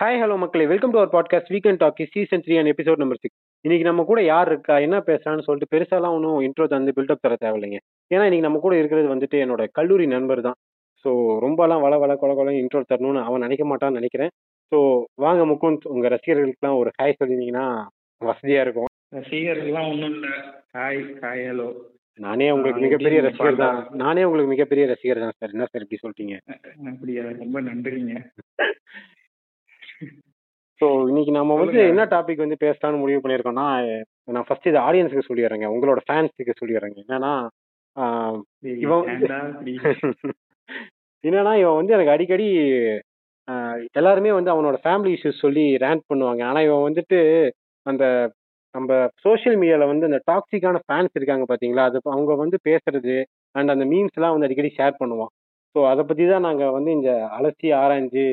[0.00, 0.64] Hi hello மக்களே.
[0.70, 4.20] Welcome to our podcast weekend talkie season three and episode number six இன்னைக்கு நம்ம கூட
[4.24, 7.78] யார் இருக்கா என்ன பேசுறான்னு சொல்லிட்டு பெருசாலாம் ஒன்றும் இன்ட்ரோ தந்து பில்டப் தர தேவையில்லைங்க.
[8.10, 10.56] ஏன்னா இன்னைக்கு நம்ம கூட இருக்கிறது வந்துட்டு என்னோட கல்லூரி நண்பர் தான்.
[11.04, 11.10] ஸோ
[11.44, 14.32] ரொம்பலாம் வள வள கொல கொல இன்ட்ரோ தரணும்னு அவன் நினைக்க மாட்டான்னு நினைக்கிறேன்.
[14.72, 14.78] ஸோ
[15.24, 17.66] வாங்க முக்குந்த் உங்க ரசிகர்களுக்குலாம் ஒரு ஹாய் சொல்லியிருந்தீங்கன்னா
[18.22, 18.88] வசதியா இருக்கும்.
[19.18, 20.32] ரசிகர்கள்லாம் ஒன்றும் இல்லை.
[20.78, 21.68] ஹாய் ஹாய் ஹலோ
[22.18, 23.80] நானே உங்களுக்கு மிகப்பெரிய ரசிகர் தான்.
[23.96, 26.36] நானே உங்களுக்கு மிகப்பெரிய ரசிகர் தான் சார் என்ன சார் இப்படி சொல்லிட்டீங்க?
[26.90, 27.24] அப்படியா?
[27.42, 28.14] ரொம்ப நன்றிங்க.
[30.80, 31.78] ஸோ இன்னைக்கு நம்ம வந்து.
[31.92, 33.68] என்ன டாபிக் வந்து பேசலாம்னு முடிவு பண்ணியிருக்கோம்னா
[34.34, 35.66] நான் ஃபர்ஸ்ட் இது ஆடியன்ஸுக்கு சொல்லிடுறேங்க.
[35.66, 36.98] உங்களோட ஃபேன்ஸுக்கு சொல்லிடுறேங்க.
[37.04, 37.32] என்னன்னா
[38.84, 39.06] இவன்?
[41.24, 42.46] என்னன்னா இவன் வந்து எனக்கு அடிக்கடி
[43.92, 46.42] எல்லாருமே வந்து அவனோட ஃபேமிலி இஷ்யூஸ் சொல்லி ரேண்ட் பண்ணுவாங்க.
[46.44, 47.18] ஆனா இவன் வந்துட்டு
[47.86, 48.04] அந்த
[48.74, 48.90] நம்ம
[49.24, 51.84] சோஷியல் மீடியால வந்து அந்த டாக்ஸிக்கான ஃபேன்ஸ் இருக்காங்க பாத்தீங்களா?
[51.88, 53.16] அது அவங்க வந்து பேசுறது
[53.54, 55.32] அண்ட் அந்த மீம்ஸ் எல்லாம் வந்து அடிக்கடி ஷேர் பண்ணுவான்.
[55.74, 58.26] ஸோ அதை பத்தி தான் நாங்க வந்து இந்த அலசி ஆராய்ஞ்சு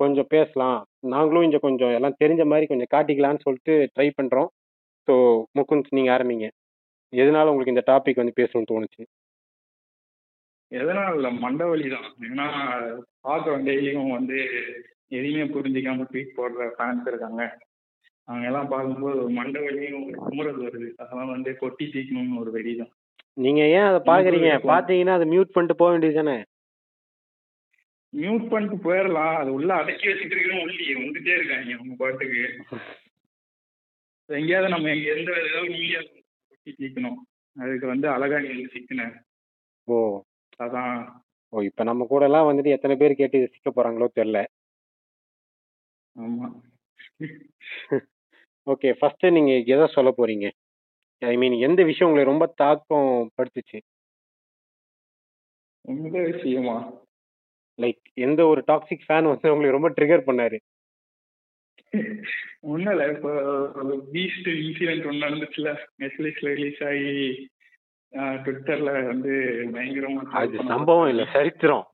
[0.00, 0.78] கொஞ்சம் பேசலாம்.
[1.00, 4.50] நாங்களும் இங்க கொஞ்சம் எல்லாம் தெரிஞ்ச மாதிரி கொஞ்சம் காட்டிக்கலாம்னு சொல்லிட்டு ட்ரை பண்றோம்.
[5.08, 5.14] ஸோ
[5.58, 6.48] முகுந்த் நீங்க ஆரம்பிங்க.
[7.12, 9.02] எதனால உங்களுக்கு இந்த டாபிக் வந்து பேசணும்னு தோணுச்சு?
[10.72, 11.14] எதனால?
[11.14, 12.06] இல்ல மண்டவலி தான்.
[12.28, 12.46] ஏன்னா
[13.28, 14.38] பார்க்குறோம் டெய்லியும் வந்து
[15.08, 17.42] எதையுமே புரிஞ்சிக்காம ட்வீட் போடுற ஃபேன்ஸ் இருக்காங்க.
[18.28, 20.88] அவங்க எல்லாம் பார்க்கும்போது ஒரு மண்டவலியும் ஒரு குமுறல் வருது.
[21.02, 22.92] அதெல்லாம் வந்து கொட்டி தீக்கணும்னு ஒரு வெடி தான்.
[23.36, 24.50] நீங்க ஏன் அதை பாக்குறீங்க.
[24.72, 26.38] பாத்தீங்கன்னா அதை மியூட் பண்ணிட்டு போக வேண்டியதுதானே
[28.12, 32.42] மியூட் பண்ணிட்டு போயிடலாம் அது உள்ள அடக்கி வச்சுட்டு இருக்கிறோம் உள்ளி வந்துட்டே இருக்காங்க அவங்க பாட்டுக்கு.
[34.28, 36.10] எங்கேயாவது நம்ம எங்க எந்த ஏதாவது
[36.78, 37.18] தீக்கணும்
[37.56, 39.02] அதுக்கு வந்து அழகா நீ சிக்கின.
[39.88, 39.96] ஓ.
[40.60, 40.96] அதான்.
[41.52, 44.40] ஓ இப்ப நம்ம கூட எல்லாம் வந்துட்டு எத்தனை பேர் கேட்டு சிக்க போறாங்களோ தெரியல
[46.16, 46.46] ஆமா.
[48.66, 50.46] ஓகே ஃபர்ஸ்ட் நீங்க எதை சொல்ல போறீங்க?
[51.22, 53.78] ஐ மீன் எந்த விஷயம் உங்களை ரொம்ப தாக்கம் படுத்துச்சு?
[55.84, 56.76] இந்த விஷயமா?
[57.78, 60.58] லைக் எந்த ஒரு டாக்ஸிக் ஃபேன் வந்து உங்களை ரொம்ப ட்ரிகர் பண்ணாரு?
[62.72, 63.30] ஒன்றும் இல்லை இப்போ
[64.14, 65.70] பீஸ்ட் இன்சிடென்ட் ஒன்று நடந்துச்சுல
[66.02, 67.14] நெட்ஃப்ளிக்ஸ்ல ரிலீஸ் ஆகி
[68.44, 69.32] ட்விட்டர்ல வந்து
[69.74, 71.86] பயங்கரமா அது சம்பவம் இல்ல சரித்திரம்.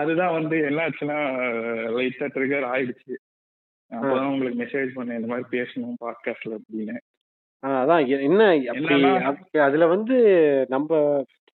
[0.00, 1.18] அதுதான் வந்து என்ன ஆச்சுன்னா
[1.96, 3.14] லைட்டா ட்ரிகர் ஆயிடுச்சு.
[3.90, 6.96] அப்பதான் உங்களுக்கு மெசேஜ் பண்ணேன் இந்த மாதிரி பேசணும் பாட்காஸ்ட்ல அப்படின்னு.
[7.62, 10.16] அதான் என்ன அப்படி அதுல வந்து
[10.68, 11.00] நம்ம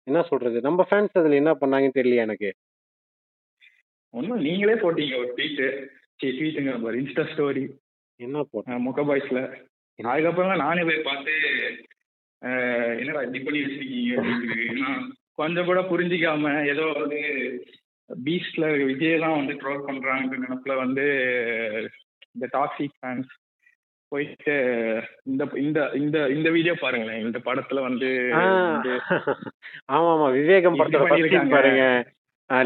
[0.10, 0.58] என்ன சொல்றது?
[0.62, 2.50] நம்ம ஃபேன்ஸ் அதுல என்ன பண்ணாங்கன்னு தெரியல எனக்கு.
[4.14, 5.66] ஒன்றும் நீங்களே போட்டீங்க ஒரு ட்வீட்டு
[6.20, 7.64] சரி ட்வீட்டுங்க பாரு இன்ஸ்டா ஸ்டோரி
[8.20, 9.42] என்ன போட்டேன் முக பாய்ஸ்ல
[10.00, 11.34] அதுக்கப்புறம் நானே போய் பார்த்து
[13.00, 14.88] என்னடா இப்படி பண்ணி வச்சிருக்கீங்க
[15.40, 17.20] கொஞ்சம் கூட புரிஞ்சிக்காம ஏதோ வந்து
[18.10, 21.06] பீச்ல விஜய் தான் வந்து ட்ரோல் பண்றாங்க நினைப்புல வந்து
[22.36, 23.32] இந்த டாக்ஸிக் ஃபேன்ஸ்
[24.12, 24.54] போயிட்டு
[25.30, 27.24] இந்த இந்த இந்த இந்த வீடியோ பாருங்களேன்.
[27.26, 28.10] இந்த படத்துல வந்து
[29.96, 31.10] ஆமா ஆமா விவேகம் படத்தோட.
[31.56, 31.84] பாருங்க.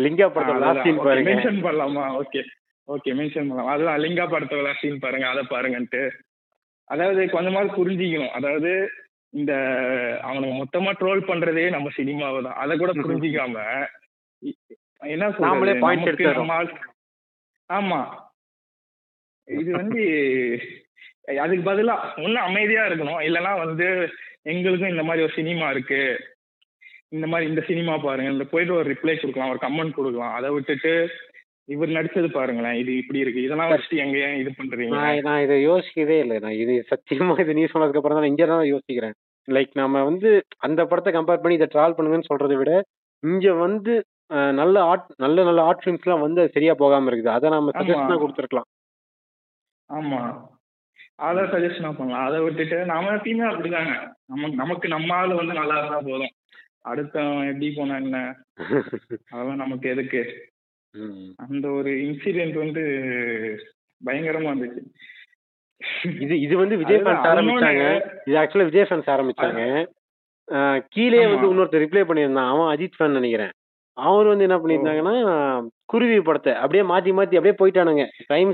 [0.04, 1.30] லிங்கா படத்தோட லாஸ்ட் சீன் பாருங்க.
[1.30, 2.06] மென்ஷன் பண்ணலாமா?
[2.22, 2.42] ஓகே
[2.88, 3.72] ஓகே மென்ஷன் பண்ணலாம்.
[3.74, 6.04] அதுதான் லிங்கா படத்தோட லாஸ்ட் சீன் பாருங்க அதை பாருங்கன்ட்டு.
[6.90, 8.36] அதாவது கொஞ்சமாவது புரிஞ்சிக்கணும்.
[8.38, 8.72] அதாவது
[9.34, 9.54] இந்த
[10.30, 12.60] அவனுக்கு மொத்தமா ட்ரோல் பண்றதே நம்ம சினிமாவை தான்.
[12.64, 13.56] அதை கூட புரிஞ்சிக்காம
[15.14, 15.46] என்ன சொல்றது?
[17.70, 18.00] ஆமா.
[19.48, 20.02] இது வந்து
[21.44, 21.96] அதுக்கு பதிலா
[22.26, 23.22] ஒண்ணு அமைதியா இருக்கணும்.
[23.28, 23.88] இல்லைன்னா வந்து
[24.52, 26.02] எங்களுக்கும் இந்த மாதிரி ஒரு சினிமா இருக்கு.
[27.16, 28.32] இந்த மாதிரி இந்த சினிமா பாருங்க.
[28.36, 29.52] இந்த போயிட்டு ஒரு ரிப்ளை கொடுக்கலாம்.
[29.54, 30.36] ஒரு கமெண்ட் கொடுக்கலாம்.
[30.38, 30.94] அதை விட்டுட்டு
[31.74, 32.78] இவர் நடிச்சது பாருங்களேன்.
[32.82, 33.44] இது இப்படி இருக்கு.
[33.48, 34.96] இதெல்லாம் வச்சுட்டு எங்க ஏன் இது பண்றீங்க?
[35.28, 36.38] நான் இதை யோசிக்கவே இல்லை.
[36.46, 39.16] நான் இது சத்தியமா இது நீ சொன்னதுக்கு அப்புறம் தான் இங்க தான் யோசிக்கிறேன்.
[39.48, 40.30] லைக் நம்ம வந்து
[40.68, 42.74] அந்த படத்தை கம்பேர் பண்ணி இதை ட்ரால் பண்ணுங்கன்னு சொல்றதை விட
[43.24, 43.94] இங்க வந்து
[44.60, 47.36] நல்ல ஆர்ட் நல்ல நல்ல ஆர்ட் ஃபிலிம்ஸ்லாம் வந்து சரியா போகாம இருக்குது.
[47.38, 47.74] அதை நம்ம.
[47.80, 48.68] சஜஷனா கொடுத்துருக்கலாம்.
[49.90, 50.22] ஆமா.
[51.20, 52.26] அதை சஜஷனா பண்ணலாம்.
[52.28, 53.94] அதை விட்டுட்டு நாம எப்பயுமே அப்படிதாங்க
[54.32, 56.34] நமக்கு நமக்கு நம்ம ஆளு வந்து நல்லா இருந்தா போதும்.
[56.92, 58.18] அடுத்தவன் எப்படி போனா என்ன?
[59.34, 60.22] அதெல்லாம் நமக்கு எதுக்கு.
[61.44, 62.82] அந்த ஒரு இன்சிடென்ட் வந்து
[64.02, 64.82] பயங்கரமா இருந்துச்சு.
[66.24, 67.86] இது இது வந்து விஜய் ஃபேன்ஸ் ஆரம்பிச்சாங்க.
[68.28, 69.62] இது ஆக்சுவலா விஜய் ஃபேன்ஸ் ஆரம்பிச்சாங்க.
[70.96, 71.50] கீழே வந்து.
[71.52, 72.52] இன்னொருத்தர் ரிப்ளை பண்ணியிருந்தான்.
[72.54, 73.54] அவன் அஜித் ஃபேன் நினைக்கிறேன்.
[73.98, 75.16] அவர் வந்து என்ன பண்ணியிருந்தாங்கன்னா
[75.86, 78.04] குருவி படத்தை அப்படியே மாத்தி மாத்தி அப்படியே போயிட்டானுங்க.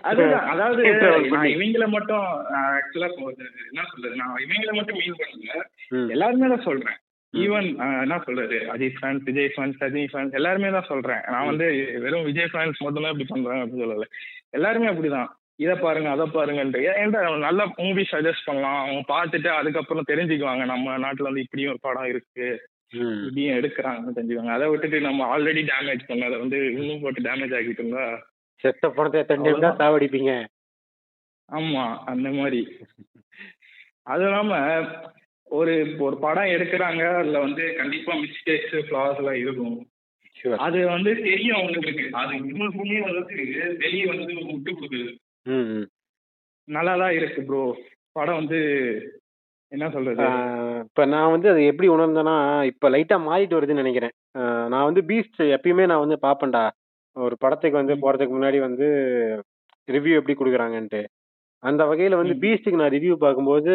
[0.02, 1.56] அதுதான் அதாவது நான் பண்ணி.
[1.56, 2.24] இவங்கள மட்டும்
[2.62, 4.16] ஆக்சுவலா என்ன சொல்றது?
[4.16, 5.62] நான் இவங்கள மட்டும் மீன் பண்ணல.
[5.90, 6.10] ம்.
[6.10, 6.98] எல்லாருமே தான் சொல்றேன்.
[7.34, 7.38] ம்.
[7.38, 8.56] ஈவன் என்ன சொல்றது?
[8.56, 11.22] Ajith fans Vijay fans Rajini fans எல்லாருமே தான் சொல்றேன்.
[11.28, 14.04] நான் வந்து வெறும் விஜய் ஃபேன்ஸ் மட்டும் தான் இப்படி பண்றேன் அப்படின்னு சொல்லல.
[14.50, 15.30] எல்லாருமே அப்படிதான்.
[15.56, 16.84] இதை பாருங்க அதை பாருங்கன்ட்டு.
[16.84, 18.80] ஏன் ஏன்டா நல்ல மூவி சஜஸ்ட் பண்ணலாம்?
[18.80, 20.66] அவங்க பார்த்துட்டு அதுக்கப்புறம் தெரிஞ்சுக்குவாங்க.
[20.66, 22.62] நம்ம நாட்டுல வந்து இப்படியும் ஒரு படம் இருக்கு.
[22.64, 22.69] ம்.
[22.92, 27.84] இப்படியும் எடுக்கிறாங்கன்னு தெரிஞ்சுக்குவாங்க அதை விட்டுட்டு நம்ம ஆல்ரெடி டேமேஜ் பண்ண அதை வந்து இன்னும் போட்டு டேமேஜ் ஆகிட்டு
[27.84, 28.06] இருந்தா
[28.64, 29.20] செத்த படத்தை
[29.66, 30.32] தான் சாவடிப்பீங்க.
[31.50, 32.62] ஆமா அந்த மாதிரி.
[34.04, 34.58] அது இல்லாம
[35.48, 37.04] ஒரு ஒரு படம் எடுக்கிறாங்க.
[37.20, 39.78] அதுல வந்து கண்டிப்பா மிஸ்டேக்ஸ் ஃபிளாஸ் எல்லாம் இருக்கும்.
[40.66, 43.38] அது வந்து தெரியும் அவங்களுக்கு அது இவங்களுக்குமே வந்து
[43.84, 45.14] வெளியே வந்து விட்டு கொடுக்குது
[46.68, 47.64] நல்லா தான் இருக்கு ப்ரோ
[48.18, 48.60] படம் வந்து
[49.72, 50.28] என்ன சொல்றது?
[50.82, 54.14] இப்ப நான் வந்து அது எப்படி உணர்ந்தேன்னா இப்ப லைட்டா மாறிட்டு வருதுன்னு நினைக்கிறேன்.
[54.68, 56.64] நான் வந்து பீஸ்ட் எப்பயுமே நான் வந்து பாப்பேன்டா
[57.16, 58.02] ஒரு படத்துக்கு வந்து ம்.
[58.02, 58.88] போறதுக்கு முன்னாடி வந்து
[59.88, 61.02] ரிவ்யூ எப்படி கொடுக்குறாங்கன்ட்டு.
[61.64, 62.42] அந்த வகையில வந்து ம்.
[62.42, 63.74] பீஸ்டுக்கு நான் ரிவ்யூ பார்க்கும்போது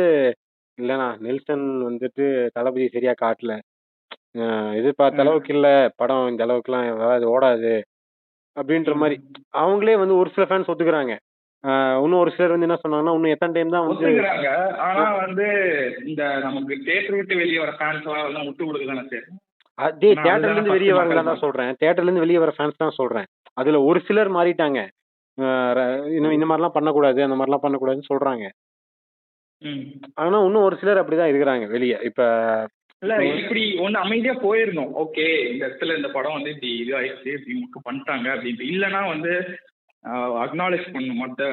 [0.78, 3.52] இல்லண்ணா நெல்சன் வந்துட்டு தளபதி சரியா காட்டல.
[4.74, 5.22] எதிர்பார்த்த.
[5.22, 7.74] அளவுக்கு இல்ல படம் இந்த அளவுக்குலாம் வராது ஓடாது
[8.56, 9.16] அப்படின்ற மாதிரி.
[9.56, 11.14] அவங்களே வந்து ஒரு சில ஃபேன்ஸ் ஒத்துக்குறாங்க.
[12.02, 14.08] இன்னும் ஒரு சிலர் வந்து என்ன சொன்னாங்கன்னா இன்னும் எத்தனை டைம் தான் வந்து
[14.88, 15.46] ஆனா வந்து
[16.11, 19.26] இந்த நமக்கு தேட்டர் விட்டு வெளியே வர ஃபேன்ஸ் எல்லாம் வந்து முட்டு கொடுக்குதானே சார்?
[19.78, 21.70] அதே தியேட்டர்ல இருந்து வெளியே வரலாம் தான் சொல்றேன்.
[21.81, 23.28] தியேட்டர்ல இருந்து வெளியே வர ஃபேன்ஸ் தான் சொல்றேன்.
[23.56, 24.81] அதுல ஒரு சிலர் மாறிட்டாங்க.
[26.16, 28.44] இன்னும் இந்த மாதிரிலாம் பண்ணக்கூடாது அந்த மாதிரிலாம் பண்ணக்கூடாதுன்னு சொல்றாங்க.
[30.20, 31.99] ஆனா இன்னும் ஒரு சிலர் அப்படிதான் இருக்கிறாங்க வெளியே.
[32.08, 32.22] இப்ப
[33.02, 34.93] இல்ல இப்படி ஒண்ணு அமைதியா போயிருந்தோம்.
[35.02, 38.70] ஓகே இந்த இடத்துல இந்த படம் வந்து இப்படி இது ஆயிடுச்சு இப்படி பண்ணிட்டாங்க அப்படின்ட்டு.
[38.75, 39.32] இல்லைன்னா வந்து
[40.44, 41.20] அக்னாலேஜ் பண்ணணும்.
[41.22, 41.44] மற்ற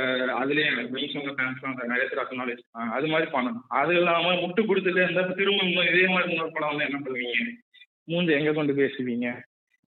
[0.41, 2.63] அதுலயே நீ சொன்ன ஃபேன்ஸ்லாம் நிறைய பேர் அக்னாலேஜ்
[2.97, 3.65] அது மாதிரி பண்ணணும்.
[3.81, 7.45] அது இல்லாம முட்டு கொடுத்துட்டு இந்த திரும்ப இதே மாதிரி இன்னொரு படம் வந்து என்ன பண்ணுவீங்க?
[8.11, 9.29] மூஞ்சி எங்க கொண்டு பேசுவீங்க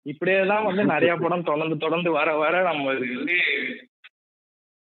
[0.06, 3.38] இப்படியே தான் வந்து நிறைய படம் தொடர்ந்து தொடர்ந்து வர வர நம்ம இது வந்து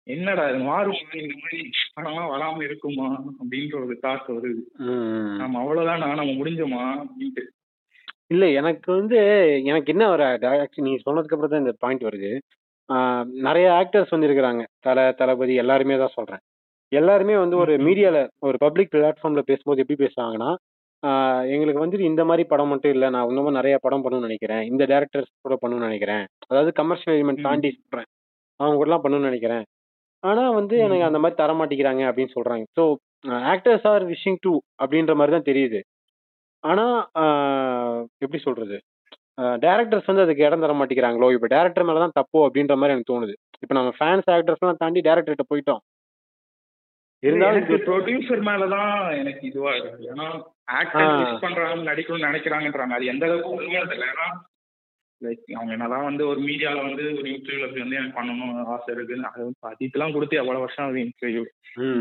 [0.08, 1.00] என்னடா இது மாறுமா?
[1.22, 1.60] இந்த மாதிரி
[1.96, 3.08] படம்லாம் வராம இருக்குமா?
[3.40, 4.62] அப்படின்ற ஒரு தாட் வருது
[5.42, 6.84] நம்ம அவ்வளவுதானா நம்ம முடிஞ்சோமா?
[7.04, 7.44] அப்படின்ட்டு.
[8.34, 9.20] இல்ல எனக்கு வந்து
[9.72, 12.32] எனக்கு என்ன ஒரு actually நீ சொன்னதுக்கு அப்புறம் தான் இந்த பாயிண்ட் வருது.
[13.42, 16.42] நிறைய ஆக்டர்ஸ் வந்து இருக்கிறாங்க தல தளபதி எல்லாருமே தான் சொல்றேன்.
[16.92, 17.84] எல்லாருமே வந்து ஒரு ம்.
[17.88, 20.52] மீடியால ஒரு பப்ளிக் பிளாட்ஃபார்ம்ல பேசும்போது எப்படி பேசுவாங்கன்னா
[21.04, 24.64] ஆஹ் எங்களுக்கு வந்து இந்த மாதிரி படம் மட்டும் இல்ல நான் இன்னமும் நிறைய படம் பண்ணணும்னு நினைக்கிறேன்.
[24.64, 26.24] இந்த டேரக்டர்ஸ் கூட பண்ணணும்னு நினைக்கிறேன்.
[26.48, 27.44] அதாவது கமர்ஷியல் எலிமெண்ட் ம்.
[27.44, 28.08] தாண்டி சொல்றேன்.
[28.60, 29.66] அவங்க கூடலாம் பண்ணணும்னு நினைக்கிறேன்.
[30.24, 30.84] ஆனா வந்து ம்.
[30.84, 32.66] எனக்கு அந்த மாதிரி தர மாட்டேங்கிறாங்க அப்படின்னு சொல்றாங்க.
[32.78, 32.84] So
[33.54, 34.54] actors are wishing to
[34.84, 35.80] அப்படின்ற மாதிரி தான் தெரியுது.
[36.64, 36.86] ஆனா
[37.20, 38.78] ஆஹ் எப்படி சொல்றது?
[39.38, 41.28] டேரக்டர்ஸ் வந்து அதுக்கு இடம் தர மாட்டேங்கிறாங்களோ?
[41.34, 43.34] இப்போ டேரக்டர் மேல தான் தப்போ அப்படின்ற மாதிரி எனக்கு தோணுது.
[43.64, 45.82] இப்போ நம்ம ஃபேன்ஸ் ஆக்டர்ஸ்லாம் தாண்டி டேரக்டர்கிட்ட போயிட்டோம்.
[47.24, 48.92] இருந்தாலும் ப்ரொடியூசர் மேலதான்
[49.22, 50.10] எனக்கு இதுவா இருக்கு.
[50.14, 50.28] ஏன்னா
[50.80, 52.94] ஆக்டர் பண்றாங்க நடிக்கணும்னு நினைக்கிறாங்கன்றாங்க.
[52.94, 54.10] அது எந்த அளவுக்கு உண்மையா தெரியல.
[54.14, 54.28] ஏன்னா
[55.22, 59.46] லைக் அவங்க என்னதான் வந்து ஒரு மீடியால வந்து ஒரு இன்டர்வியூல வந்து எனக்கு பண்ணணும் ஆசை இருக்குன்னு அது
[59.46, 61.44] வந்து பதித்துலாம் கொடுத்து எவ்வளவு வருஷம் ஆகுது இன்டர்வியூ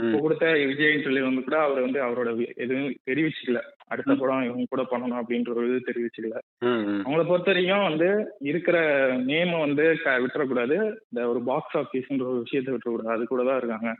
[0.04, 2.28] இப்போ கொடுத்த விஜய் இன்டர்வியூ வந்து கூட அவர் வந்து அவரோட
[2.64, 3.60] எதுவும் தெரிவிச்சுக்கல.
[3.92, 6.38] அடுத்த படம் இவங்க கூட பண்ணணும் அப்படின்ற ஒரு இது தெரிவிச்சுக்கல.
[7.02, 8.08] அவங்கள பொறுத்த வரைக்கும் வந்து
[8.50, 8.78] இருக்கிற
[9.30, 9.84] நேமை வந்து
[10.24, 10.78] விட்டுறக்கூடாது.
[11.08, 13.14] இந்த ஒரு பாக்ஸ் ஆஃபீஸ்ன்ற ஒரு விஷயத்தை விட்டுறக்கூடாது.
[13.16, 13.92] அது கூட தான் இருக்காங்க.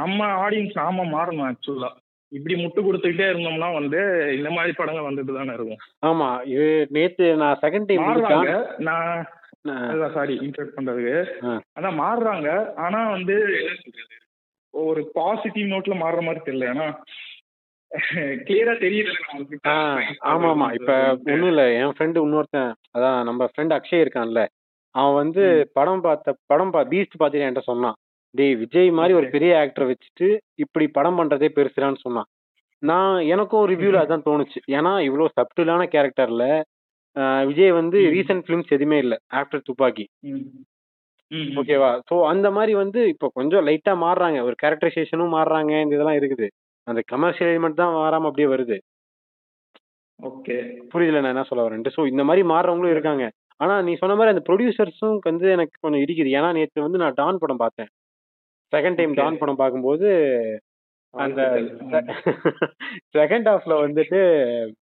[0.00, 1.90] நம்ம ஆடியன்ஸ் நாம மாறணும் ஆக்சுவலா
[2.32, 4.00] இப்படி முட்டு கொடுத்துக்கிட்டே இருந்தோம்னா வந்து
[4.36, 5.80] இந்த மாதிரி படங்கள் வந்துட்டு தானே இருக்கும்.
[6.06, 8.04] ஆமா இது நேத்து நான் செகண்ட் டைம்
[8.80, 11.16] நான் சாரி இன்டர்ட் பண்றதுக்கு.
[11.44, 11.50] ஆ.
[11.78, 12.48] அதான் மாறுறாங்க.
[12.76, 13.36] ஆனா வந்து
[14.74, 16.68] ஒரு பாசிட்டிவ் நோட்ல மாறுற மாதிரி தெரியல.
[16.68, 16.86] ஏன்னா
[18.44, 19.12] கிளியரா தெரியல.
[20.24, 20.66] ஆமா ஆமா.
[20.72, 20.92] இப்ப
[21.26, 21.62] ஒண்ணும் இல்ல.
[21.72, 24.42] என் ஃப்ரெண்டு இன்னொருத்தன் அதான் நம்ம ஃப்ரெண்ட் அக்ஷய் இருக்கான்ல.
[24.94, 25.44] அவன் வந்து.
[25.72, 27.96] படம் பார்த்த படம் பா பீஸ்ட் பார்த்துட்டு என்கிட்ட சொன்னான்.
[28.34, 29.26] டேய் விஜய் மாதிரி ஒரு.
[29.34, 32.28] பெரிய ஆக்டரை வச்சுட்டு இப்படி படம் பண்றதே பெருசுடான்னு சொன்னான்.
[32.82, 34.02] நான் எனக்கும் ரிவ்யூல.
[34.04, 34.58] அதான் தோணுச்சு.
[34.76, 36.44] ஏன்னா இவ்வளவு சப்டிலான கேரக்டர்ல
[37.48, 37.98] விஜய் வந்து.
[38.14, 39.14] ரீசன்ட் ஃபிலிம்ஸ் எதுவுமே இல்ல.
[39.40, 40.04] ஆஃப்டர் துப்பாக்கி.
[41.60, 44.38] ஓகேவா சோ அந்த மாதிரி வந்து இப்போ கொஞ்சம் லைட்டா மாறுறாங்க.
[44.42, 45.72] ஒரு கேரக்டரைசேஷனும் மாறுறாங்க.
[45.84, 46.46] இந்த இதெல்லாம் இருக்குது.
[46.86, 48.76] அந்த கமர்ஷியல் எலிமெண்ட் தான் மாறாம அப்படியே வருது.
[50.20, 50.56] ஓகே.
[50.92, 51.94] புரியல நான் என்ன சொல்ல வரேன்ட்டு.
[51.96, 53.24] ஸோ இந்த மாதிரி மாறுறவங்களும் இருக்காங்க.
[53.60, 56.30] ஆனா நீ சொன்ன மாதிரி அந்த ப்ரொடியூசர்ஸும் வந்து எனக்கு கொஞ்சம் இடிக்குது.
[56.38, 57.90] ஏன்னா நேற்று வந்து நான் டான் படம் பார்த்தேன்.
[58.72, 59.12] Second time.
[59.12, 60.08] டான் படம் பார்க்கும்போது
[61.14, 61.42] அந்த.
[63.16, 64.20] செகண்ட் ஹாஃப்ல வந்துட்டு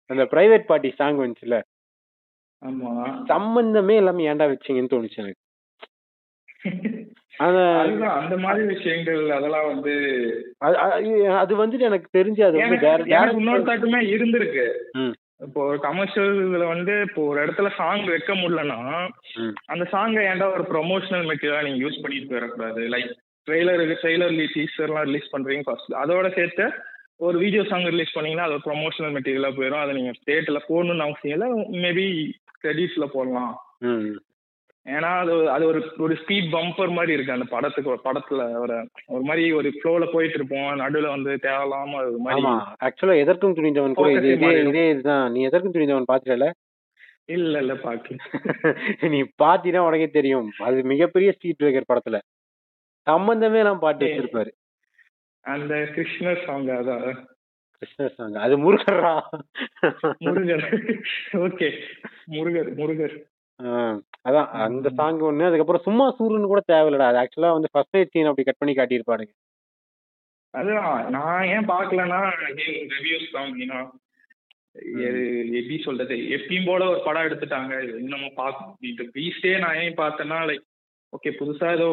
[0.06, 1.56] அந்த பிரைவேட் பார்ட்டி சாங் வந்துச்சுல.
[2.62, 2.92] ஆமா.
[3.24, 5.42] சம்பந்தமே இல்லாம ஏன்டா வச்சீங்கன்னு தோணுச்சு எனக்கு.
[7.40, 9.92] அந்த மாதிரி விஷயங்கள் அதெல்லாம் வந்து
[10.64, 13.62] அது- வந்துட்டு எனக்கு தெரிஞ்சு அது வந்து இன்னொரு
[14.14, 14.64] இருந்திருக்கு.
[15.44, 18.78] இப்போ ஒரு கமர்ஷியல் இதுல வந்து இப்போ ஒரு இடத்துல சாங் வைக்க முடியலன்னா
[19.66, 22.80] அந்த சாங்கை ஏன்டா ஒரு ப்ரொமோஷனல் மெட்டீரியலா நீங்க யூஸ் பண்ணிட்டு போயிடக்கூடாது?
[22.94, 23.12] லைக்
[23.48, 26.66] ட்ரெய்லர் ட்ரெய்லர் டீசர்லாம் ரிலீஸ் பண்றீங்க ஃபர்ஸ்ட் அதோட சேர்த்து
[27.20, 31.48] ஒரு வீடியோ சாங் ரிலீஸ் பண்ணீங்கன்னா அது ப்ரொமோஷனல் மெட்டீரியலா போயிடும் அதை நீங்க ஸ்டேட்ல போடணும்னு அவசியம் இல்லை.
[31.84, 32.06] மேபி
[32.62, 33.54] கிரெடிட்ஸ்ல போடலாம்.
[34.86, 37.34] ஏன்னா அது அது ஒரு ஒரு ஸ்பீட் பம்பர் மாதிரி இருக்கு.
[37.36, 38.76] அந்த படத்துக்கு ஒரு படத்துல ஒரு
[39.08, 40.70] ஒரு மாதிரி ஒரு ஃப்ளோல போயிட்டு இருப்போம்.
[40.82, 42.46] நடுவுல வந்து தேவையில்லாம ஒரு மாதிரி
[42.86, 44.30] ஆக்சுவலா எதற்கும் துணிந்தவன் கூட இது
[44.70, 45.26] இதே இதுதான்.
[45.32, 46.48] நீ எதற்கும் துணிந்தவன் பாத்துட்டல
[47.28, 48.18] இல்ல இல்ல பாக்கல.
[49.12, 50.46] நீ பாத்தீங்கன்னா உனக்கே தெரியும்.
[50.66, 52.18] அது மிகப்பெரிய ஸ்ட்ரீட் பிரேக்கர் படத்துல.
[53.08, 54.06] சம்பந்தமே எல்லாம் பாட்டு.
[54.06, 54.50] வச்சிருப்பாரு.
[55.44, 57.04] அந்த கிருஷ்ணர் சாங் அதான்
[57.82, 59.12] கிருஷ்ணர் சாங் அது முருகர்ரா?
[60.26, 60.64] முருகர்.
[61.46, 61.68] ஓகே.
[62.36, 63.16] முருகர் முருகர்.
[64.28, 65.48] அதான் அந்த சாங் ஒண்ணு.
[65.48, 67.10] அதுக்கப்புறம் சும்மா சூருன்னு கூட தேவையில்லடா.
[67.10, 69.32] அது ஆக்சுவலா வந்து ஃபர்ஸ்ட் நைட் சீன் அப்படி கட் பண்ணி காட்டியிருப்பாருங்க
[70.54, 72.20] அதுதான் நான் ஏன் பார்க்கலன்னா
[72.92, 73.80] ரிவ்யூஸ் தான் அப்படின்னா
[75.58, 76.16] எப்படி சொல்றது?
[76.36, 77.74] எப்பயும் போல ஒரு படம் எடுத்துட்டாங்க.
[78.12, 80.64] நம்ம பார்க்கணும் பீஸ்டே நான் ஏன் பார்த்தேன்னா லைக்
[81.12, 81.86] ஓகே புதுசா ஏதோ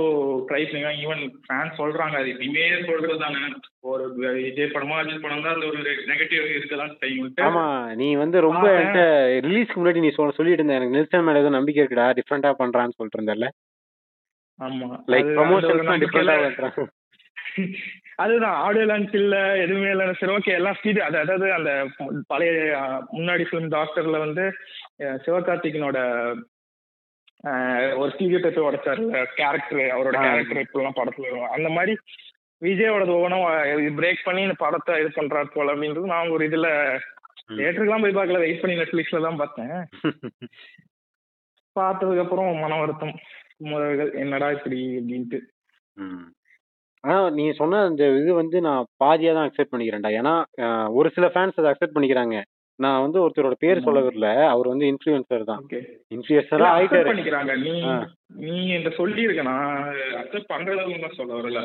[0.47, 3.39] ட்ரை பண்ணுங்க ஈவன் ஃபேன்ஸ் சொல்றாங்க அது எப்பயுமே சொல்றது தானே.
[3.89, 4.05] ஒரு
[4.37, 5.79] விஜய் படமா அஜித் படம் தான் அது ஒரு
[6.09, 7.29] நெகட்டிவ் இருக்கதான் செய்யும்.
[7.45, 7.63] ஆமா
[7.99, 8.65] நீ வந்து ரொம்ப
[9.45, 13.19] ரிலீஸ்க்கு முன்னாடி நீ சொல் சொல்லிட்டு இருந்த எனக்கு நெல்சன் மேல ஏதோ நம்பிக்கை இருக்குடா டிஃப்ரெண்டா பண்றான்னு சொல்லிட்டு
[13.19, 13.49] இருந்தல
[14.59, 14.89] ஆமா.
[15.11, 16.35] லைக் ப்ரமோஷன்ஸ் டிஃப்ரெண்டா
[18.19, 20.03] அதுதான் ஆடியோ லான்ச் இல்ல எதுவுமே இல்ல.
[20.19, 21.71] சரி ஓகே எல்லாம் ஸ்பீடு அது அதாவது அந்த
[22.29, 22.51] பழைய
[23.13, 24.45] முன்னாடி ஃபிலிம் டாக்டர்ல வந்து
[25.23, 25.97] சிவகார்த்திகனோட
[27.97, 29.01] ஒரு ஸ்டீரியோ டைப் உடைச்சாரு
[29.37, 30.15] கேரக்டர் அவரோட.
[30.25, 31.93] கேரக்டர் இப்பெல்லாம் படத்துல வரும் அந்த மாதிரி
[32.61, 33.45] விஜயோட ஒவ்வொன்றும்
[33.97, 36.67] பிரேக் பண்ணி இந்த படத்தை இது பண்றாரு போல அப்படின்றது நான் ஒரு இதுல
[37.45, 37.57] ம்.
[37.57, 39.73] தியேட்டருக்குலாம் போய் பார்க்கல வெயிட் பண்ணி நெட்ஃபிளிக்ஸ்ல தான் பார்த்தேன்
[41.75, 43.15] பார்த்ததுக்கு அப்புறம் மன வருத்தம்
[43.65, 45.39] முதல்கள் என்னடா இப்படி அப்படின்ட்டு.
[47.03, 50.33] ஆனா நீ சொன்ன அந்த இது வந்து நான் பாதியா தான் அக்செப்ட் பண்ணிக்கிறேன்டா ஏன்னா
[50.95, 52.37] ஒரு சில ஃபேன்ஸ் அதை அக்செப்ட் பண்ணிக்கிறாங்க
[52.79, 55.61] நான் வந்து ஒருத்தரோட பேர் சொல்ல வரல அவர் வந்து இன்ஃபுளுசர் தான்.
[56.11, 57.07] இன்ஃபுளுசரா ஆயிட்டாரு.
[57.09, 57.53] பண்ணிக்கிறாங்க.
[57.57, 57.73] நீ.
[58.43, 59.43] நீ என்கிட்ட சொல்லியிருக்க.
[59.43, 59.69] நான்
[60.21, 61.61] அக்செப்ட் பண்றதுக்கு தான் சொல்ல வரல.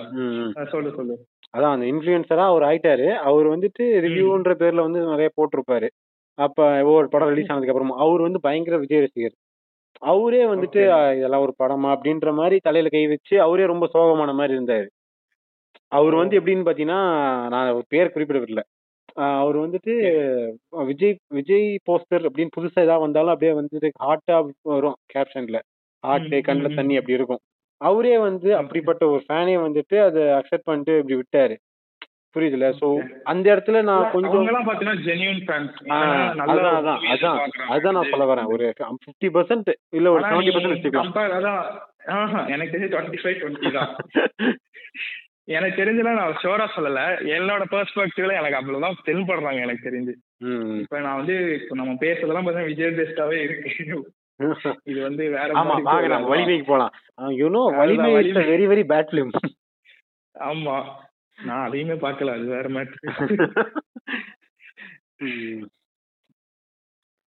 [0.71, 1.17] சொல்லு சொல்லு.
[1.55, 3.09] அதான் அந்த இன்ஃபுளுசரா அவர் ஆயிட்டாரு.
[3.23, 5.89] அவர் வந்துட்டு ரிவ்யூன்ற பேர்ல வந்து நிறைய போட்டிருப்பாரு.
[6.39, 9.37] அப்ப ஒவ்வொரு படம் ரிலீஸ் ஆனதுக்கு அப்புறமா அவர் வந்து பயங்கர விஜய் ரசிகர்
[10.03, 10.81] அவரே வந்துட்டு
[11.17, 11.89] இதெல்லாம் ஒரு படமா?
[11.95, 14.87] அப்படின்ற மாதிரி தலையில கை வச்சு அவரே ரொம்ப சோகமான மாதிரி இருந்தாரு.
[15.93, 17.01] அவர் வந்து எப்படின்னு பாத்தீங்கன்னா
[17.49, 18.65] நான் பேர் குறிப்பிடவில்லை.
[19.39, 19.95] அவர் வந்துட்டு
[20.85, 24.37] விஜய் விஜய் போஸ்டர் அப்படின்னு புதுசா ஏதாவது வந்தாலும் அப்படியே வந்துட்டு ஹார்ட்டா
[24.71, 25.61] வரும் கேப்ஷன்ல
[26.05, 27.43] ஹார்ட் கண்ணுல தண்ணி அப்படி இருக்கும்.
[27.81, 31.57] அவரே வந்து அப்படிப்பட்ட ஒரு ஃபேனே வந்துட்டு அதை அக்செப்ட் பண்ணிட்டு இப்படி விட்டாரு.
[32.37, 32.67] புரியுதுல?
[32.81, 32.89] சோ
[33.25, 34.35] அந்த இடத்துல நான் கொஞ்சம்
[36.45, 37.39] அதான் அதான் அதான்.
[37.75, 38.51] அதான் நான் சொல்ல வரேன்.
[38.55, 38.67] ஒரு
[38.99, 41.11] ஃபிஃப்டி பர்சன்ட் இல்ல ஒரு செவன்டி பர்சன்ட் வச்சுக்கலாம்.
[42.49, 42.99] எனக்கு தெரிஞ்சு
[45.51, 47.01] எனக்கு தெரிஞ்சுலாம் நான் ஷோரா சொல்லல.
[47.37, 50.13] என்னோட பெர்ஸ்பெக்டிவ்ல எனக்கு அவ்வளவுதான் தென்படுறாங்க எனக்கு தெரிஞ்சு.
[50.83, 53.71] இப்ப நான் வந்து இப்ப நம்ம பேசுறதெல்லாம் பார்த்தா விஜய் பெஸ்டாவே இருக்கு.
[54.91, 56.11] இது வந்து வேற ஆமா மாதிரி வாங்க.
[56.15, 56.93] நம்ம வலிமைக்கு போலாம்.
[57.23, 58.39] அதுதான் Valimai is.
[58.53, 59.33] Very very bad film
[60.35, 60.77] ஆமா.
[61.39, 63.01] நான் அதையுமே பார்க்கல அது வேற மேட்ரு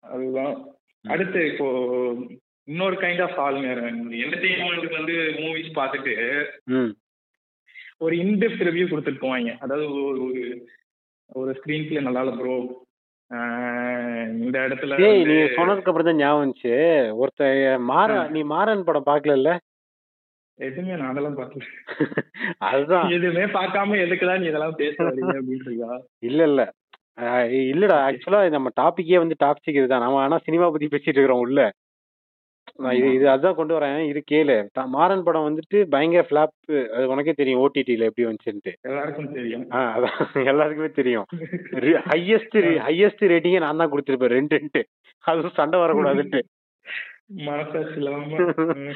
[0.05, 0.55] அதுதான்.
[1.05, 1.67] அடுத்து இப்போ
[2.69, 3.69] இன்னொரு கைண்ட் ஆஃப் ஆளுங்க
[4.21, 6.15] என்டர்டெயின்மெண்ட்டுக்கு வந்து மூவிஸ் பார்த்துட்டு
[8.01, 10.43] ஒரு இன்டெப்த் ரிவ்யூ கொடுத்துட்டு போவாங்க அதாவது ஒரு ஒரு
[11.33, 12.55] ஒரு ஸ்க்ரீன் பிளே நல்லா இல்ல ப்ரோ
[14.39, 16.73] இந்த இடத்துல வந்து- நீ சொன்னதுக்கு அப்புறம் தான் ஞாபகம் வந்துச்சு.
[17.21, 17.49] ஒருத்த
[17.91, 19.53] மாற நீ மாறன் படம் பாக்கல
[20.59, 21.63] எதுவுமே நான் அதெல்லாம் பார்க்கல.
[22.71, 23.07] அதுதான்.
[23.11, 25.93] எதுவுமே பார்க்காம எதுக்குதான் நீ இதெல்லாம் பேச வரீங்க அப்படின்றதா
[26.23, 26.63] இல்ல இல்ல.
[27.71, 30.05] இல்லடா ஆக்சுவலா நம்ம டாபிக்கே வந்து டாபிக் இதுதான்.
[30.05, 31.61] நம்ம ஆனா சினிமா பத்தி பேசிட்டு இருக்கிறோம் உள்ள.
[32.77, 34.09] நான் இது இது அதான் கொண்டு வரேன்.
[34.09, 34.67] இது கேளு.
[34.73, 38.73] த- மாறன் படம் வந்துட்டு பயங்கர ஃபிளாப் அது உனக்கே தெரியும் ஓடிடில எப்படி வந்துச்சுன்ட்டு.
[38.81, 39.67] எல்லாருக்கும் தெரியும்.
[39.71, 40.47] ஆ அதான்.
[40.47, 41.25] எல்லாருக்குமே தெரியும்.
[41.73, 44.37] ஹையஸ்ட் ஹையஸ்ட் ரேட்டிங்கே நான் தான் கொடுத்துருப்பேன்.
[44.37, 44.83] ரெண்டுன்ட்டு
[45.19, 46.41] அதுவும் சண்டை வரக்கூடாதுன்ட்டு.
[47.27, 48.27] மனசாட்சி இல்லாம.
[48.75, 48.95] ம்.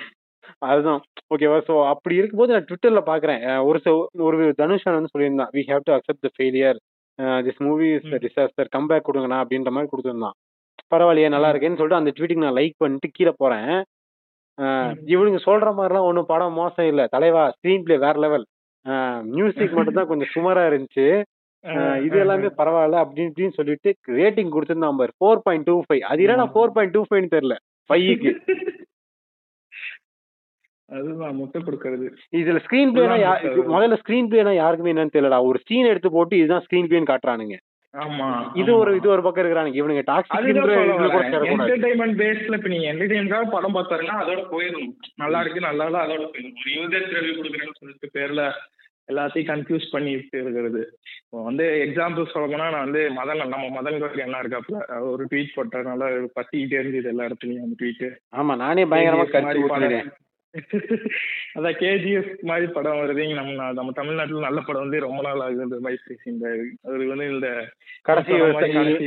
[0.59, 1.03] அதுதான்.
[1.35, 1.61] ஓகேவா?
[1.69, 3.65] ஸோ அப்படி இருக்கும்போது நான் ட்விட்டர்ல பாக்குறேன்.
[3.65, 5.49] ஒரு ச- ஒரு தனுஷன் வந்து சொல்லியிருந்தான்.
[5.53, 6.77] We have to accept the failure
[7.23, 8.15] this movie is ம்.
[8.15, 9.45] டிசாஸ்டர் கம்பேக் கொடுங்கண்ணா.
[9.45, 10.54] அப்படின்ற மாதிரி கொடுத்துருந்தான்.
[10.95, 13.73] பரவாயில்லையே நல்லா இருக்கேன்னு சொல்லிட்டு அந்த ட்வீட்டுக்கு நான் லைக் பண்ணிட்டு கீழே போறேன்.
[15.13, 17.03] இவனுங்க சொல்ற மாதிரிலாம் ஒன்றும் படம் மோசம் இல்ல.
[17.15, 18.45] தலைவா ஸ்க்ரீன் பிளே வேற லெவல்
[19.37, 21.07] மியூசிக் மட்டும் தான் கொஞ்சம் சுமாரா இருந்துச்சு.
[22.07, 26.47] இது எல்லாமே பரவாயில்ல அப்படின்னு இப்படின்னு சொல்லிட்டு ரேட்டிங் கொடுத்துருந்தான் பாரு ஃபோர் பாயிண்ட் டூ ஃபைவ் அது என்னடா
[26.55, 27.57] ஃபோர் பாயிண்ட் டூ ஃபைவ்னு தெரியல.
[27.91, 28.33] ஃபைவ்க்கு
[30.89, 32.07] அதுதான் முட்டை கொடுக்கறது.
[32.41, 33.17] இதுல ஸ்கிரீன் பிளேனா.
[33.75, 35.39] முதல்ல ஸ்கிரீன் பிளேனா யாருக்குமே என்னன்னு தெரியலடா.
[35.51, 37.57] ஒரு சீன் எடுத்து போட்டு இதுதான் ஸ்கிரீன் பிளேன்னு காட்டுறானுங்க.
[37.95, 38.71] ஆமா இது.
[38.75, 40.47] ஒரு இது ஒரு பக்கம் இருக்கிறானுங்க இவனுங்க டாக்ஸிக்
[41.55, 44.89] entertainment basedல இப்ப நீங்க entertainment-ஆக படம் பார்த்தாருன்னா அதோட போயிடும்
[45.23, 48.45] நல்லா இருக்கு நல்லா இல்ல அதோட போயிடும் ஒரு யூசர் ரிவ்யூ கொடுக்குறேன்னு சொல்லிட்டு பேர்ல
[49.09, 50.83] எல்லாத்தையும் கன்ஃபியூஸ் பண்ணிட்டு இருக்கிறது.
[51.47, 54.79] வந்து எக்ஸாம்பிள் சொல்ல போனா நான் வந்து மதன் நம்ம மதன் கோரி என்ன இருக்காப்புல
[55.11, 56.05] ஒரு ட்வீட் போட்டதுனால
[56.37, 59.27] பத்திக்கிட்டே இருந்தது எல்லா இடத்துலயும் அந்த ட்வீட் ஆமா நானே பயங்கரமா
[61.57, 63.23] அதான் கேஜிஎஃப் மாதிரி படம் வருது.
[63.39, 65.67] நம்ம நம்ம தமிழ்நாட்டுல நல்ல படம் வந்து ரொம்ப நாள் ஆகுது.
[65.67, 66.47] இந்த வைஸ் இந்த
[66.87, 67.49] அது வந்து இந்த
[68.09, 68.33] கடைசி
[68.77, 69.07] கடைசி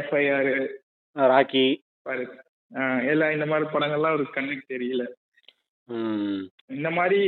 [0.00, 0.50] எஃப்ஐஆர்
[1.16, 1.66] ராக்கி.
[3.12, 5.02] எல்லாம் இந்த மாதிரி படங்கள்லாம் ஒரு கண்ணுக்கு தெரியல.
[6.76, 7.18] இந்த மாதிரி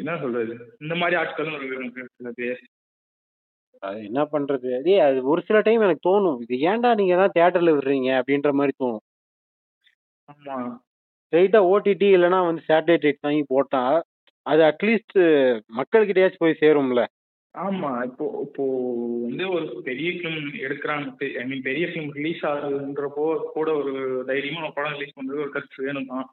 [0.00, 0.54] என்ன சொல்றது?
[0.82, 1.56] இந்த மாதிரி ஆட்களும்
[2.18, 2.60] சில பேர்
[3.82, 4.70] அது என்ன பண்றது?
[4.86, 6.38] டேய் அது ஒரு சில டைம் எனக்கு தோணும்.
[6.44, 9.04] இது ஏன்டா நீங்க தான் தியேட்டர்ல விடுறீங்க அப்படின்ற மாதிரி தோணும்.
[10.28, 10.56] ஆமா.
[11.32, 13.82] ஸ்ட்ரைட்டா ஓடிடி இல்லைன்னா வந்து சேட்டலைட் ரைட் வாங்கி போட்டா
[14.46, 15.16] அது அட்லீஸ்ட்
[15.76, 17.00] மக்கள்கிட்டயாச்சும் போய் சேரும்ல.
[17.54, 18.64] ஆமா இப்போ இப்போ
[19.24, 21.06] வந்து ஒரு பெரிய ஃபிலிம் எடுக்கிறாங்க.
[21.36, 23.92] ஐ மீன் பெரிய ஃபிலிம் ரிலீஸ் ஆகுதுன்றப்போ கூட ஒரு
[24.28, 26.26] தைரியமா ஒரு படம் ரிலீஸ் பண்றது ஒரு கட்சி வேணும் தான்.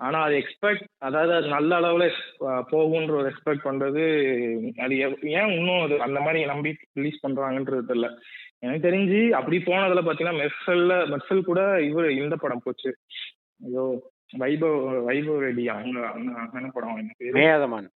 [0.00, 2.06] ஆனா அது எக்ஸ்பெக்ட் அதாவது அது நல்ல அளவுல
[2.46, 4.02] அஹ், போகுன்ற ஒரு எக்ஸ்பெக்ட் பண்றது
[4.84, 4.94] அது
[5.34, 8.10] ஏன் இன்னும் அது அந்த மாதிரி நம்பி ரிலீஸ் பண்றாங்கன்றது தெரியல.
[8.62, 12.90] எனக்கு தெரிஞ்சு அப்படி போனதுல பாத்தீங்கன்னா மெர்சல்ல மெர்சல் கூட இவர் இந்த படம் போச்சு.
[13.60, 13.84] ஐயோ
[14.38, 14.76] வைபவ்
[15.06, 16.96] வைபவ் ரெட்டி அவங்க அவங்க என்ன படம்.
[16.96, 17.38] என்ன பேரு?
[17.38, 17.88] மேயாதமான்.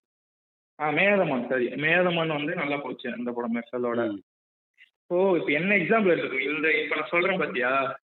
[0.79, 1.67] ஆ மேதமான் சரி.
[1.67, 4.19] மேதமான் வந்து நல்லா போச்சு அந்த படம் மெர்சலோட.
[5.07, 7.99] ஓ இப்போ என்ன எக்ஸாம்பிள் எடுத்துக்கோ இந்த இப்போ நான் சொல்றேன் பாத்தியா?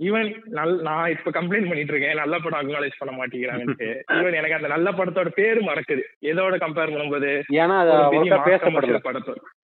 [0.00, 3.88] ஈவன் நல் நான் இப்ப கம்ப்ளைண்ட் பண்ணிட்டு இருக்கேன் நல்ல படம் அக்னாலேஜ் பண்ண மாட்டேங்கிறாங்கன்ட்டு.
[4.12, 6.02] ஈவன் எனக்கு அந்த நல்ல படத்தோட பேரு மறக்குது.
[6.22, 7.76] எதோட கம்பேர் பண்ணும்போது ஏன்னா
[9.04, 9.38] படத்தோட.
[9.40, 9.63] ஆஹ்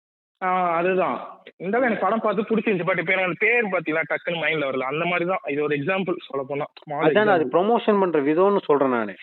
[0.75, 1.17] அதுதான்.
[1.60, 2.88] இருந்தாலும் எனக்கு படம் பார்த்து பிடிச்சிருந்துச்சு.
[2.88, 4.88] பட் இப்போ எனக்கு அந்த பேர் பாத்தீங்கன்னா டக்குன்னு மைண்ட்ல வரல.
[4.91, 5.43] அந்த மாதிரி தான்.
[5.48, 6.67] இது ஒரு எக்ஸாம்பிள் சொல்ல போனா
[7.01, 7.45] அதான் அது.
[7.53, 9.15] ப்ரொமோஷன் பண்ற விதம்னு சொல்றேன் நானு.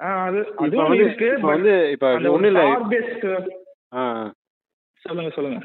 [0.00, 1.28] ஆஹ் அது அதுவும் வந்து இருக்கு.
[1.46, 2.62] வந்து இப்ப ஒண்ணு இல்ல
[5.02, 5.58] சொல்லுங்க சொல்லுங்க.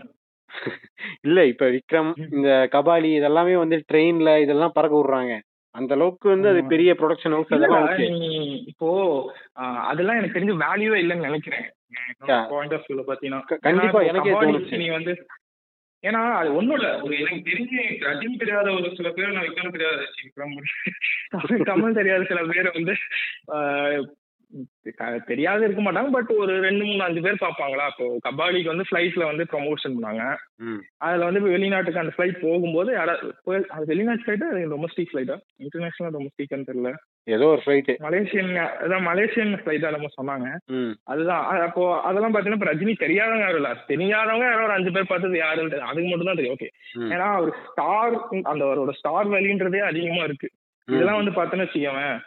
[1.28, 5.34] இல்ல இப்ப விக்ரம் இந்த கபாலி இதெல்லாமே வந்து ட்ரெயின்ல இதெல்லாம் பறக்க விடுறாங்க.
[5.76, 6.62] அந்த அளவுக்கு வந்து அது.
[6.72, 8.06] பெரிய ப்ரொடக்ஷன் ஹவுஸ் அதெல்லாம் ஓகே
[8.72, 8.88] இப்போ
[9.90, 11.66] அதெல்லாம் எனக்கு தெரிஞ்சு வேல்யூவே இல்லைன்னு நினைக்கிறேன்.
[12.50, 14.80] பாயிண்ட் ஆஃப் வியூல பாத்தீங்கன்னா கண்டிப்பா எனக்கே தோணுச்சு.
[14.82, 15.14] நீ வந்து
[16.04, 19.98] ஏன்னா அது ஒண்ணும் இல்ல ஒரு எனக்கு தெரிஞ்சு ரஜினி தெரியாத ஒரு சில பேர் நான் விக்ரம் தெரியாத
[21.72, 22.94] தமிழ் தெரியாத சில பேர் வந்து
[25.30, 27.86] தெரியாத இருக்க மாட்டாங்க பட் ஒரு ரெண்டு மூணு அஞ்சு பேர் பார்ப்பாங்களா?
[27.92, 30.24] இப்போ கபாலிக்கு வந்து ஃபிளைட்ல வந்து ப்ரொமோஷன் பண்ணாங்க.
[31.06, 32.92] அதுல வந்து வெளிநாட்டுக்கு அந்த ஃபிளைட் போகும்போது
[33.76, 36.92] அது வெளிநாட்டு ஃபிளைட்டா டொமஸ்டிக் ஃபிளைட்டா இன்டர்நேஷனல் டொமஸ்டிக்னு தெரியல.
[37.28, 38.52] ஏதோ ஒரு ஃபிளைட் மலேசியன்
[38.84, 40.48] அதான் மலேசியன் ஃபிளைட்டா நம்ம சொன்னாங்க.
[41.14, 41.46] அதுதான்.
[41.68, 43.72] அப்போ அதெல்லாம் பாத்தீங்கன்னா இப்ப ரஜினி தெரியாதவங்க யாரும் இல்ல.
[43.94, 45.82] தெரியாதவங்க யாரோ ஒரு அஞ்சு பேர் பார்த்தது யாருன்னு.
[45.92, 46.72] அதுக்கு மட்டும் தான் தெரியும் ஓகே.
[47.14, 48.16] ஏன்னா ஒரு ஸ்டார்
[48.52, 50.50] அந்த அவரோட ஸ்டார் வேல்யூன்றதே அதிகமா இருக்கு.
[50.88, 52.20] இதெல்லாம் வந்து பார்த்தோன்னு வச்சுக்கோவேன்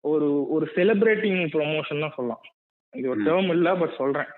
[0.00, 2.44] ஒரு ஒரு செலிப்ரேட்டிங் ப்ரொமோஷன் தான் சொல்லலாம்.
[2.96, 3.22] இது ஒரு.
[3.22, 4.30] டேர்ம் இல்ல பட் சொல்றேன்.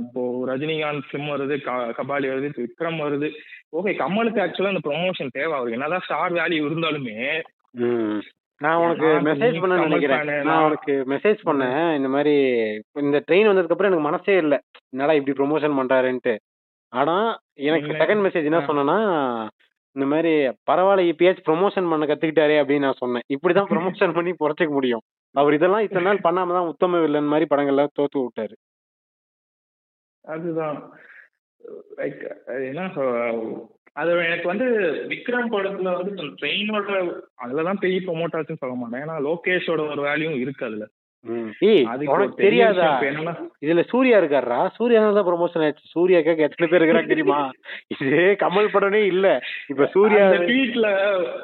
[0.00, 1.56] இப்போ ரஜினிகாந்த் ஃபிலிம் வருது
[1.98, 3.28] கபாலி வருது விக்ரம் வருது.
[3.76, 5.52] ஓகே கமலுக்கு ஆக்சுவலா அந்த ப்ரொமோஷன் தேவை.
[5.52, 7.16] அவருக்கு என்னதான் ஸ்டார் வேல்யூ இருந்தாலுமே.
[8.60, 10.42] நான் உனக்கு மெசேஜ் பண்ண நினைக்கிறேன்.
[10.42, 11.96] நான் உனக்கு மெசேஜ் பண்ணேன்.
[11.96, 12.34] இந்த மாதிரி
[13.04, 14.54] இந்த ட்ரெயின் வந்ததுக்கு அப்புறம் எனக்கு மனசே இல்ல.
[14.92, 16.34] என்னடா இப்படி ப்ரொமோஷன் பண்றாருன்ட்டு.
[16.92, 17.16] ஆனா
[17.68, 17.92] எனக்கு?
[18.02, 18.60] செகண்ட் மெசேஜ் என்ன.
[18.68, 18.98] சொன்னேன்னா
[19.96, 20.30] இந்த மாதிரி
[20.70, 23.24] பரவாயில்ல இப்பயாச்சும் ப்ரொமோஷன் பண்ண கத்துக்கிட்டாரே அப்படின்னு நான் சொன்னேன்.
[23.28, 25.02] இப்படிதான் ப்ரொமோஷன் பண்ணி புரட்சிக்க முடியும்.
[25.34, 28.54] அவர் இதெல்லாம் இத்தனை நாள் பண்ணாம தான் உத்தம வில்லன் மாதிரி படங்கள்லாம் தோத்து விட்டாரு.
[30.24, 30.78] அதுதான்.
[31.96, 32.22] லைக்
[32.68, 32.82] என்ன
[33.92, 34.66] அது எனக்கு வந்து
[35.08, 36.92] விக்ரம் படத்துல வந்து ட்ரெயினோட
[37.44, 39.02] அதுலதான் பெரிய ப்ரொமோட் ஆச்சுன்னு சொல்ல மாட்டேன்.
[39.02, 40.84] ஏன்னா லோகேஷோட ஒரு வேல்யூ இருக்கு அதுல.
[42.12, 42.88] உனக்கு தெரியாதா?
[43.64, 44.58] இதுல சூர்யா இருக்காருடா.
[44.76, 47.38] சூர்யா தான் ப்ரொமோஷன் ஆச்சு சூர்யாக்கு எத்தனை பேர் இருக்கிறாங்க தெரியுமா?
[47.94, 48.10] இது
[48.42, 49.26] கமல் படமே இல்ல.
[49.72, 50.88] இப்ப சூர்யா ட்வீட்ல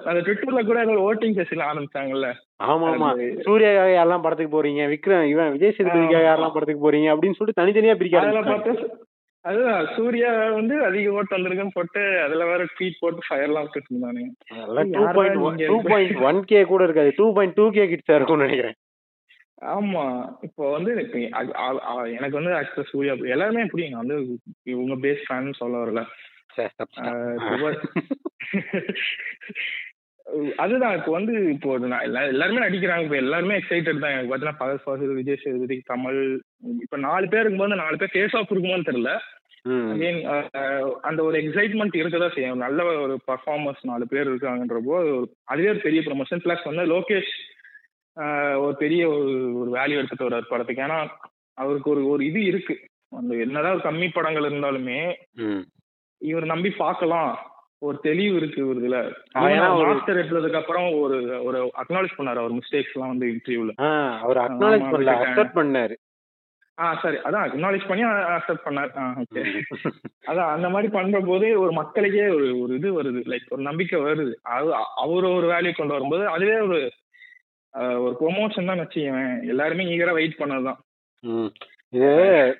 [0.08, 2.30] அந்த ட்விட்டர்ல கூட ஓட்டிங் செஷன் ஆரம்பிச்சாங்கல்ல.
[2.66, 3.10] ஆமா ஆமா
[3.46, 4.84] சூர்யாக்காக யாரெல்லாம் படத்துக்கு போறீங்க?
[4.94, 6.26] விக்ரம் இவன் விஜய் சேதுபதிக்காக.
[6.28, 7.10] யாரெல்லாம் படத்துக்கு போறீங்க?
[7.14, 8.24] அப்படின்னு சொல்லிட்டு தனித்தனியா பிரிக்க
[9.44, 9.84] அதுதான்.
[9.96, 15.38] சூர்யா வந்து அதிக ஓட்டு வந்திருக்குன்னு போட்டு அதுல வேற ட்வீட் போட்டு ஃபயர்லாம் விட்டுட்டு இருந்தானுங்க பாயிண்ட்?
[15.70, 17.10] டூ பாயிண்ட் ஒன் கே கூட இருக்காது.
[17.18, 18.76] டூ பாயிண்ட் டூ கே கிட்ஸா இருக்கும்னு நினைக்கிறேன்.
[19.60, 20.34] ஆமா.
[20.40, 25.84] இப்போ வந்து எனக்கு அது- வந்து ஆக்சுவலா சூர்யா எல்லாருமே புரியுங்க நான் வந்து இவங்க பேஸ் ஃபேன் சொல்ல
[25.84, 26.06] வரல.
[26.54, 27.04] சரி, தப்பிச்சிட்டேன்.
[27.04, 27.78] ஆஹ்
[28.52, 28.94] சுப-
[30.56, 33.02] அதுதான் இப்போ வந்து இப்போ நான் எல்லா- எல்லாருமே நடிக்கிறாங்க.
[33.02, 34.10] இப்போ எல்லாருமே எக்ஸைட்டட் தான்.
[34.10, 36.38] எனக்கு பார்த்தீங்கன்னா பகல் ஃபாசில் விஜய் சேதுபதி கமல்
[36.80, 39.18] இப்போ நாலு பேர் இருக்கும்போது நாலு பேர் ஃபேஸ் ஆஃப் இருக்குமோன்னு தெரியல.
[39.62, 39.92] ம்.
[39.92, 42.58] அகைன் அந்த ஒரு எக்ஸைட்மெண்ட் இருக்கதான் செய்யும்.
[42.58, 47.56] நல்ல ஒரு பர்ஃபார்மன்ஸ் நாலு பேர் இருக்காங்கன்றப்போ அது ஒரு- அதுவே ஒரு பெரிய ப்ரொமோஷன் ப்ளஸ் வந்து லோகேஷ்
[48.62, 49.24] ஒரு பெரிய ஒரு
[49.60, 50.82] ஒரு வேல்யூ எடுத்துட்டு வர்றாரு படத்துக்கு.
[50.82, 50.98] ஏன்னா
[51.58, 52.74] அவருக்கு ஒரு ஒரு இது இருக்கு.
[53.18, 54.98] அந்த என்னதான் ஒரு கம்மி படங்கள் இருந்தாலுமே.
[56.22, 57.30] இவர் நம்பி பார்க்கலாம்.
[57.78, 58.98] ஒரு தெளிவு இருக்கு ஒரு இதுல.
[59.84, 63.72] மாஸ்டர் எடுத்ததுக்கு அப்புறம் ஒரு ஒரு அக்னாலேஜ் பண்ணாரு அவர் மிஸ்டேக்ஸ் எல்லாம் வந்து இன்டர்வியூல
[64.18, 65.96] அவர் அக்னாலேஜ் பண்ணல அக்செப்ட் பண்ணாரு.
[66.78, 67.16] ஆ சரி.
[67.26, 68.02] அதான் அக்னாலேஜ் பண்ணி
[68.34, 68.90] அக்செப்ட் பண்ணார்.
[69.22, 69.42] ஓகே
[70.30, 73.20] அதான் அந்த மாதிரி பண்ற போதே ஒரு மக்களுக்கே ஒரு ஒரு இது வருது.
[73.32, 74.34] லைக் ஒரு நம்பிக்கை வருது.
[74.56, 74.68] அது
[75.04, 76.80] அவர் ஒரு வேல்யூ கொண்டு வரும்போது அதுவே ஒரு
[78.02, 80.78] ஒரு ப்ரொமோஷன் தான் வச்சுக்கவேன் எல்லாருமே ஈகரா வெயிட் பண்ணதுதான்.
[81.92, 82.08] இது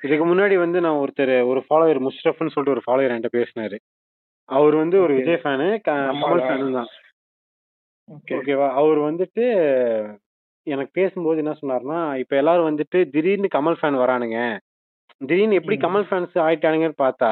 [0.06, 3.78] இதுக்கு முன்னாடி வந்து நான் ஒருத்தர் ஒரு ஃபாலோவர் முஷ்ரஃப்னு சொல்லிட்டு ஒரு ஃபாலோவர் என்கிட்ட பேசினாரு
[4.48, 5.12] அவர் வந்து ஒரு.
[5.18, 6.42] விஜய் ஃபேனு கமல்.
[6.46, 6.90] ஃபேனு தான்
[8.08, 9.44] ஓகே ஓகேவா அவர் வந்துட்டு
[10.66, 14.38] எனக்கு பேசும்போது என்ன சொன்னாருன்னா இப்ப எல்லாரும் வந்துட்டு திடீர்னு கமல் ஃபேன் வரானுங்க
[15.20, 15.76] திடீர்னு எப்படி.
[15.84, 17.30] கமல் ஃபேன்ஸ் ஆயிட்டானுங்கன்னு பார்த்தா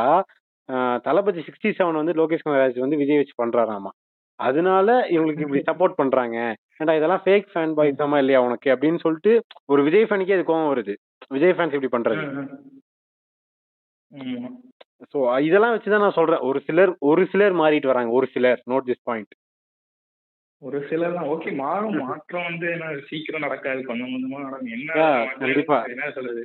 [1.04, 3.90] தளபதி சிக்ஸ்டி செவன் வந்து லோகேஷ் கனகராஜ் வந்து விஜய் வச்சு பண்றாராமா
[4.40, 6.36] அதனால இவங்களுக்கு இப்படி சப்போர்ட் பண்றாங்க.
[6.78, 8.70] ஏன்டா இதெல்லாம் ஃபேக் ஃபேன் பாய் தாமா இல்லையா உனக்கு?
[8.70, 9.32] அப்படின்னு சொல்லிட்டு
[9.66, 10.94] ஒரு விஜய் ஃபேனுக்கே அது கோவம் வருது.
[11.28, 12.24] விஜய் ஃபேன்ஸ் இப்படி பண்றது.
[15.12, 16.38] சோ இதெல்லாம் வச்சுதான் நான் சொல்றேன்.
[16.38, 18.10] ஒரு சிலர் ஒரு சிலர் மாறிட்டு வராங்க.
[18.10, 18.62] ஒரு சிலர்.
[18.70, 19.34] நோட் திஸ் பாயிண்ட்
[20.62, 21.96] ஒரு சிலர் தான் ஓகே மாறும்.
[21.96, 23.80] மாற்றம் வந்து என்ன சீக்கிரம் நடக்காது.
[23.84, 24.70] கொஞ்சம் கொஞ்சமா நடக்கும்.
[24.76, 25.78] என்ன கண்டிப்பா.
[25.84, 26.44] என்ன சொல்றது?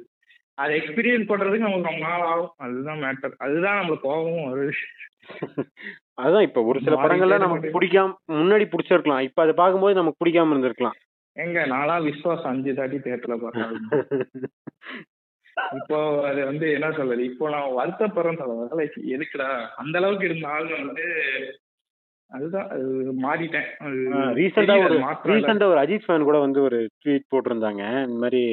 [0.53, 2.53] அதை எக்ஸ்பீரியன்ஸ் பண்றதுக்கு நமக்கு ரொம்ப நாள் ஆகும்.
[2.57, 4.73] அதுதான் மேட்டர் அதுதான் நம்மளுக்கு கோபமும் வருது.
[6.17, 7.69] அதான் இப்ப ஒரு சில படங்கள்ல நமக்கு.
[7.75, 9.25] பிடிக்காம முன்னாடி பிடிச்சிருக்கலாம்.
[9.27, 10.97] இப்ப அதை பார்க்கும்போது நமக்கு பிடிக்காம இருந்திருக்கலாம்.
[11.35, 11.59] எங்க?
[11.65, 13.73] நானா விஸ்வாஸ் அஞ்சு தாட்டி தேட்டர்ல பார்த்தேன்
[15.77, 15.97] இப்போ
[16.27, 17.23] அது வந்து என்ன சொல்றது?
[17.23, 19.49] இப்போ நான் வருத்தப்படுறேன்னு சொல்ல லைக் எதுக்குடா?
[19.75, 21.05] அந்த அளவுக்கு இருந்த ஆள் வந்து
[22.29, 22.85] அதுதான் அது
[23.23, 23.69] மாறிட்டேன்.
[24.37, 24.97] ரீசெண்டா ஒரு.
[25.29, 27.83] ரீசெண்டா ஒரு அஜித் ஃபேன் கூட வந்து ஒரு ட்வீட் போட்டிருந்தாங்க.
[28.05, 28.43] இந்த மாதிரி.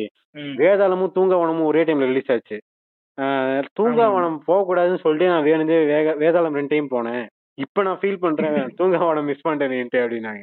[0.62, 2.58] வேதாளமும் தூங்கவனமும் ஒரே டைம்ல ரிலீஸ் ஆச்சு.
[3.78, 7.24] தூங்காவனம் போகக்கூடாதுன்னு சொல்லிட்டு நான் வேணுந்தே வேக வேதாளம் ரெண்டு டைம் போனேன்.
[7.58, 8.52] இப்ப நான் ஃபீல் பண்றேன்.
[8.78, 10.42] தூங்காவனம் மிஸ் பண்ணிட்டேன்ட்டு அப்படின்னாங்க.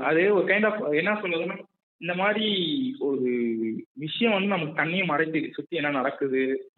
[0.00, 1.58] அது- ஒரு கைண்ட் ஆஃப் என்ன சொல்றதுன்னா
[1.96, 2.50] இந்த மாதிரி
[2.98, 3.22] ஒரு
[3.92, 6.70] விஷயம் வந்து நமக்கு கண்ணையே மறைத்து சுத்தி என்ன நடக்குது.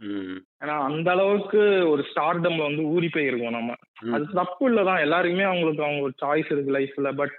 [0.58, 3.72] ஏன்னா அந்த அளவுக்கு ஒரு ஸ்டார்டம்ல வந்து ஊறி போயிருக்கோம் நம்ம.
[4.12, 7.38] அது தப்பு இல்லதான் எல்லாருக்குமே அவங்களுக்கு அவங்க ஒரு சாய்ஸ் இருக்கு லைஃப்ல பட்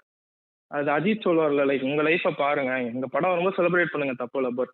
[0.68, 2.82] அது அஜித் சொல்லுவார்ல லைக் உங்க லைஃப பாருங்க.
[2.82, 4.14] எங்க படம் ரொம்ப செலிப்ரேட் பண்ணுங்க.
[4.18, 4.52] தப்பு இல்ல.
[4.56, 4.72] பட்.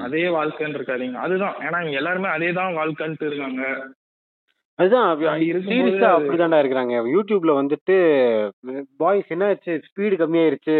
[0.00, 1.12] அதே வாழ்க்கைன்னு இருக்காதீங்க.
[1.12, 1.54] அதுதான்.
[1.54, 3.92] ஏன்னா இங்க எல்லாருமே அதே தான் வாழ்க்கைன்ட்டு இருக்காங்க.
[4.78, 5.06] அதுதான்
[5.68, 6.94] சீரியஸா அப்படிதான்டா இருக்கிறாங்க.
[7.14, 7.96] யூடியூப்ல வந்துட்டு
[9.02, 10.76] பாய்ஸ் என்னாச்சு ஸ்பீடு கம்மியாயிருச்சு.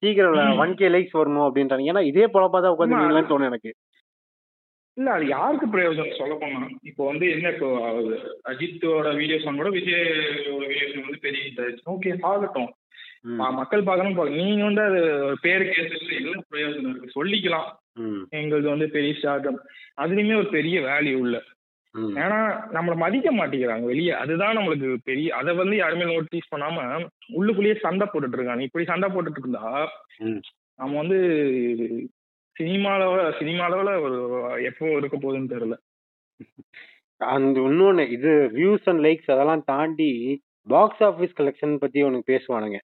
[0.00, 0.58] சீக்கிரம்.
[0.64, 1.90] ஒன் கே லைக்ஸ் வரணும் அப்படின்றாங்க.
[1.92, 3.72] ஏன்னா இதே பொழப்பா தான் உட்காந்துருக்கீங்களான்னு தோணும் எனக்கு.
[4.96, 7.68] இல்ல அது யாருக்கு பிரயோஜனம் சொல்ல போனா இப்போ வந்து என்ன இப்போ
[8.50, 12.70] அஜித்தோட வீடியோஸ் கூட விஜயோட வீடியோஸ் வந்து பெரிய ஓகே ஆகட்டும்
[13.58, 17.16] மக்கள் பார்க்கணும் பார்க்க நீங்க வந்து அது ஒரு பேரு கேசஸ்ல என்ன பிரயோஜனம் இருக்கு.
[17.18, 17.68] சொல்லிக்கலாம்.
[18.40, 19.58] எங்களுக்கு வந்து பெரிய ஸ்டார்டம்
[20.02, 21.38] அதுலயுமே ஒரு பெரிய வேல்யூ இல்ல.
[22.22, 22.38] ஏன்னா
[22.74, 24.12] நம்மள மதிக்க மாட்டேங்கிறாங்க வெளியே.
[24.22, 26.84] அதுதான் நம்மளுக்கு பெரிய அதை வந்து யாருமே நோட்டீஸ் பண்ணாம
[27.38, 29.64] உள்ளுக்குள்ளேயே சண்டை போட்டுட்டு இருக்காங்க இப்படி சண்டை போட்டுட்டு இருந்தா.
[30.78, 31.18] நம்ம வந்து
[32.56, 34.18] சினிமா அளவுல சினிமா அளவுல ஒரு
[34.70, 35.76] எப்போ இருக்க போகுதுன்னு தெரியல.
[37.20, 40.10] அந்த இன்னொன்னு இது வியூஸ் அண்ட் லைக்ஸ் அதெல்லாம் தாண்டி
[40.66, 42.78] பாக்ஸ் ஆபீஸ் கலெக்ஷன் பத்தி உனக்கு பேசுவானுங்க.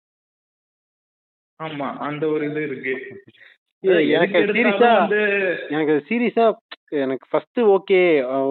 [1.60, 2.94] ஆமா அந்த ஒரு இது இருக்கு.
[4.16, 4.90] எனக்கு சீரியஸா
[5.74, 6.46] எனக்கு சீரியஸா
[6.92, 8.00] எனக்கு ஃபர்ஸ்ட் ஓகே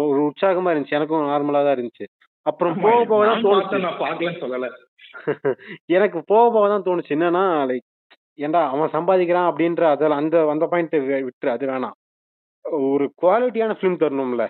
[0.03, 0.97] ஒரு உற்சாகமா இருந்துச்சு.
[0.97, 2.05] எனக்கும் நார்மலா தான் இருந்துச்சு.
[2.45, 3.77] அப்புறம் போக போக தான் தோணுச்சு.
[3.85, 4.67] நான் பார்க்கலன்னு சொல்லல.
[5.87, 7.11] எனக்கு போக போக தான் தோணுச்சு.
[7.15, 7.85] என்னன்னா லைக்
[8.39, 10.95] ஏன்டா அவன் சம்பாதிக்கிறான் அப்படின்ற அதில் அந்த அந்த பாயிண்ட்
[11.27, 11.95] விட்டுரு அது வேணாம்.
[12.87, 14.45] ஒரு குவாலிட்டியான ஃபிலிம் தரணும்ல.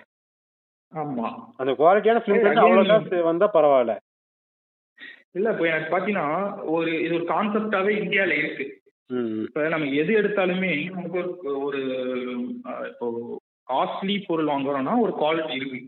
[0.92, 1.28] ஆமா.
[1.56, 3.94] அந்த குவாலிட்டியான ஃபிலிம் அவ்வளோ again- காசு வந்தா பரவாயில்ல.
[5.32, 6.26] இல்ல இப்போ எனக்கு பாத்தீங்கன்னா
[6.74, 8.66] ஒரு இது ஒரு கான்செப்டாவே இந்தியால இருக்கு.
[9.10, 11.20] ம் இப்ப நம்ம எது எடுத்தாலுமே நமக்கு
[11.66, 11.80] ஒரு
[12.90, 13.06] இப்போ
[13.68, 15.78] காஸ்ட்லி பொருள் வாங்குறோம்னா ஒரு குவாலிட்டி இருக்கு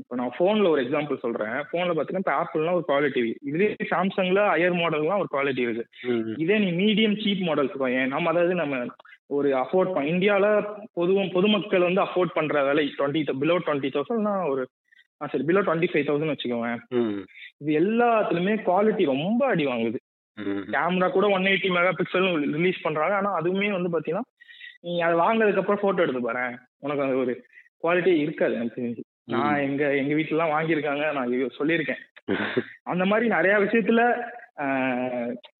[0.00, 1.56] இப்போ நான் ஃபோன்ல ஒரு எக்ஸாம்பிள் சொல்றேன்.
[1.68, 6.30] ஃபோன்ல பாத்தீங்கன்னா இப்போ ஆப்பிள்லாம் ஒரு குவாலிட்டி இருக்கு இதுலேயே சாம்சங்ல ஹையர் மாடல்லாம் ஒரு குவாலிட்டி இருக்கு ம்
[6.44, 8.78] இதே நீ மீடியம் சீப் மாடல்ஸ் ஏன் நம்ம அதாவது நம்ம
[9.30, 10.46] ஒரு அஃபோர்ட் பண்ண இந்தியால
[10.94, 14.62] பொதுவும் பொதுமக்கள் வந்து அஃபோர்ட் பண்ற விலை டுவெண்ட்டி பிலோ டுவெண்ட்டி தௌசண்ட்னா ஒரு
[15.20, 16.70] ஆ சரி பிலோ டுவெண்ட்டி ஃபைவ் தௌசண்ட் வச்சுக்கோங்க
[17.60, 19.98] இது எல்லாத்துலயுமே குவாலிட்டி ரொம்ப அடி வாங்குது.
[20.68, 23.14] கேமரா கூட one eighty megapixel release பண்றாங்க.
[23.14, 24.24] ஆனா அதுவுமே வந்து பாத்தீங்கன்னா
[24.84, 26.44] நீ அதை வாங்கினதுக்கு அப்புறம் போட்டோ எடுத்து பாரு
[26.80, 27.34] உனக்கு அது ஒரு
[27.84, 29.02] குவாலிட்டி இருக்காது எனக்கு தெரிஞ்சு.
[29.32, 32.00] நான் எங்க எங்க வீட்டுல எல்லாம் வாங்கியிருக்காங்க நான் சொல்லியிருக்கேன்.
[32.90, 34.00] அந்த மாதிரி நிறைய விஷயத்துல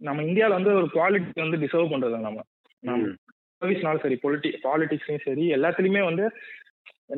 [0.00, 2.40] நம்ம இந்தியால வந்து ஒரு குவாலிட்டி வந்து டிசர்வ் பண்றது நம்ம.
[3.62, 6.24] சர்வீஸ்னாலும் சரி பொலிட்டி பாலிடிக்ஸ்லயும் சரி எல்லாத்துலயுமே வந்து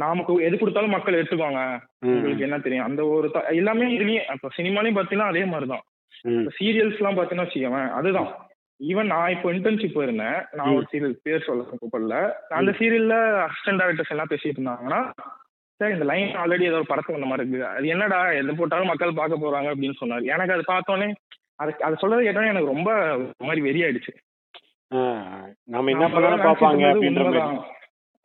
[0.03, 1.61] நமக்கு எது கொடுத்தாலும் மக்கள் எடுத்துக்குவாங்க
[2.03, 2.13] ம்.
[2.13, 2.87] உங்களுக்கு என்ன தெரியும்?
[2.89, 5.85] அந்த ஒரு எல்லாமே இதுலயும் இப்போ சினிமாலையும் பார்த்தீங்கன்னா அதே மாதிரி தான்
[6.25, 6.47] ம்.
[6.57, 8.31] சீரியல்ஸ் எல்லாம் பார்த்தீங்கன்னா வச்சுக்கோங்க அதுதான்.
[8.81, 10.39] ஈவன் நான் இப்போ இன்டர்ன்ஷிப் போயிருந்தேன்.
[10.53, 12.17] நான் ஒரு சீரியல் பேர் சொல்ல கூப்பிடல.
[12.55, 15.01] அந்த சீரியல்ல அசிஸ்டன்ட் டேரக்டர்ஸ் எல்லாம் பேசிட்டு இருந்தாங்கன்னா
[15.81, 19.13] சார் இந்த லைன் ஆல்ரெடி ஏதோ ஒரு படத்துக்கு வந்த மாதிரி இருக்கு அது என்னடா எது போட்டாலும் மக்கள்
[19.13, 20.25] பார்க்க போறாங்க அப்படின்னு சொன்னாரு.
[20.33, 21.09] எனக்கு அது பார்த்தோன்னே
[21.59, 22.91] அது அதை சொல்றது கேட்டோன்னே எனக்கு ரொம்ப
[23.33, 24.13] ஒரு மாதிரி வெறியாயிடுச்சு.
[24.91, 25.01] ஆ,
[25.69, 26.85] நம்ம என்ன பண்ணாலும் பார்ப்பாங்க.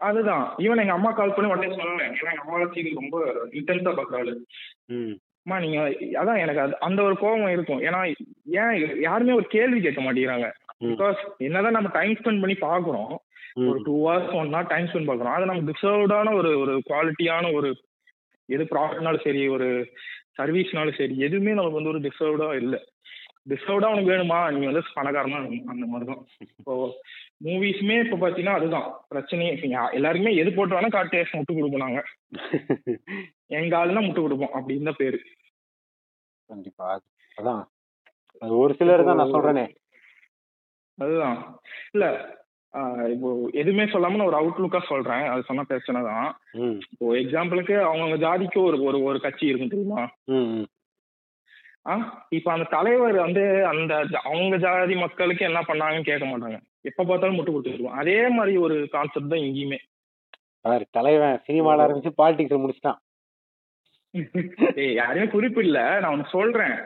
[0.01, 0.43] அதுதான்.
[0.59, 3.17] ஈவன் எங்க அம்மா கால் பண்ணி உடனே சொன்னேன் ஏன்னா எங்க அம்மா சீரியல் ரொம்ப
[3.53, 4.29] இன்டென்ஸா பாக்குறாள்
[4.93, 5.15] ம்.
[5.49, 5.79] அம்மா நீங்க
[6.21, 7.81] அதான் எனக்கு அது அந்த ஒரு கோபம் இருக்கும்.
[7.81, 7.99] ஏன்னா
[8.61, 10.47] ஏன் யாருமே ஒரு கேள்வி கேட்க மாட்டேங்கிறாங்க.
[10.83, 13.13] பிகாஸ் என்னதான் நம்ம டைம் ஸ்பெண்ட் பண்ணி பாக்குறோம்.
[13.69, 17.69] ஒரு two hours one hour time spend பாக்குறோம் அது நம்ம டிசர்வ்டான ஒரு ஒரு குவாலிட்டியான ஒரு
[18.49, 19.67] எது ப்ராடக்ட்னாலும் சரி ஒரு
[20.37, 22.75] சர்வீஸ்னாலும் சரி எதுவுமே நமக்கு வந்து ஒரு டிசர்வ்டா இல்ல.
[23.47, 24.39] டிசர்வ்டா உனக்கு வேணுமா?
[24.53, 25.69] நீங்க வந்து பணக்காரனா இருக்கணும்.
[25.73, 26.21] அந்த மாதிரி தான்
[26.59, 26.73] இப்போ
[27.45, 28.87] மூவிஸ்மே இப்போ பாத்தீங்கன்னா அதுதான்.
[29.11, 29.51] பிரச்சனையே
[29.93, 32.01] எல்லாருமே எது போட்டு வேணா காட்டு முட்டு கொடுப்போம் நாங்க.
[33.59, 35.19] எங்க ஆளுனா முட்டு கொடுப்போம் அப்படின்னு தான் பேரு.
[36.49, 36.85] கண்டிப்பா.
[36.95, 37.63] அது- அதான்.
[38.39, 39.75] அது ஒரு சிலர் தான் நான் சொல்றேனே.
[40.97, 41.59] அதுதான்.
[41.91, 42.05] இல்ல
[42.73, 45.25] ஆஹ் இப்போ எதுவுமே சொல்லாம நான் ஒரு அவுட்லுக்கா சொல்றேன்.
[45.25, 46.39] அது சொன்ன பிரச்சனை தான்.
[46.91, 50.01] இப்போ எக்ஸாம்பிளுக்கு அவங்கவுங்க ஜாதிக்கு ஒரு ஒரு ஒரு கட்சி இருக்கும் தெரியுமா.
[51.85, 56.59] ஆ இப்ப அந்த தலைவர் வந்து அந்த அவங்க ஜாதி மக்களுக்கு என்ன பண்ணாங்கன்னு கேட்க மாட்டாங்க.
[56.81, 59.77] எப்ப பார்த்தாலும் முட்டு கொடுத்துருவோம் அதே மாதிரி ஒரு கான்செப்ட் தான் இங்கேயுமே.
[60.61, 62.99] பாரு தலைவன் சினிமால ஆரம்பிச்சு பாலிடிக்ஸ் முடிச்சிட்டான்.
[64.99, 66.77] யாரையுமே குறிப்பு இல்ல நான் ஒன்னு சொல்றேன்.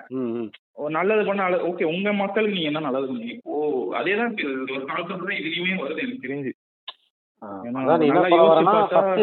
[0.98, 3.56] நல்லது பண்ண ஓகே உங்க மக்களுக்கு நீங்க என்ன நல்லது பண்ணீங்க ஓ
[4.00, 4.36] அதேதான்
[5.22, 6.26] தான் இதுலயுமே வருது எனக்கு.
[6.26, 6.54] தெரிஞ்சு.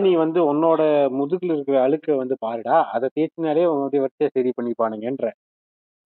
[0.06, 0.80] நீ வந்து உன்னோட
[1.18, 2.78] முதுகுல இருக்கிற அழுக்க வந்து பாருடா.
[2.94, 5.28] அதை தேய்ச்சினாலே உன்னுடைய வச்சே சரி பண்ணிப்பானுங்கன்ற.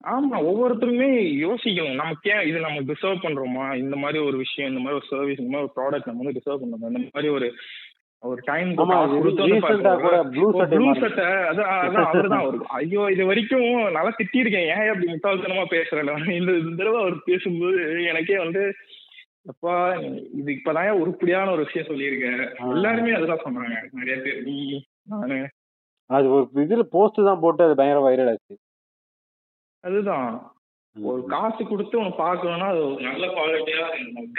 [0.04, 1.08] ஆமா ஒவ்வொருத்தருமே
[1.44, 1.98] யோசிக்கணும்.
[2.00, 3.66] நமக்கு ஏன் இது நம்ம டிசர்வ் பண்றோமா?
[3.82, 6.62] இந்த மாதிரி ஒரு விஷயம் இந்த மாதிரி ஒரு சர்வீஸ் இந்த மாதிரி ஒரு ப்ராடக்ட் நம்ம வந்து டிசர்வ்
[6.62, 6.90] பண்றோமா?
[6.92, 7.48] இந்த மாதிரி ஒரு
[8.24, 8.92] ஒரு டைம் கூட
[10.30, 10.44] ப்ளூ
[10.94, 12.58] சட்டை அதான் அதான் அவர்தான் அவரு.
[12.78, 14.68] ஐயோ இது வரைக்கும் நல்லா திட்டிருக்கேன்.
[14.74, 18.62] ஏன் அப்படி முட்டாள்தனமா பேசுறேன் இந்த தடவை அவர் பேசும்போது எனக்கே வந்து
[19.46, 19.74] அப்பா
[20.32, 22.40] இது இப்பதான் உருப்படியான ஒரு விஷயம் சொல்லியிருக்கேன்.
[22.68, 23.76] எல்லாருமே அதுதான் சொன்னாங்க.
[23.92, 24.56] நிறைய பேர் நீ
[25.06, 25.38] நானு.
[26.10, 28.54] அது ஒரு இதுல போஸ்ட் தான் போட்டு அது பயங்கர வைரல் ஆச்சு.
[29.84, 30.30] அதுதான்.
[30.96, 33.84] ஒரு காசு கொடுத்து உனக்கு பார்க்கணும்னா அது நல்ல குவாலிட்டியா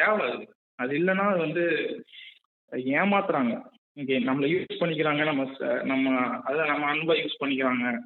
[0.02, 0.30] தேவை.
[0.80, 1.64] அது இல்லைன்னா அது வந்து
[2.94, 3.54] ஏமாத்துறாங்க.
[3.96, 7.98] இங்கே நம்மள யூஸ் பண்ணிக்கிறாங்க நம்ம ச- நம்ம அதான் நம்ம அன்பை யூஸ் பண்ணிக்கிறாங்க.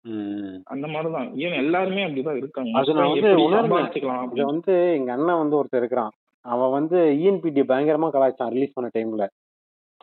[0.00, 0.56] ம்.
[0.64, 1.36] அந்த மாதிரிதான்.
[1.36, 2.78] ஏன் எல்லாருமே அப்படிதான் இருக்காங்க.
[2.78, 3.78] அது நான் வந்து எப்படி உணர்ந்தேன்.
[3.78, 4.44] சம்பாதிச்சுக்கலாம் இத அப்படின்னு.
[4.44, 6.10] வந்து எங்க அண்ணன் வந்து ஒருத்தர் இருக்கிறான்.
[6.40, 9.26] அவன் வந்து இஎன்பிடி பயங்கரமா கலாய்ச்சான் ரிலீஸ் பண்ண டைம்ல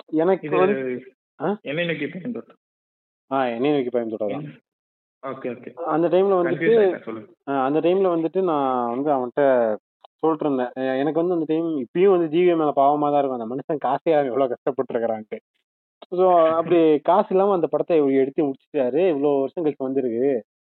[0.05, 1.03] எனக்கு இது வந்து
[1.41, 1.57] ஆ?
[1.61, 2.57] என்ன நோக்கி பயன்படுத்தும்
[3.31, 4.43] ஆ என்னைய நோக்கி பயம்
[5.27, 7.31] ஓகே ஓகே அந்த டைம்ல வந்துட்டு கன்ஃபியூஸ் ஆயிட்டேன் சொல்லுங்க.
[7.47, 9.75] ஆ, அந்த டைம்ல வந்துட்டு நான் வந்து அவன்கிட்ட
[10.23, 13.39] சொல்லிட்டு இருந்தேன் எனக்கு வந்து அந்த டைம் இப்பயும் வந்து ஜிவி மேல பாவமா தான் இருக்கும்.
[13.39, 15.39] அந்த மனுஷன் காசே எவ்வளவு கஷ்டப்பட்டு இருக்கிறான்ட்டு
[16.19, 16.25] ஸோ
[16.57, 19.01] அப்படி காசு இல்லாம அந்த படத்தை இவரு எடுத்து முடிச்சிட்டாரு.
[19.13, 20.25] இவ்வளவு வருஷம் கழிச்சு வந்திருக்கு.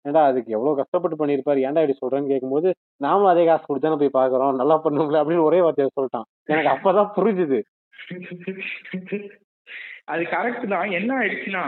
[0.04, 1.64] ஏன்டா அதுக்கு எவ்வளவு கஷ்டப்பட்டு பண்ணியிருப்பாரு?
[1.66, 2.68] ஏன்டா இப்படி சொல்றேன்னு கேட்கும்போது
[3.04, 6.28] நாமளும் அதே காசு கொடுத்தானே போய் பாக்குறோம் நல்லா பண்ணுங்களேன் அப்படின்னு ஒரே வார்த்தையை சொல்லிட்டான்.
[6.52, 7.58] எனக்கு அப்பதான் புரிஞ்சுது.
[10.08, 10.90] அது கரெக்ட் தான்.
[10.98, 11.62] என்ன ஆயிடுச்சுன்னா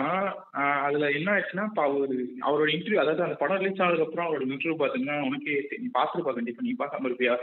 [0.87, 2.17] அதுல என்ன ஆயிடுச்சுன்னா இப்ப அவரு
[2.49, 6.67] அவரோட இன்டர்வியூ அதாவது அந்த படம் ரிலீஸ் ஆனதுக்கு அப்புறம் அவரோட இன்டர்வியூ பாத்தீங்கன்னா உனக்கு நீ பாத்துருப்பா கண்டிப்பா
[6.67, 7.35] நீ பார்க்காம இருப்பியா?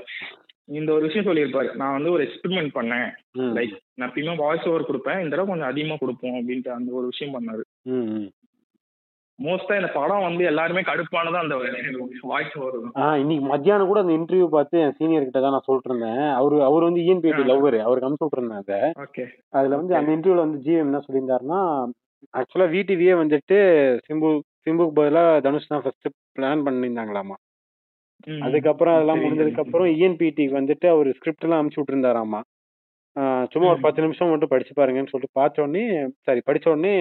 [0.78, 1.70] இந்த ஒரு விஷயம் சொல்லியிருப்பாரு.
[1.82, 3.10] நான் வந்து ஒரு எக்ஸ்பெரிமெண்ட் பண்ணேன்.
[3.58, 5.20] லைக் நான் எப்பயுமே வாய்ஸ் ஓவர் கொடுப்பேன்.
[5.24, 7.64] இந்த தடவை கொஞ்சம் அதிகமா கொடுப்போம் அப்படின்ட்டு அந்த ஒரு விஷயம் பண்ணாரு.
[9.40, 11.56] மோஸ்டா இந்த படம் வந்து எல்லாருமே கடுப்பானது அந்த
[12.30, 12.54] வாய்ஸ்
[12.98, 16.58] ஆ இன்னைக்கு மத்தியானம் கூட அந்த இன்டர்வியூ பார்த்து என் சீனியர் கிட்ட தான் நான் சொல்லிட்டு இருந்தேன் அவரு
[16.68, 17.44] அவர் வந்து இஎன்பிடி.
[17.50, 18.80] லவ்வர் அவருக்கு அனுப்பிச்சு விட்டுருந்தேன் அதை.
[19.06, 19.26] ஓகே
[19.58, 19.94] அதுல வந்து.
[20.00, 21.60] அந்த இன்டர்வியூல வந்து ஜிஎம் என்ன சொல்லியிருந்தாருன்னா
[22.34, 23.58] ஆக்சுவலா விடிவியே வந்துட்டு
[24.08, 24.30] சிம்பு
[24.66, 27.36] சிம்புக்கு பதிலா தனுஷ் தான் ஃபர்ஸ்ட் பிளான் பண்ணியிருந்தாங்களாமா.
[28.46, 32.40] அதுக்கப்புறம் அதெல்லாம் முடிஞ்சதுக்கு அப்புறம் இஎன்பிடி வந்துட்டு அவர் ஸ்கிரிப்ட் எல்லாம் அனுப்பிச்சு விட்டுருந்தாராமா.
[33.52, 33.80] சும்மா ஒரு.
[33.84, 35.84] பத்து நிமிஷம் மட்டும் படிச்சு பாருங்கன்னு சொல்லிட்டு பார்த்த உடனே
[36.28, 36.96] சரி படிச்ச உடனே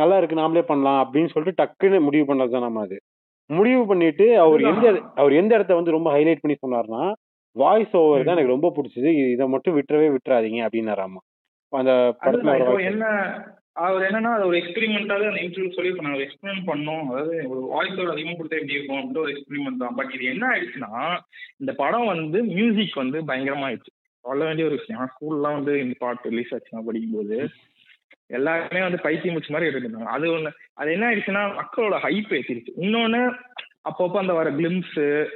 [0.00, 2.98] நல்லா இருக்கு நாமளே பண்ணலாம் அப்படின்னு சொல்லிட்டு டக்குன்னு முடிவு பண்ணது தான் நம்ம அது.
[3.50, 4.86] முடிவு பண்ணிட்டு அவர் எந்த
[5.20, 7.04] அவர் எந்த இடத்த வந்து ரொம்ப ஹைலைட் பண்ணி சொன்னார்னா
[7.56, 8.34] வாய்ஸ் ஓவர் தான்.
[8.34, 9.12] எனக்கு ரொம்ப பிடிச்சது.
[9.34, 11.20] இதை மட்டும் விட்டுறவே விட்டுறாதீங்க அப்படின்னாராமா.
[11.72, 12.84] அந்த படத்துல.
[12.90, 13.06] என்ன
[13.86, 17.02] அவர் என்னன்னா அது ஒரு எக்ஸ்பெரிமெண்டாவே அந்த இன்டர்வியூ சொல்லி நாங்கள் எக்ஸ்பெரிமெண்ட் பண்ணோம்.
[17.10, 19.96] அதாவது ஒரு வாய்ஸ் ஓவர் அதிகமாக கொடுத்தா எப்படி இருக்கும் அப்படின்ற ஒரு எக்ஸ்பெரிமெண்ட் தான்.
[19.98, 20.92] பட் இது என்ன ஆயிடுச்சுன்னா
[21.62, 23.92] இந்த படம் வந்து மியூசிக் வந்து பயங்கரமா ஆயிடுச்சு.
[24.24, 25.04] சொல்ல வேண்டிய ஒரு விஷயம்.
[25.12, 27.38] ஸ்கூல்லாம் வந்து இந்த பாட்டு ரிலீஸ் ஆச்சு நான் படிக்கும்போது.
[28.30, 33.22] எல்லாருமே வந்து பைத்தியம் முடிச்ச மாதிரி எடுத்துருந்தாங்க அது ஒண்ணு அது என்ன ஆயிடுச்சுன்னா மக்களோட ஹைப் ஏற்றிருச்சு இன்னொன்னு
[33.90, 35.26] அப்பப்போ அந்த வர கிளிம்ஸ்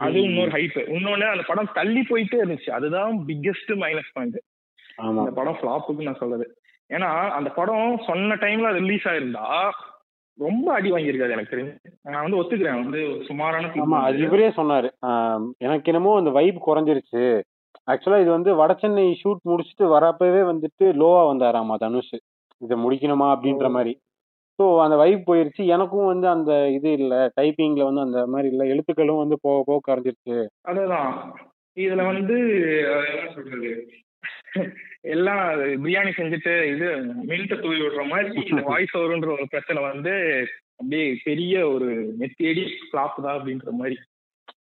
[0.00, 0.22] அது.
[0.22, 2.70] இன்னொரு ஹைப் இன்னொன்னு அந்த படம் தள்ளி போயிட்டே இருந்துச்சு.
[2.70, 4.38] அதுதான் பிக்கெஸ்ட் மைனஸ் பாயிண்ட்
[4.98, 6.46] இந்த படம் ஃபிளாப்புக்கு நான் சொல்றது.
[6.90, 9.46] ஏன்னா அந்த படம் சொன்ன டைம்ல ரிலீஸ் ஆயிருந்தா
[10.38, 11.74] ரொம்ப அடி வாங்கியிருக்காது எனக்கு தெரிஞ்சு.
[12.12, 12.82] நான் வந்து ஒத்துக்கிறேன்.
[12.82, 14.18] வந்து சுமாரான ஆமா அது.
[14.18, 14.88] இவரே சொன்னாரு.
[15.58, 17.24] எனக்கு என்னமோ அந்த வைப் குறைஞ்சிருச்சு.
[17.90, 22.14] ஆக்சுவலா இது வந்து வட சென்னை ஷூட் முடிச்சுட்டு வரப்பவே வந்துட்டு லோவா வந்தாராமா தனுஷ்.
[22.64, 23.68] இதை முடிக்கணுமா அப்படின்ற.
[23.74, 23.92] மாதிரி.
[24.58, 25.62] ஸோ அந்த வைப் போயிருச்சு.
[25.74, 27.14] எனக்கும் வந்து அந்த இது இல்ல.
[27.38, 28.64] டைப்பிங்ல வந்து அந்த மாதிரி இல்ல.
[28.72, 30.36] எழுத்துக்களும் வந்து போக போக குறைஞ்சிருச்சு.
[30.70, 31.10] அதுதான்.
[31.76, 32.36] இதுல வந்து
[33.10, 33.70] என்ன சொல்றது?
[35.12, 35.40] எல்லாம்
[35.82, 36.88] பிரியாணி செஞ்சுட்டு இது
[37.30, 40.12] மில்ட்ட தூவி விடுற மாதிரி வாய்ஸ் ஓவர்ன்ற ஒரு பிரச்சனை வந்து
[40.80, 41.88] அப்படியே பெரிய ஒரு
[42.20, 43.96] நெத்தியடி ஃபிளாப் தான் அப்படின்ற மாதிரி.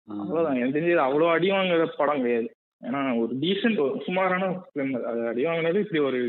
[0.07, 0.19] ம்.
[0.21, 0.57] அவ்வளவுதான்.
[0.57, 2.49] எனக்கு தெரிஞ்சு இது அவ்வளோ அடி வாங்குற படம் கிடையாது.
[2.83, 5.21] ஏன்னா ஒரு டீசென்ட் ஒரு சுமாரான ஃபிலிம் அது.
[5.31, 6.19] அடி வாங்கினது இப்படி ஒரு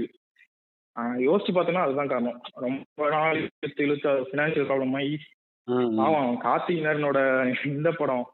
[1.23, 2.41] யோசிச்சு பார்த்தோன்னா அதுதான் காரணம்.
[2.57, 5.19] ரொம்ப நாள் இழுத்து இழுத்து ஃபினான்ஷியல் ப்ராப்ளம் ஆகி
[5.69, 5.97] ம், ம்.
[5.97, 8.27] பாவம் கார்த்திகனோட இந்த படம்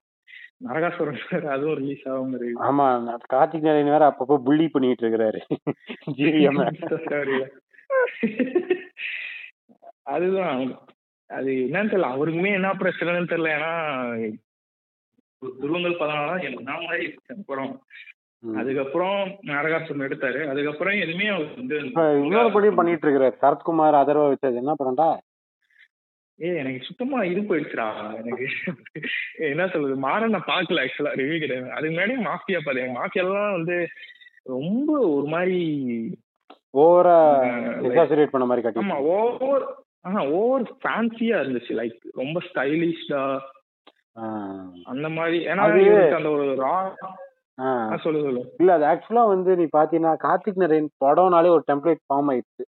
[0.65, 5.41] நரகாசுரன் வேற அதுவும் ரிலீஸ் ஆகும் ஆமா கார்த்திக் நாராயண் வேற அப்பப்போ புள்ளி பண்ணிட்டு இருக்கிறாரு.
[6.17, 6.61] ஜிவிஎம்
[10.07, 10.79] அதுதான்.
[11.31, 12.15] அது என்னன்னு தெரியல.
[12.15, 13.57] அவருக்குமே என்ன பிரச்சனைன்னு தெரியல.
[13.57, 13.73] ஏன்னா
[15.43, 17.81] துருவங்கள் பதினாலாம் என்ன மாதிரி படம்.
[18.45, 20.41] அதுக்கப்புறம் நரகாசுரன் எடுத்தாரு.
[20.53, 21.77] அதுக்கப்புறம் எதுவுமே அவர் வந்து
[22.25, 25.09] இன்னொரு படம் பண்ணிட்டு இருக்கிறாரு சரத்குமார் அதர்வா வச்சது என்ன படம்டா?
[26.39, 27.87] ஏ எனக்கு சுத்தமா இது போயிடுச்சுடா.
[28.21, 28.47] எனக்கு
[29.51, 29.97] என்ன சொல்றது?
[30.07, 33.77] மாறன் நான் பார்க்கல ஆக்சுவலா ரிவ்யூ கிடையாது அதுக்கு முன்னாடி மாஃபியா பார்த்தேன் மாஃபியாலாம் வந்து
[34.55, 35.59] ரொம்ப ஒரு மாதிரி
[36.75, 37.19] ஓவரா
[37.89, 39.65] எக்ஸாசரேட் பண்ண மாதிரி ஆமா காட்டி ஓவர்
[40.07, 41.73] ஆஹா ஓவர் ஃபேன்சியா இருந்துச்சு.
[41.79, 43.23] லைக் ரொம்ப ஸ்டைலிஷ்டா
[44.93, 45.39] அந்த மாதிரி.
[45.51, 45.63] ஏன்னா
[46.19, 46.75] அந்த ஒரு ரா
[48.05, 48.41] சொல்லு சொல்லு.
[48.59, 52.65] இல்ல அது ஆக்சுவலா வந்து நீ பாத்தீங்கன்னா கார்த்திக் நரேன் படம்னாலே ஒரு டெம்ப்ளேட் ஃபார்ம் ஆயிடுச்சு.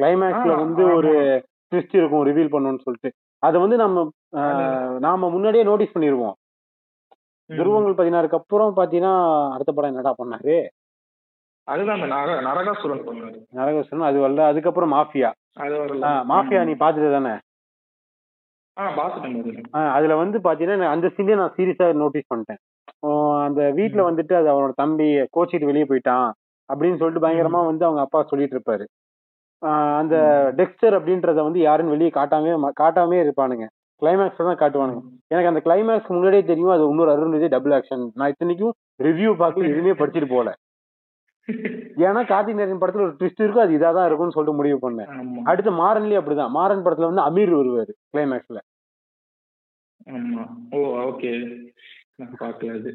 [0.00, 0.84] கிளைமேக்ஸ்ல வந்து.
[0.98, 1.12] ஒரு
[1.70, 3.10] ட்விஸ்ட் இருக்கும் ரிவீல் பண்ணணும்னு சொல்லிட்டு.
[3.42, 4.06] அதை வந்து நம்ம
[5.06, 6.36] நாம முன்னாடியே நோட்டீஸ் பண்ணிருவோம்.
[7.50, 9.14] துருவங்கள் பதினாறுக்கு அப்புறம் பாத்தீங்கன்னா
[9.54, 10.56] அடுத்த படம் என்னடா பண்ணாரு?
[11.68, 12.02] அதுதான்
[12.48, 13.02] நரகாசுரன்
[13.58, 14.44] நரகோசனம் அது வரல.
[14.52, 15.30] அதுக்கப்புறம் மாஃபியா.
[16.32, 17.34] மாஃபியா நீ பாத்துட்டு தானே?
[19.96, 22.62] அதுல வந்து பாத்தீங்கன்னா அந்த சீனே நான் சீரியஸா நோட்டீஸ் பண்ணிட்டேன்.
[23.44, 26.28] அந்த வீட்ல வந்துட்டு அது அவனோட தம்பி கோச்சிட்டு வெளியே போயிட்டான்
[26.68, 28.84] அப்படின்னு சொல்லிட்டு பயங்கரமா வந்து அவங்க அப்பா சொல்லிட்டு இருப்பாரு.
[30.00, 30.16] அந்த
[30.58, 33.66] டெக்ஸ்டர் அப்படின்றத வந்து யாருன்னு வெளியே காட்டாமே காட்டாமே இருப்பானுங்க.
[34.02, 35.00] கிளைமேக்ஸ் தான் காட்டுவானுங்க.
[35.30, 39.94] எனக்கு அந்த கிளைமேக்ஸ் முன்னாடியே தெரியும் அது இன்னொரு அருண் டபுள் ஆக்ஷன் நான் இத்தனைக்கும் ரிவ்யூ பார்க்கல எதுவுமே
[40.00, 40.50] படிச்சுட்டு போல
[42.02, 45.08] ஏன்னா கார்த்திக் நேரன் படத்துல ஒரு ட்விஸ்ட் இருக்கும் அது இதாக தான் இருக்கும்னு சொல்லிட்டு முடிவு பண்ணேன்.
[45.50, 46.52] அடுத்து மாறன்லயே அப்படிதான்.
[46.56, 48.60] மாறன் படத்துல வந்து அமீர் வருவாரு கிளைமேக்ஸ்ல
[50.12, 50.44] ஆமா.
[50.72, 51.32] ஓ ஓகே
[52.22, 52.90] நான் பார்க்கல அது.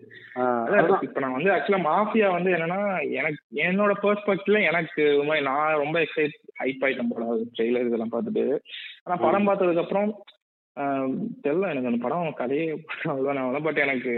[1.07, 2.79] இப்ப நான் வந்து ஆக்சுவலா மாஃபியா வந்து என்னன்னா
[3.19, 5.03] எனக்கு என்னோட பெர்ஸ்பெக்டிவ்ல எனக்கு
[5.47, 8.45] நான் ரொம்ப எக்ஸைட் ஹைப் ஆயிட்டேன் போல ட்ரெய்லர் இதெல்லாம் பார்த்துட்டு.
[9.05, 10.11] ஆனா படம் பார்த்ததுக்கு அப்புறம்
[11.43, 12.65] தெரியல எனக்கு அந்த படம் கதையே
[13.11, 14.13] அவ்வளோதான் பட் எனக்கு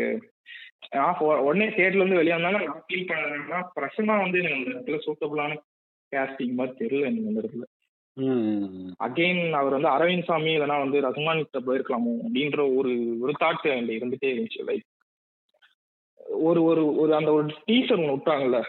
[1.43, 5.57] உடனே தியேட்டர்ல இருந்து வெளியே வந்தாலும் நான் ஃபீல் பண்ணேன்னா பிரசன்னா வந்து எனக்கு அந்த இடத்துல சூட்டபுளான
[6.11, 7.65] கேஸ்டிங் மாதிரி தெரியல எனக்கு அந்த இடத்துல.
[8.17, 8.63] ம்.
[9.05, 12.91] அகைன் அவர் வந்து அரவிந்த் சாமி இல்லைனா வந்து ரகுமான் கிட்ட போயிருக்கலாமோ அப்படின்ற ஒரு
[13.21, 14.85] ஒரு தாட் என்கிட்ட இருந்துட்டே இருந்துச்சு லைக்
[16.29, 18.59] ஒரு ஒரு ஒரு அந்த ஒரு டீச்சர் ஒன்று விட்டாங்கல்ல?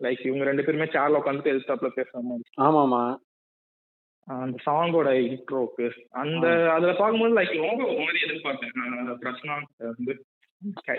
[0.00, 2.44] லைக் இவங்க ரெண்டு பேருமே சேர்ல உட்காந்துட்டு எதிர்த்தாப்புல பேசுற மாதிரி.
[2.60, 3.02] ஆமாமா.
[4.28, 8.74] அந்த சாங்கோட இன்ட்ரோக்கு அந்த அதுல பார்க்கும்போது லைக் ரொம்ப ஒரு மாதிரி எதிர்பார்த்தேன்.
[9.16, 10.14] பிரச்சனை வந்து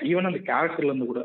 [0.09, 1.21] ஈவன் அந்த கேரக்டர்ல இருந்து கூட.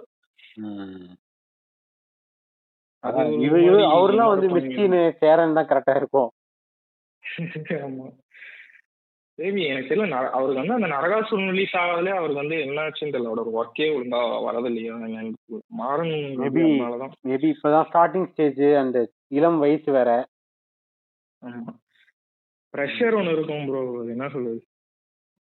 [3.92, 6.31] அவர்லாம் வந்து மிஸ்கின் சேரன் தான் கரெக்டா இருக்கும்.
[7.87, 8.07] ஆமா.
[9.38, 13.31] மேபி எனக்கு தெரியல அவருக்கு வந்து அந்த நரகாசுரன் ரிலீஸ் ஆகாதலே அவருக்கு வந்து என்ன ஆச்சுன்னு தெரியல.
[13.33, 14.94] அவரோட ஒர்க்கே ஒழுங்கா வரது இல்லையா
[15.81, 16.14] மாறன்.
[16.46, 17.12] அதனாலதான்.
[17.29, 20.11] மேபி இப்பதான் ஸ்டார்டிங் ஸ்டேஜ் அந்த இளம் வயசு வேற.
[22.74, 23.83] ப்ரெஷர் ஒன்று இருக்கும் ப்ரோ
[24.14, 24.61] என்ன சொல்றது?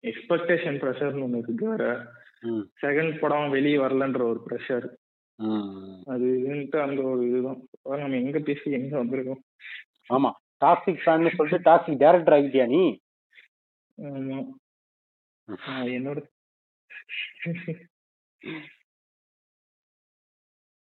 [0.04, 1.84] எக்ஸ்பெக்டேஷன் ப்ரெஷர்னு ஒன்று இருக்கு வேற.
[2.82, 4.86] செகண்ட் படம் வெளியே வரலன்ற ஒரு ப்ரெஷர்.
[6.06, 7.60] அது இதுன்ட்டு அந்த ஒரு இதுதான்.
[7.82, 9.42] நம்ம எங்க பேசி எங்க வந்திருக்கோம்?
[10.14, 10.30] ஆமா.
[10.64, 12.84] டாக்ஸிக் ஃபேன் சொல்லிட்டு டாக்ஸிக் டேரக்டர் ஆகிட்டியா நீ?
[13.98, 14.38] ஆமா.
[15.96, 16.18] என்னோட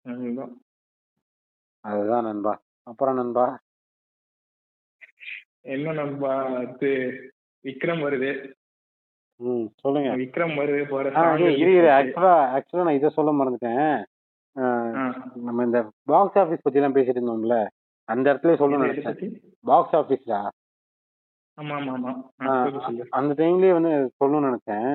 [0.06, 0.54] அதுதான்
[1.86, 2.54] அதுதான் நண்பா.
[2.88, 3.46] அப்புறம் நண்பா?
[5.74, 6.90] என்ன நண்பா அது
[7.66, 8.32] விக்ரம் வருது.
[9.40, 10.10] ம் சொல்லுங்க.
[10.22, 11.06] விக்ரம் வருது போற
[11.64, 11.82] இரு.
[11.98, 13.92] ஆக்சுவலா ஆக்சுவலா நான் இதை சொல்ல மறந்துட்டேன்.
[15.48, 15.80] நம்ம இந்த
[16.12, 17.58] பாக்ஸ் ஆபீஸ் பத்தி எல்லாம் பேசிட்டு இருந்தோம்ல.
[18.10, 19.28] அந்த இடத்துல பத்தி?
[19.72, 20.40] பாக்ஸ் ஆபீஸ்டா
[21.60, 22.12] ஆமா ஆமா ஆமா.
[22.42, 23.06] ஆ, ஆ, சொல்லு, சொல்லு.
[23.10, 24.90] அந்த டைம்லயே வந்து சொல்லணும்னு நினைச்சேன்.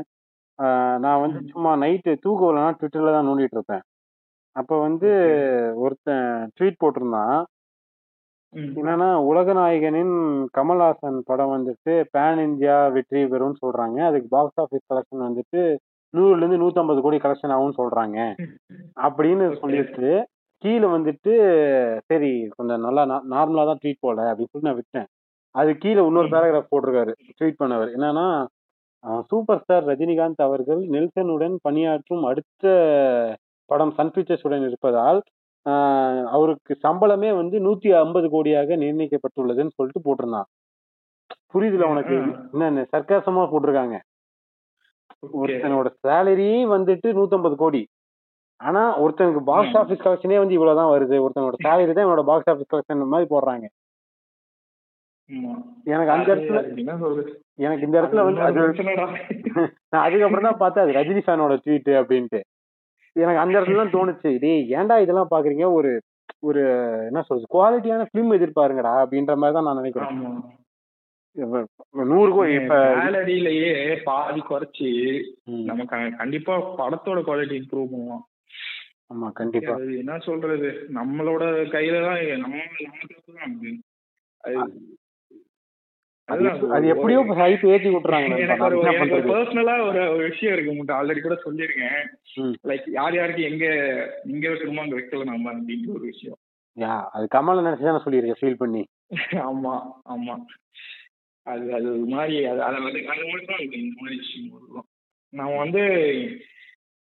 [0.58, 0.66] ஆ,
[0.98, 3.84] நான் வந்து சும்மா நைட்டு தூக்கம் வரலனா ட்விட்டர்ல தான் நோண்டிட்டு இருப்பேன்.
[4.56, 5.10] அப்ப வந்து
[5.76, 7.36] ஒருத்தன் ட்வீட் போட்டிருந்தான்.
[8.54, 8.72] ம்.
[8.76, 10.14] என்னன்னா உலகநாயகனின்
[10.56, 13.98] கமல்ஹாசன் படம் வந்துட்டு பேன் இந்தியா வெற்றி பெறும்னு சொல்றாங்க.
[14.04, 15.62] அதுக்கு பாக்ஸ் ஆபீஸ் கலெக்ஷன் வந்துட்டு
[16.14, 18.18] நூறுல இருந்து நூத்தம்பது கோடி கலெக்ஷன் ஆகும்னு சொல்றாங்க.
[19.02, 20.10] அப்படின்னு சொல்லிட்டு
[20.64, 21.32] கீழே வந்துட்டு
[22.06, 25.08] சரி கொஞ்சம் நல்லா நார்மலா தான் ட்வீட் போல அப்படின்னு சொல்லி நான் விட்டேன்
[25.54, 28.26] அது கீழே இன்னொரு பேராகிராஃப் போட்டிருக்காரு ட்வீட் பண்ணவர் என்னன்னா
[29.30, 32.64] சூப்பர் ஸ்டார் ரஜினிகாந்த் அவர்கள் நெல்சனுடன் பணியாற்றும் அடுத்த
[33.70, 35.20] படம் சன் பிக்சர்ஸ் உடன் இருப்பதால்
[36.32, 40.48] அவருக்கு சம்பளமே வந்து நூத்தி ஐம்பது கோடியாக நிர்ணயிக்கப்பட்டுள்ளதுன்னு சொல்லிட்டு போட்டிருந்தான்
[41.54, 42.14] புரியுதுல உனக்கு.
[42.66, 43.96] என்ன சர்க்காசமா போட்டிருக்காங்க.
[45.38, 47.82] ஒருத்தனோட சேலரி வந்துட்டு 150 கோடி
[48.60, 49.78] ஆனா ஒருத்தனுக்கு பாக்ஸ் ம்.
[49.80, 53.66] ஆபீஸ் கலெக்ஷனே வந்து இவ்வளவுதான் வருது ஒருத்தனோட சேலரி தான் என்னோட பாக்ஸ் ஆபீஸ் கலெக்ஷன் மாதிரி போடுறாங்க.
[55.92, 56.60] எனக்கு அந்த இடத்துல?
[57.64, 58.62] எனக்கு இந்த இடத்துல வந்து அது.
[59.92, 62.40] நான் அதுக்கப்புறம் தான் பார்த்தேன் அது ரஜினி ஃபேனோட ட்வீட் அப்படின்ட்டு.
[63.16, 64.30] எனக்கு அந்த இடத்துல தான் தோணுச்சு.
[64.42, 65.66] டேய் ஏன்டா இதெல்லாம் பாக்குறீங்க?
[65.78, 65.90] ஒரு
[66.48, 66.62] ஒரு
[67.08, 67.52] என்ன சொல்றது?
[67.54, 70.20] குவாலிட்டியான ஃபிலிம் எதிர்பாருங்கடா அப்படின்ற மாதிரி தான் நான் நினைக்கிறேன்.
[72.10, 73.70] நூறு கோடி இப்ப சேலரியிலேயே
[74.08, 74.90] பாதி குறைச்சி
[75.68, 75.86] நம்ம
[76.20, 78.24] கண்டிப்பா படத்தோட குவாலிட்டி இம்ப்ரூவ் பண்ணலாம்
[79.12, 79.74] ஆமா கண்டிப்பா.
[80.02, 80.68] என்ன சொல்றது?
[80.98, 81.42] நம்மளோட
[81.74, 82.60] கையில தான் நம்ம
[84.44, 84.70] தான்
[86.28, 86.44] அது.
[86.92, 88.28] எப்படியோ ஹைப் ஏத்தி விட்டுறாங்க.
[88.36, 91.98] எனக்கு நான் ஒரு எனக்கு பர்சனலா ஒரு விஷயம் இருக்கு உங்கள்கிட்ட ஆல்ரெடி கூட சொல்லியிருக்கேன்.
[92.38, 92.54] ம்.
[92.64, 93.64] லைக் யார் யாருக்கு எங்க
[94.30, 96.38] எங்க வைக்கணுமோ அங்க வைக்கல நம்ம அப்படின்ற ஒரு விஷயம்.
[96.76, 98.82] யா அது கமல நினைச்சு தான் சொல்லியிருக்கேன் ஃபீல் பண்ணி.
[99.48, 99.74] ஆமா
[100.12, 100.34] ஆமா.
[101.46, 103.82] அது அது ஒரு மாதிரி அது அதை வந்து அது மட்டும் தான் இருக்கு.
[103.82, 104.86] இந்த மாதிரி விஷயம்.
[105.32, 105.82] நான் வந்து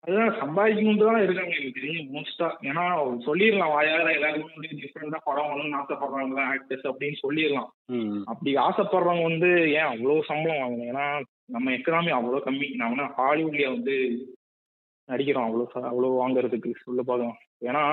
[0.05, 2.85] அதுதான் சம்பாதிக்கணும்னு தான் இருக்காங்க எனக்கு தெரியும் மோஸ்டா ஏன்னா
[3.27, 7.69] சொல்லிடலாம் வாயால எல்லாருக்கும் வந்து டிஃப்ரெண்டா படம் வரணும்னு ஆசைப்படுறவங்க தான் ஆக்டர்ஸ் அப்படின்னு சொல்லிடலாம்.
[8.25, 10.89] அப்படி ஆசைப்படுறவங்க வந்து ஏன் அவ்வளோ சம்பளம் வாங்கணும்?
[10.89, 11.07] ஏன்னா
[11.47, 12.69] நம்ம எக்கனாமி அவ்வளோ கம்மி.
[12.75, 13.97] நம்ம ஹாலிவுட்ல வந்து
[15.09, 17.39] நடிக்கிறோம் அவ்வளோ ச- அவ்வளோ வாங்குறதுக்கு சொல்ல பார்க்கலாம்.
[17.63, 17.85] ஏன்னா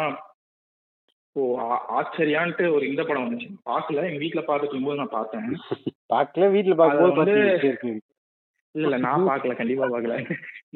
[1.28, 1.44] இப்போ
[1.98, 3.50] ஆச்சரியான்ட்டு ஒரு இந்த படம் வந்துச்சு.
[3.66, 5.48] பார்க்கல எங்க வீட்ல பார்த்துட்டு இருக்கும்போது நான் பார்த்தேன்.
[6.14, 7.34] பார்க்கல வீட்டுல பார்க்கும்போது
[8.78, 10.16] இல்ல இல்ல நான் பார்க்கல கண்டிப்பா பார்க்கல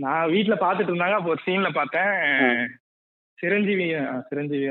[0.04, 2.14] நான் வீட்ல பார்த்துட்டு இருந்தாங்க அப்போ ஒரு சீன்ல பார்த்தேன்
[3.40, 3.86] சிரஞ்சீவி
[4.30, 4.66] சிரஞ்சீவி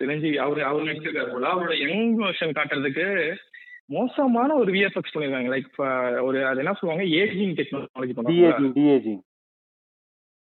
[0.00, 1.50] சிரஞ்சீவி அவரு அவர் நடிச்சிருக்காரு போல.
[1.52, 3.06] அவரோட யங் வெர்ஷன் காட்டுறதுக்கு
[3.88, 5.50] மோசமான ஒரு விஎஃப்எக்ஸ் பண்ணிருக்காங்க.
[5.54, 5.68] லைக்
[6.26, 7.04] ஒரு அது என்ன சொல்லுவாங்க?
[7.20, 9.18] ஏஜிங் டெக்னாலஜி பண்ணுவாங்க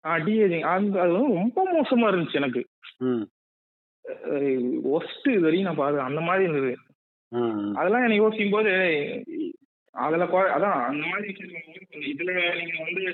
[0.05, 2.63] ஆ டிஏஜிங் அந்த அது ரொம்ப மோசமா இருந்துச்சு எனக்கு.
[4.97, 6.73] ஒஸ்ட் இது வரையும் நான் பாரு அந்த மாதிரி இருந்தது.
[7.79, 8.73] அதெல்லாம் எனக்கு யோசிக்கும் போது
[9.95, 10.25] அதுல
[10.57, 13.05] அதான் அந்த மாதிரி விஷயத்துல இதுல நீங்க வந்து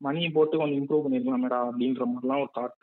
[0.00, 2.76] மணியை போட்டு கொஞ்சம் இம்ப்ரூவ் பண்ணிருக்கலாம் மேடா அப்படின்ற மாதிரிலாம் ஒரு தாட்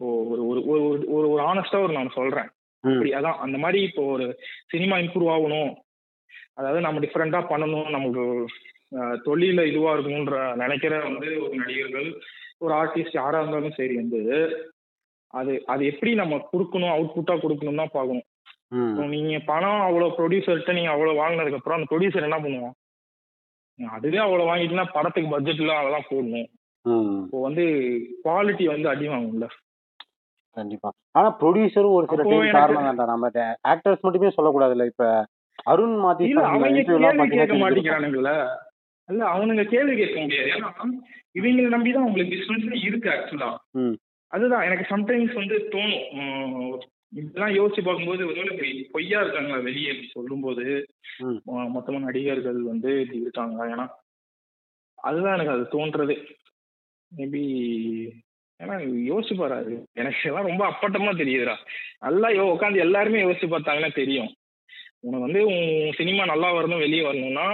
[0.00, 0.80] ஒரு ஒரு ஒரு
[1.16, 2.48] ஒரு ஒரு ஆனஸ்டா ஒரு நான் சொல்றேன்.
[2.84, 4.26] அப்படி அதான் அந்த மாதிரி இப்போ ஒரு
[4.72, 5.72] சினிமா இம்ப்ரூவ் ஆகணும்.
[6.58, 7.88] அதாவது நம்ம டிஃப்ரெண்டா பண்ணணும்.
[7.96, 8.24] நமக்கு
[9.26, 12.08] தொழில இதுவா இருக்கணும்ன்ற நினைக்கிற வந்து ஒரு நடிகர்கள்
[12.64, 14.20] ஒரு ஆர்டிஸ்ட் யாரா இருந்தாலும் சரி வந்து
[15.34, 18.27] அது அது எப்படி நம்ம கொடுக்கணும் அவுட்புட்டா கொடுக்கணும் தான் பார்க்கணும்.
[19.14, 22.76] நீங்க பணம் அவ்வளவு ப்ரொடியூசர்கிட்ட நீங்க அவ்வளவு வாங்கினதுக்கு அப்புறம் அந்த ப்ரொடியூசர் என்ன பண்ணுவோம்
[23.78, 26.48] அதுவே அவ்வளவு வாங்கிட்டுனா படத்துக்கு பட்ஜெட்ல அதெல்லாம் போடணும்.
[27.24, 27.64] இப்போ வந்து
[28.24, 29.48] குவாலிட்டி வந்து அடி வாங்கும்ல
[30.56, 30.90] கண்டிப்பா.
[31.18, 33.30] ஆனா ப்ரொடியூசரும் ஒரு சில டைம் காரணம் தான் நம்ம
[33.72, 34.86] ஆக்டர்ஸ் மட்டுமே சொல்லக்கூடாதுல்ல.
[34.92, 35.04] இப்ப
[35.72, 36.26] அருண் மாத்தி
[37.38, 38.32] கேட்க மாட்டேங்கிறானுங்கல்ல
[39.08, 40.50] இல்ல அவனுங்க கேள்வி கேட்க முடியாது.
[40.54, 40.70] ஏன்னா
[41.38, 43.50] இவங்களை நம்பிதான் உங்களுக்கு பிசினஸ் இருக்கு ஆக்சுவலா
[44.32, 46.80] அதுதான் எனக்கு சம்டைம்ஸ் வந்து தோணும்.
[47.12, 48.54] இதெல்லாம் யோசிச்சு பார்க்கும்போது ஒருவேளை
[48.94, 50.64] பொய்யா இருக்காங்களா வெளியே சொல்லும்போது
[51.74, 53.86] மொத்தமா நடிகர்கள் வந்து இப்படி இருக்காங்க ஏன்னா
[54.98, 56.14] அதுதான் எனக்கு அது தோன்றது.
[57.12, 57.42] மேபி
[58.60, 58.76] ஏன்னா
[59.10, 59.56] யோசிச்சு பாரு
[60.00, 61.54] எனக்கு எல்லாம் ரொம்ப அப்பட்டமா தெரியுதுடா.
[62.06, 64.30] நல்லா யோ உட்காந்து எல்லாருமே யோசிச்சு பார்த்தாங்கன்னா தெரியும்.
[65.06, 67.46] உனக்கு வந்து உன் சினிமா நல்லா வரணும் வெளியே வரணும்னா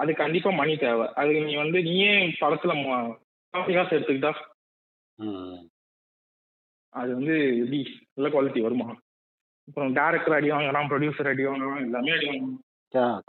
[0.00, 1.06] அது கண்டிப்பா மணி தேவை.
[1.20, 2.74] அதுக்கு நீ வந்து நீயே படத்துல
[3.54, 4.32] காசு எடுத்துக்கிட்டா.
[7.00, 7.80] அது வந்து எப்படி
[8.16, 8.88] நல்ல குவாலிட்டி வருமா?
[9.68, 12.60] அப்புறம் டேரக்டர் அடி வாங்குறான் ப்ரொடியூசர் அடி வாங்குறான் எல்லாமே அடி வாங்குறான்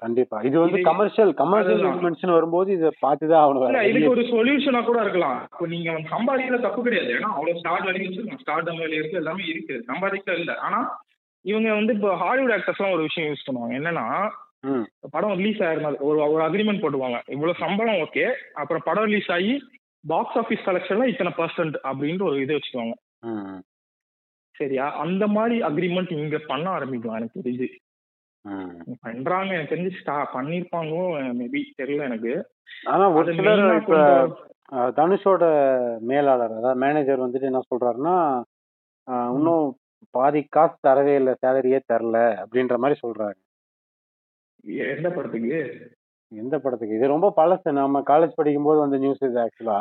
[0.01, 0.38] கண்டிப்பா.
[0.47, 5.38] இது வந்து கமர்ஷியல் கமர்ஷியல் மூவ்மெண்ட்ஸ் வரும்போது இத பார்த்து தான் ஆகணும் இதுக்கு ஒரு சொல்யூஷனா கூட இருக்கலாம்.
[5.51, 7.11] இப்போ நீங்க வந்து சம்பாதிக்கல தப்பு கிடையாது.
[7.18, 8.41] ஏன்னா அவ்வளவு ஸ்டார்ட் வரைக்கும் வச்சிருக்கோம்.
[8.43, 9.76] ஸ்டார்ட் வேலையில இருக்கு எல்லாமே இருக்கு.
[9.91, 10.55] சம்பாதிக்கல இல்ல.
[10.68, 10.80] ஆனா
[11.45, 13.74] இவங்க வந்து இப்போ ஹாலிவுட் ஆக்டர்ஸ்லாம் ஒரு விஷயம் யூஸ் பண்ணுவாங்க.
[13.82, 14.05] என்னன்னா
[15.14, 17.18] படம் ரிலீஸ் ஆயிருந்தது ஒரு ஒரு அக்ரிமெண்ட் போட்டுவாங்க.
[17.36, 18.26] இவ்வளவு சம்பளம் ஓகே
[18.61, 19.55] அப்புறம் படம் ரிலீஸ் ஆகி
[20.03, 22.95] பாக்ஸ் ஆஃபீஸ் கலெக்ஷன்ல இத்தனை பர்சன்ட் அப்படின்ட்டு ஒரு இது வச்சுக்குவாங்க.
[24.55, 27.67] சரியா அந்த மாதிரி அக்ரிமெண்ட் இங்க பண்ண ஆரம்பிக்கலாம் எனக்கு தெரிஞ்சு.
[29.05, 30.93] பண்றாங்க எனக்கு தெரிஞ்சு ஸ்டா பண்ணிருப்பாங்க
[31.39, 32.34] மேபி தெரியல எனக்கு.
[32.91, 33.99] ஆனா ஒரு சிலர் இப்ப
[34.97, 35.43] தனுஷோட
[36.09, 38.15] மேலாளர் அதாவது மேனேஜர் வந்துட்டு என்ன சொல்றாருன்னா
[39.32, 39.65] இன்னும்
[40.15, 43.38] பாதி காசு தரவே இல்லை சேலரியே தரல அப்படின்ற மாதிரி சொல்றாரு
[44.93, 45.57] எந்த படத்துக்கு?
[46.32, 46.97] எந்த படத்துக்கு?
[46.97, 47.69] இது ரொம்ப பழசு.
[47.80, 49.80] நம்ம காலேஜ் படிக்கும் போது வந்த நியூஸ் இது ஆக்சுவலா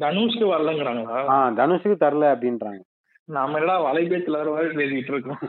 [0.00, 1.18] தனுஷ்க்கு வரலங்கிறாங்களா?
[1.32, 2.82] ஆ தனுஷுக்கு தரல அப்படின்றாங்க.
[3.28, 5.42] நாம எல்லாம் வலைபேச்சுல வர மாதிரி பேசிட்டு இருக்கோம்.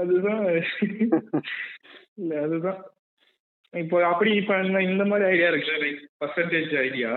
[0.00, 0.42] அதுதான்.
[2.20, 2.80] இல்ல அதுதான்.
[3.74, 5.76] இப்போ அப்படி இப்ப இந்த மாதிரி ஐடியா இருக்கு.
[5.82, 7.10] லைக் பர்சன்டேஜ் ஐடியா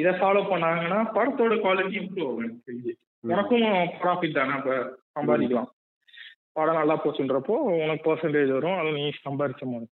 [0.00, 2.92] இத ஃபாலோ பண்ணாங்கன்னா படத்தோட குவாலிட்டி இம்ப்ரூவ் ஆகும் எனக்கு தெரிஞ்சு.
[3.32, 3.66] உனக்கும்
[4.02, 4.70] ப்ராஃபிட் தானே அப்ப
[5.16, 5.70] சம்பாதிக்கலாம்.
[6.52, 7.54] படம் நல்லா போச்சுன்றப்போ
[7.84, 8.78] உனக்கு பர்சன்டேஜ் வரும்.
[8.80, 9.88] அது நீ சம்பாதிச்ச மாதிரி.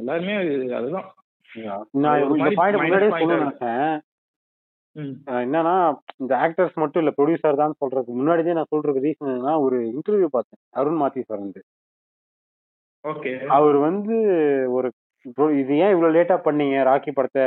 [0.00, 0.34] எல்லாருமே
[0.80, 1.08] அதுதான்.
[2.04, 3.88] நான் இந்த பாயிண்ட் முன்னாடியே சொல்ல நினைச்சேன்.
[5.44, 5.74] என்னன்னா
[6.22, 10.60] இந்த ஆக்டர்ஸ் மட்டும் இல்ல ப்ரொடியூசர் தான் சொல்றதுக்கு முன்னாடியே நான் சொல்றதுக்கு ரீசன் என்னன்னா ஒரு இன்டர்வியூ பார்த்தேன்.
[10.80, 11.60] அருண் மாத்தி வந்து.
[13.04, 14.16] ஓகே அவர் வந்து
[14.76, 14.88] ஒரு
[15.60, 16.76] இது ஏன் இவ்வளவு லேட்டா பண்ணீங்க?
[16.88, 17.44] ராக்கி படத்தை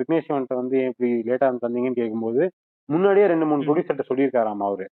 [0.00, 0.30] விக்னேஷ்
[0.60, 2.42] வந்து ஏன் இப்படி லேட்டா தந்தீங்கன்னு கேட்கும்போது
[2.88, 4.86] முன்னாடியே ரெண்டு மூணு ப்ரொடியூசர்ட்ட சொல்லியிருக்காராம் அவரு.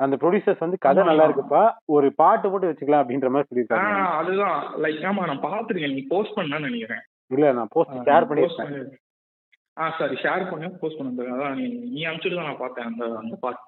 [0.00, 1.62] அந்த ப்ரொடியூசர்ஸ் வந்து கதை நல்லா இருக்குப்பா
[1.94, 4.02] ஒரு பாட்டு மட்டும் வச்சுக்கலாம் அப்படின்ற மாதிரி சொல்லியிருக்காங்க.
[4.18, 4.58] அதுதான்.
[4.84, 7.02] லைக் ஆமா நான் பாத்துருக்கேன் நீ போஸ்ட் பண்ணான்னு நினைக்கிறேன்.
[7.30, 8.92] இல்ல நான் போஸ்ட் ஷேர் பண்ணிருக்கேன்
[9.76, 13.64] ஆ சாரி ஷேர் பண்ணி போஸ்ட் பண்ணுங்க அதான் நீ நீ அனுப்பிச்சிட்டு நான் பார்த்தேன் அந்த அந்த பாட்டு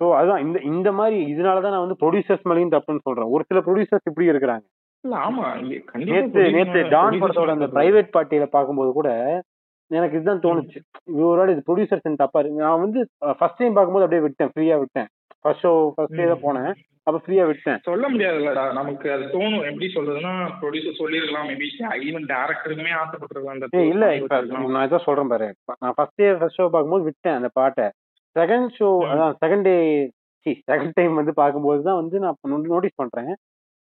[0.00, 3.30] ஸோ அதுதான் இந்த இந்த மாதிரி இதனால தான் நான் வந்து ப்ரொடியூசர்ஸ் மேலேயும் தப்புன்னு சொல்றேன்.
[3.34, 4.64] ஒரு சில ப்ரொடியூசர்ஸ் இப்படி இருக்கிறாங்க.
[5.04, 5.46] இல்ல ஆமா
[6.04, 9.08] நேத்து நேத்து டான் படத்தோட அந்த பிரைவேட் பார்ட்டியில பார்க்கும்போது கூட
[9.90, 10.78] எனக்கு இதுதான் தோணுச்சு.
[11.20, 13.00] இவரோட இது ப்ரொடியூசர்ஸ் தப்பா இருக்கு நான் வந்து
[13.38, 15.08] ஃபர்ஸ்ட் டைம் பார்க்கும்போது அப்படியே விட்டேன் ஃப்ரீயா விட்டேன்.
[15.42, 16.70] ஃபர்ஸ்ட் ஷோ ஃபர்ஸ்ட் டே தான் போனேன்.
[17.06, 17.78] அப்ப ஃப்ரீயா விட்டேன்.
[17.88, 18.64] சொல்ல முடியாதுல்லடா.
[18.78, 19.64] நமக்கு அது தோணும்.
[19.70, 20.32] எப்படி சொல்றதுன்னா
[20.62, 21.68] ப்ரொடியூசர் சொல்லிருக்கலாம் மேபி
[22.08, 24.06] ஈவன் டேரக்டருக்குமே ஆசைப்பட்டிருக்கலாம் அந்த இல்ல
[24.74, 25.48] நான் இதான் சொல்றேன் பாரு.
[25.82, 27.86] நான் ஃபர்ஸ்ட் டே ஃபர்ஸ்ட் ஷோ பார்க்கும்போது விட்டேன் அந்த பாட்டை.
[28.36, 29.76] செகண்ட் ஷோ அதான் செகண்ட் டே
[30.46, 33.32] சி செகண்ட் டைம் வந்து பார்க்கும்போது தான் வந்து நான் நோட்டீஸ் பண்றேன்.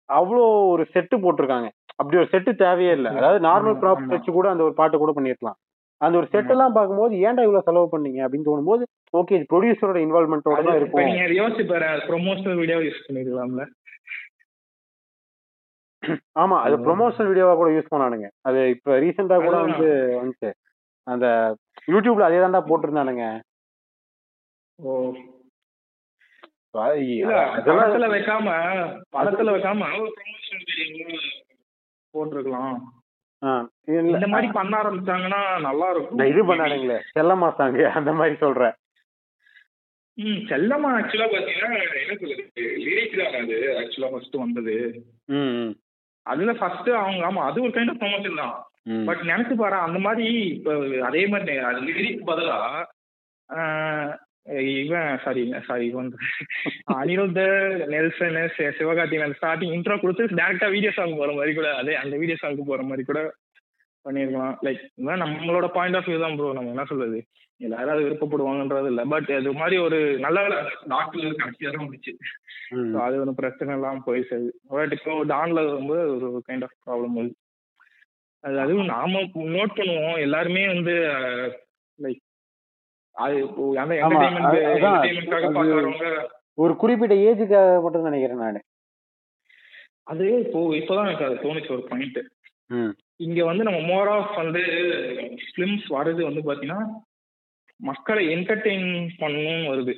[0.09, 1.67] அவ்வளோ ஒரு செட்டு போட்டிருக்காங்க.
[1.99, 3.11] அப்படி ஒரு செட்டு தேவையே இல்லை.
[3.19, 5.57] அதாவது நார்மல் ப்ராப்ஸ் வச்சு கூட அந்த ஒரு பாட்டு கூட பண்ணிருக்கலாம்.
[6.01, 8.19] அந்த ஒரு செட் எல்லாம் பார்க்கும்போது ஏன்டா இவ்வளவு செலவு பண்ணீங்க?
[8.25, 8.83] அப்படின்னு தோணும்போது
[9.13, 11.07] ஓகே இது ப்ரொடியூசரோட இன்வால்மெண்டோட தான் இருக்கும்.
[11.09, 13.65] நீங்க யோசிச்சு பாரு ப்ரொமோஷனல் வீடியோ யூஸ் பண்ணிருக்கலாம்ல.
[16.35, 18.27] ஆமா அது ப்ரொமோஷனல் வீடியோவா கூட யூஸ் பண்ணானுங்க.
[18.41, 19.89] அது இப்ப ரீசெண்டா கூட வந்து
[20.19, 20.49] வந்துச்சு.
[21.07, 21.25] அந்த
[21.87, 23.25] யூடியூப்ல அதே தான்டா போட்டிருந்தானுங்க.
[24.79, 24.91] ஓ.
[26.73, 28.49] படத்துல வைக்காம
[29.15, 29.87] படத்துல வைக்காம
[32.13, 32.77] போட்டிருக்கலாம்.
[34.11, 38.75] இந்த மாதிரி பண்ண ஆரம்பிச்சாங்கன்னா நல்லா இருக்கும் இது பண்ணானுங்களே செல்லம்மா சாங் அந்த மாதிரி சொல்றேன்
[40.17, 41.69] ம் செல்லம்மா ஆக்சுவலா பாத்தீங்கன்னா
[42.01, 42.43] என்ன சொல்றது
[42.85, 44.75] லிரிக் தான் அது ஆக்சுவலா ஃபர்ஸ்ட் வந்தது.
[46.25, 48.55] அதுல ஃபர்ஸ்ட் அவங்க ஆமா அது ஒரு கைண்ட் ஆஃப் ப்ரொமோஷன் தான்.
[49.05, 51.55] பட் நினைச்சு பாரு அந்த மாதிரி இப்ப அதே மாதிரி
[51.87, 52.57] லிரிக் பதிலா
[54.75, 56.07] இவன் சாரி சாரி இவன்
[56.93, 57.41] அனிருத்த
[57.87, 62.37] நெல்சன் சி- சிவகார்த்திகேயன் ஸ்டார்டிங் இன்ட்ரோ கொடுத்து டேரக்டா வீடியோ சாங் போற மாதிரி கூட அதே அந்த வீடியோ
[62.39, 63.21] சாங் போற மாதிரி கூட
[64.05, 64.81] பண்ணிருக்கலாம் லைக்
[65.21, 67.17] நம்மளோட பாயிண்ட் ஆஃப் வியூ தான் ப்ரோ நம்ம என்ன சொல்றது?
[67.61, 70.39] எல்லாரும் அது விருப்பப்படுவாங்கன்றது இல்ல பட் அது மாதிரி ஒரு நல்ல
[70.87, 72.13] டாக்டர் கடைசியாக தான் வந்துச்சு.
[72.69, 72.89] ம்.
[72.93, 74.37] So அது ஒன்றும் பிரச்சனை இல்லாம போயிடுச்சு.
[74.67, 77.35] பட் இப்போ டான்ல வந்து ஒரு கைண்ட் ஆஃப் ப்ராப்ளம் வருது
[78.43, 79.21] அது அதுவும் நாம
[79.55, 80.19] நோட் பண்ணுவோம்.
[80.19, 80.95] எல்லாருமே வந்து
[81.99, 82.21] லைக்
[86.63, 88.59] ஒரு குறிப்பிட்ட ஏஜுக்காக மட்டும் நினைக்கிறேன் நானு.
[90.11, 92.19] அது இப்போ இப்போதான் எனக்கு அது தோணுச்சு ஒரு பாயிண்ட்.
[93.25, 94.61] இங்க வந்து நம்ம மோர் ஆஃப் வந்து
[95.43, 96.81] ஃபிலிம்ஸ் வர்றது வந்து பாத்தீங்கன்னா
[97.79, 98.87] மக்களை என்டர்டெயின்
[99.21, 99.93] பண்ணணும் வருது.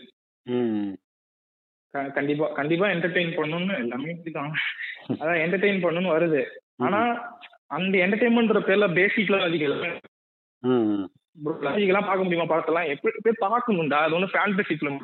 [2.17, 4.53] கண்டிப்பா கண்டிப்பா என்டர்டெயின் பண்ணணும்னு எல்லாமே இதுதான்
[5.13, 6.41] அதான் என்டர்டெயின் பண்ணணும்னு வருது.
[6.77, 7.01] ஆனா
[7.77, 9.83] அந்த என்டர்டெயின்மெண்ட்ற பேர்ல பேசிக்லாம் அதிகம்.
[11.61, 12.89] லாஜிக்கெல்லாம் பார்க்க முடியுமா படத்தெல்லாம்?
[12.89, 13.99] எப்படி பார்க்கணும்டா?
[13.99, 14.99] அது ஒன்றும் ஃபேண்டசி ஃபிலிம்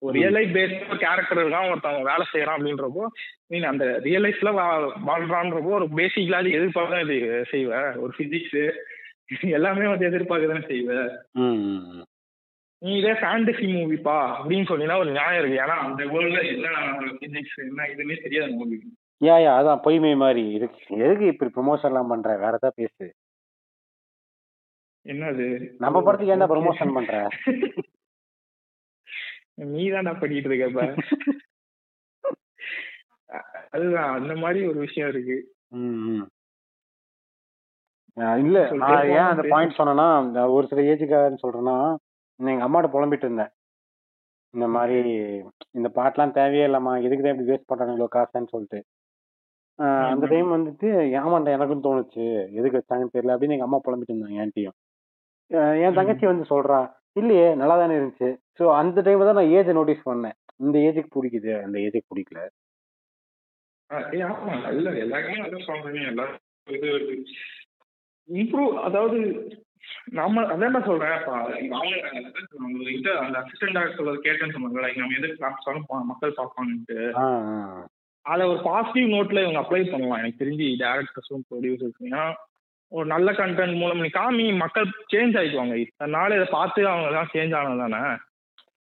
[0.00, 3.04] ஒரு ரியல் லைஃப் பேஸ்ட் கேரக்டர் இருக்கான் ஒருத்தவங்க வேலை செய்யறான் அப்படின்றப்போ
[3.46, 4.50] நீ அந்த ரியல் லைஃப்ல
[5.06, 7.16] வாழ்றான்றப்போ ஒரு பேசிக் லாஜிக் எதிர்பார்க்க தான் இது
[7.50, 7.70] செய்வ.
[7.96, 8.60] ஒரு பிசிக்ஸ்
[9.50, 10.90] எல்லாமே வந்து எதிர்பார்க்க தானே செய்வ.
[11.38, 11.58] ம்.
[11.66, 12.04] ம்.
[12.82, 15.62] நீ இதே ஃபேண்டசி மூவிப்பா அப்படின்னு சொன்னீங்கன்னா ஒரு நியாயம் இருக்கு.
[15.64, 16.68] ஏன்னா அந்த வேர்ல்ட்ல என்ன
[17.16, 18.78] பிசிக்ஸ் என்ன இதுன்னே தெரியாது மூவி
[19.20, 22.28] யா யா அதான் பொய்மை மாதிரி இதுக்கு எதுக்கு இப்படி ப்ரொமோஷன் எல்லாம் பண்ற?
[22.36, 23.06] வேற ஏதாவது பேசு.
[25.08, 25.46] என்னது?
[25.84, 27.14] நம்ம படத்துக்கு ஏன்டா ப்ரொமோஷன் பண்ற?
[29.72, 30.82] நீ தான்டா பண்ணிட்டு இருக்க இப்ப
[33.76, 35.36] அதுதான் அந்த மாதிரி ஒரு விஷயம் இருக்கு.
[38.42, 39.42] இல்ல நான் ஏன் அந்த.
[39.52, 40.06] பாயிண்ட் சொன்னேன்னா
[40.54, 41.76] ஒரு சில ஏஜுக்காகன்னு சொல்றேன்னா
[42.40, 43.52] எங்க அம்மாட்ட புலம்பிட்டு இருந்தேன்.
[44.54, 45.10] இந்த மாதிரி
[45.78, 48.80] இந்த பாட்டெல்லாம் தேவையே இல்லம்மா எதுக்கு தான் இப்படி வேஸ்ட் பண்றாங்க இவ்வளோ காசுன்னு சொல்லிட்டு.
[50.10, 50.24] அந்த.
[50.32, 50.88] டைம் வந்துட்டு
[51.18, 52.24] ஏமாண்டா எனக்கும் தோணுச்சு.
[52.58, 54.76] எதுக்கு வச்சாங்கன்னு தெரியல அப்படின்னு எங்க அம்மா புலம்பிட்டு இருந்தாங்க என்கிட்டயும்.
[54.76, 54.87] ஆ,
[55.84, 56.78] என் தங்கச்சி வந்து சொல்றா
[57.20, 58.28] இல்லையே நல்லா தானே இருந்துச்சு.
[58.58, 60.36] ஸோ அந்த டைம்ல தான் நான் ஏஜை நோட்டீஸ் பண்ணேன்.
[60.64, 62.40] இந்த ஏஜுக்கு பிடிக்குது அந்த ஏஜுக்கு பிடிக்கல.
[64.30, 66.88] ஆமா இல்ல எல்லாருமே அதான் சொல்றேன் எல்லாரும் இது
[68.28, 69.18] இம்ப்ரூவ் அதாவது
[70.18, 71.14] நாம அதான் சொல்றேன்.
[73.24, 76.98] அந்த அசிஸ்டன்ட் டாக்டர் சொல்றது கேட்டேன்னு சொன்னாங்க நம்ம எதுக்கு காமிச்சாலும் மக்கள் பார்ப்பாங்கன்ட்டு.
[78.24, 80.20] அதை ஒரு பாசிட்டிவ் நோட்ல இவங்க அப்ளை பண்ணலாம்.
[80.22, 82.24] எனக்கு தெரிஞ்சு டேரக்டர்ஸும் ப்ரொடியூசர்ஸ் ஏன்னா
[82.92, 85.74] ஒரு நல்ல கண்டென்ட் மூலம் நீ காமி மக்கள் சேஞ்ச் ஆயிக்குவாங்க.
[85.82, 88.00] இதனால இதை பார்த்து அவங்க தான் சேஞ்ச் ஆனது தானே?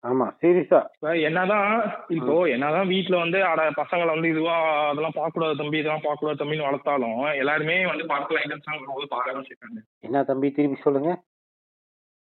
[0.05, 0.80] ஆமா சீரியஸா.
[1.28, 1.70] என்னதான்
[2.16, 4.57] இப்போ என்னதான் வீட்ல வந்து அட பசங்களை வந்து இதுவா
[4.90, 9.36] அதெல்லாம் பார்க்க கூடாது தம்பி இதெல்லாம் பார்க்க கூடாது தம்பின்னு வளர்த்தாலும் எல்லாருமே வந்து பார்க்கலாம் ஐட்டம்ஸ் வரும்போது பார்க்க
[9.38, 11.11] தான் செய்றாங்க என்ன தம்பி திருப்பி சொல்லுங்க.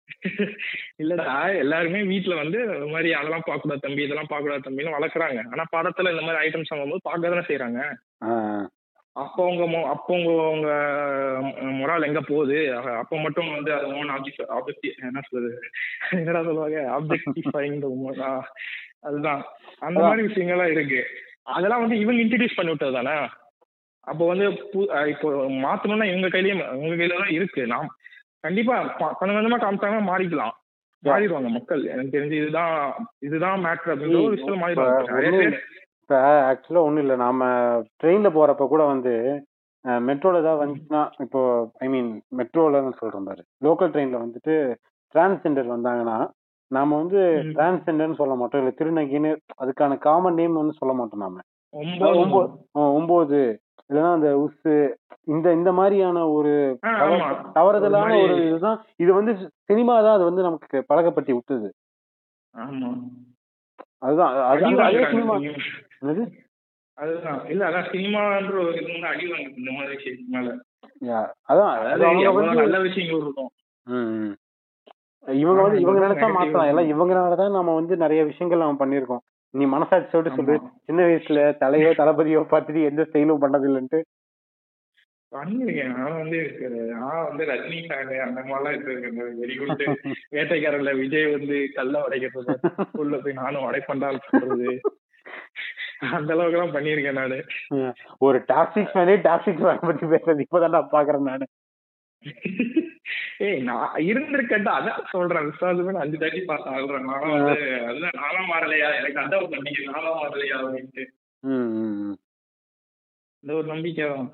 [1.02, 1.24] இல்லடா
[1.62, 5.40] எல்லாருமே வீட்ல வந்து இந்த மாதிரி அதெல்லாம் பார்க்க கூடாது தம்பி இதெல்லாம் பார்க்க கூடாது தம்பின்னு வளர்க்குறாங்க.
[5.52, 7.80] ஆனா படத்துல இந்த மாதிரி ஐட்டம்ஸ் வரும்போது பார்க்க தானே செய்றாங்க.
[8.22, 8.30] ஆ.
[9.16, 10.70] அப்போ உங்க அப்போ உங்க உங்க
[11.78, 12.56] மொரால் எங்க போகுது?
[13.02, 15.50] அப்போ மட்டும் வந்து அது ஓன் ஆப்ஜெக்ட் ஆப்ஜெக்ட் என்ன சொல்றது?
[16.10, 16.80] என்னடா சொல்லுவாங்க?
[16.96, 17.78] ஆப்ஜெக்டிஃபைங்
[19.08, 19.42] அதுதான்.
[19.78, 21.00] அந்த மாதிரி விஷயங்கள்லாம் இருக்கு.
[21.56, 23.16] அதெல்லாம் வந்து இவங்க இன்ட்ரடியூஸ் பண்ணி விட்டது தானே
[24.06, 24.46] அப்போ வந்து
[25.12, 25.28] இப்போ
[25.64, 27.62] மாத்தணும்னா இவங்க கையிலயும் உங்க கையில தான் இருக்கு.
[27.66, 27.88] நாம்
[28.44, 28.74] கண்டிப்பா
[29.18, 30.54] கொஞ்சம் கொஞ்சமா காமிச்சாங்கன்னா மாறிக்கலாம்.
[31.02, 31.82] மாறிடுவாங்க மக்கள்.
[31.94, 32.74] எனக்கு தெரிஞ்சு இதுதான்
[33.20, 35.58] இதுதான் மேட்ரு அப்படின்ற ஒரு விஷயம் மாறிடுவாங்க.
[36.08, 36.18] இப்ப
[36.50, 37.16] ஆக்சுவலா ஒண்ணும் இல்ல.
[37.16, 37.44] நாம
[38.02, 39.12] ட்ரெயின்ல போறப்ப கூட வந்து
[39.84, 41.40] மெட்ரோல ஏதாவது வந்துச்சுன்னா இப்போ
[41.78, 43.42] ஐ மீன் மெட்ரோல சொல்றேன் பாரு.
[43.64, 44.54] லோக்கல் ட்ரெயின்ல வந்துட்டு
[45.14, 46.28] டிரான்ஸ்ஜெண்டர் வந்தாங்கன்னா
[46.70, 48.14] நாம வந்து ம்.
[48.14, 48.60] சொல்ல மாட்டோம்.
[48.60, 51.38] இல்ல திருநங்கின்னு அதுக்கான காமன் நேம் வந்து சொல்ல மாட்டோம் நாம.
[51.70, 54.94] ஒன்பது ஒன்பது ஆ, ஒன்பது இல்லைன்னா அந்த உசு
[55.24, 57.52] இந்த இந்த மாதிரியான ஒரு ஆ, தவ- ஆமா.
[57.54, 58.84] தவறுதலான ஒரு இதுதான்.
[58.96, 59.32] இது வந்து
[59.64, 61.68] சினிமா தான் அது வந்து நமக்கு பழக்கப்படுத்தி விட்டுது.
[62.54, 62.90] ஆமா.
[63.98, 64.34] அதுதான்.
[64.34, 65.54] அது- அடி அந்த- அதே வாங்குறாங்க சினிமா சினிமா.
[65.56, 65.84] என்னது
[66.98, 67.40] அதுதான்.
[67.52, 70.50] இல்ல அதான் சினிமான்ற ஒரு இது வந்து அடி வாங்குது இந்த மாதிரி விஷயத்தினால
[71.08, 71.72] யா, அதான்
[72.60, 73.50] நல்ல விஷயங்கள் இருக்கும்.
[75.26, 76.90] இவங்க வந்து இவங்க நினைச்சா மாத்தலாம் எல்லாம்.
[76.92, 79.22] இவங்கனாலதான் நம்ம வந்து நிறைய விஷயங்கள் நம்ம பண்ணிருக்கோம்
[79.54, 80.54] நீ மனசாட்சியோட சொல்லு.
[80.86, 84.00] சின்ன வயசுல தலையோ தளபதியோ பார்த்துட்டு எந்த ஸ்டைலும் பண்ணது இல்லைன்ட்டு
[85.32, 86.38] பண்ணிருக்கேன் நான் வந்து
[86.92, 88.84] நான் வந்து ரஜினி ஃபேனு அந்த மாதிரிலாம்
[89.62, 89.82] குட்
[90.34, 92.54] வேட்டைக்காரர்ல விஜய் வந்து கல்ல உடைக்கிறது.
[93.02, 94.70] உள்ள போய் நானும் உடைப்பண்டால் சொல்றது
[96.16, 97.38] அந்த அளவுக்கு எல்லாம் பண்ணியிருக்கேன் நானு.
[98.26, 101.46] ஒரு டாக்ஸிக் ஃபேனே டாக்ஸிக் ஃபேன் பத்தி பேசுறது இப்பதான் நான் பாக்குறேன் நானு.
[103.46, 105.48] ஏய் நான் இருந்திருக்கேன்டா அதான் சொல்றேன்.
[105.50, 107.56] விசுவாசமே அஞ்சு தாட்டி பார்த்து ஆகுறேன் நானும் வந்து
[107.88, 108.88] அதுதான் நானும் மாறலையா?
[109.00, 109.84] எனக்கு அந்த ஒரு நம்பிக்கை.
[109.94, 111.04] நானும் மாறலையா அப்படின்ட்டு.
[113.42, 114.28] இந்த ஒரு நம்பிக்கை தான்.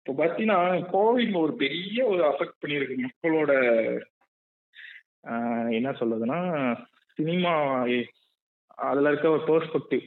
[0.00, 0.58] இப்போ பார்த்தீங்கன்னா
[0.94, 3.52] கோவிட் ஒரு பெரிய ஒரு அஃபெக்ட் பண்ணியிருக்கு மக்களோட
[5.78, 6.40] என்ன சொல்றதுன்னா
[7.18, 7.54] சினிமா
[8.88, 10.04] அதுல இருக்க ஒரு பெர்ஸ்பெக்டிவ்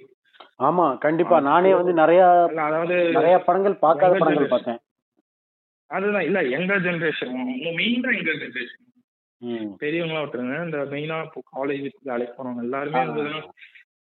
[0.59, 1.37] ஆமா கண்டிப்பா.
[1.47, 2.21] நானே வந்து நிறைய
[2.65, 4.51] அதாவது நிறைய படங்கள் பார்க்காத படங்கள்.
[4.53, 4.79] பார்த்தேன்.
[5.91, 7.33] அதுதான் இல்ல எங்க ஜென்ரேஷன்
[7.77, 8.85] மெயினா எங்க ஜென்ரேஷன்
[9.81, 13.01] பெரியவங்களா விட்டுருங்க இந்த மெயினா இப்போ காலேஜ் வேலைக்கு போறவங்க எல்லாருமே.
[13.07, 13.25] வந்து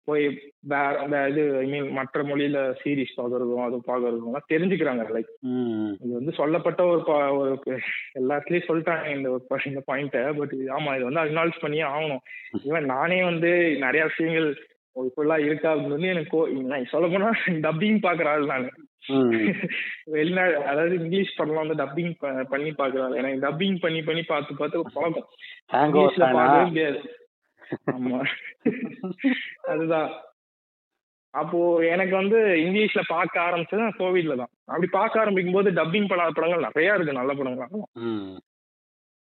[0.07, 0.23] போய்
[1.29, 5.29] இது ஐ மீன் மற்ற மொழியில சீரிஸ் பார்க்கறதும் அது பார்க்கறதும் எல்லாம் தெரிஞ்சுக்கிறாங்க லைக்
[6.01, 7.01] இது வந்து சொல்லப்பட்ட ஒரு
[7.37, 7.53] ஒரு
[8.19, 9.29] எல்லாத்துலயும் சொல்லிட்டாங்க இந்த
[9.69, 12.23] இந்த பாயிண்ட்டை பட் ஆமா இது வந்து அக்னாலஜ் பண்ணியே ஆகணும்.
[12.67, 13.51] ஈவன் நானே வந்து
[13.85, 14.49] நிறைய விஷயங்கள்
[14.95, 17.29] ஓ, இப்படிலாம் இருக்கா அப்படின்னு வந்து எனக்கு நான் சொல்ல போனா
[17.63, 18.67] டப்பிங் பாக்குற ஆள் நான்.
[20.11, 22.11] வெளிநாடு அதாவது இங்கிலீஷ் படம்லாம் வந்து டப்பிங்
[22.49, 25.27] பண்ணி பாக்குறாள் எனக்கு டப்பிங் பண்ணி பண்ணி பார்த்து பார்த்து பழக்கம்.
[25.81, 26.99] இங்கிலீஷ்ல பார்க்கவே முடியாது.
[27.93, 28.19] ஆமா.
[29.67, 30.11] அதுதான்.
[31.33, 34.51] அப்போ எனக்கு வந்து இங்கிலீஷ்ல பார்க்க ஆரம்பிச்சது கோவிட்ல தான்.
[34.67, 37.71] அப்படி பார்க்க ஆரம்பிக்கும் போது டப்பிங் பண்ணாத படங்கள் நிறைய இருக்கு நல்ல படங்கள்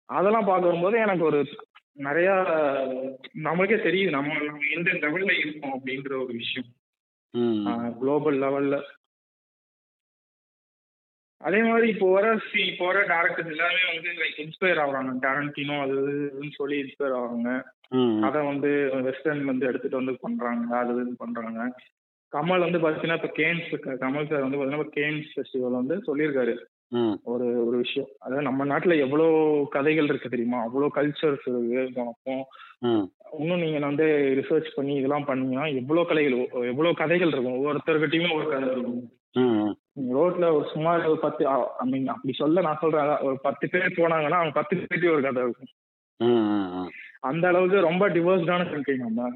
[0.09, 1.39] அதெல்லாம் பார்க்க வரும்போது எனக்கு ஒரு
[1.97, 2.31] நிறைய
[3.47, 6.69] நம்மளுக்கே தெரியுது நம்ம நம்ம எந்த லெவல்ல இருக்கோம் அப்படின்ற ஒரு விஷயம்.
[8.01, 8.77] குளோபல் லெவல்ல
[11.41, 12.27] அதே மாதிரி இப்போ வர
[12.71, 15.13] இப்போ வர டேரக்டர்ஸ் எல்லாமே வந்து லைக் இன்ஸ்பயர் ஆகுறாங்க.
[15.25, 15.97] டேரண்டினோ அது
[16.29, 17.51] இதுன்னு சொல்லி இன்ஸ்பயர் ஆகுறாங்க.
[18.27, 18.71] அதை வந்து
[19.09, 21.61] வெஸ்டர்ன் வந்து எடுத்துட்டு வந்து பண்றாங்க அது இது பண்றாங்க.
[22.33, 23.69] கமல் வந்து பாத்தீங்கன்னா இப்போ கேன்ஸ்
[24.05, 26.55] கமல் சார் வந்து பாத்தீங்கன்னா கேன்ஸ் ஃபெஸ்டிவல் வந்து சொல்லியிருக்காரு.
[27.25, 28.09] ஒரு ஒரு விஷயம்.
[28.19, 29.27] அதாவது நம்ம நாட்டுல எவ்வளோ
[29.71, 30.59] கதைகள் இருக்கு தெரியுமா?
[30.67, 32.35] அவ்வளோ கல்ச்சர்ஸ் இருக்கு அப்போ
[32.81, 33.05] ம்.
[33.39, 34.07] இன்னும் நீங்க வந்து
[34.37, 37.59] ரிசர்ச் பண்ணி இதெல்லாம் பண்ணீங்கன்னா எவ்வளோ கதைகள் எவ்வளோ கதைகள் இருக்கும்.
[37.59, 39.03] ஒவ்வொருத்தர்கிட்டயுமே ஒரு கதை இருக்கும்.
[40.13, 43.17] ரோட்ல ஒரு சுமார் ஒரு பத்து ஐ மீன் அப்படி சொல்ல நான் சொல்றேன்.
[43.21, 45.73] ஒரு பத்து பேர் போனாங்கன்னா அவங்க பத்து பேர்ட்டையும் ஒரு கதை இருக்கும்.
[47.21, 49.29] அந்த அளவுக்கு ரொம்ப டிவர்ஸ்டான கண்ட்ரி நம்ம.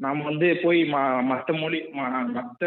[0.00, 2.64] நம்ம வந்து போய் ம- மத்த மொழி ம- மத்த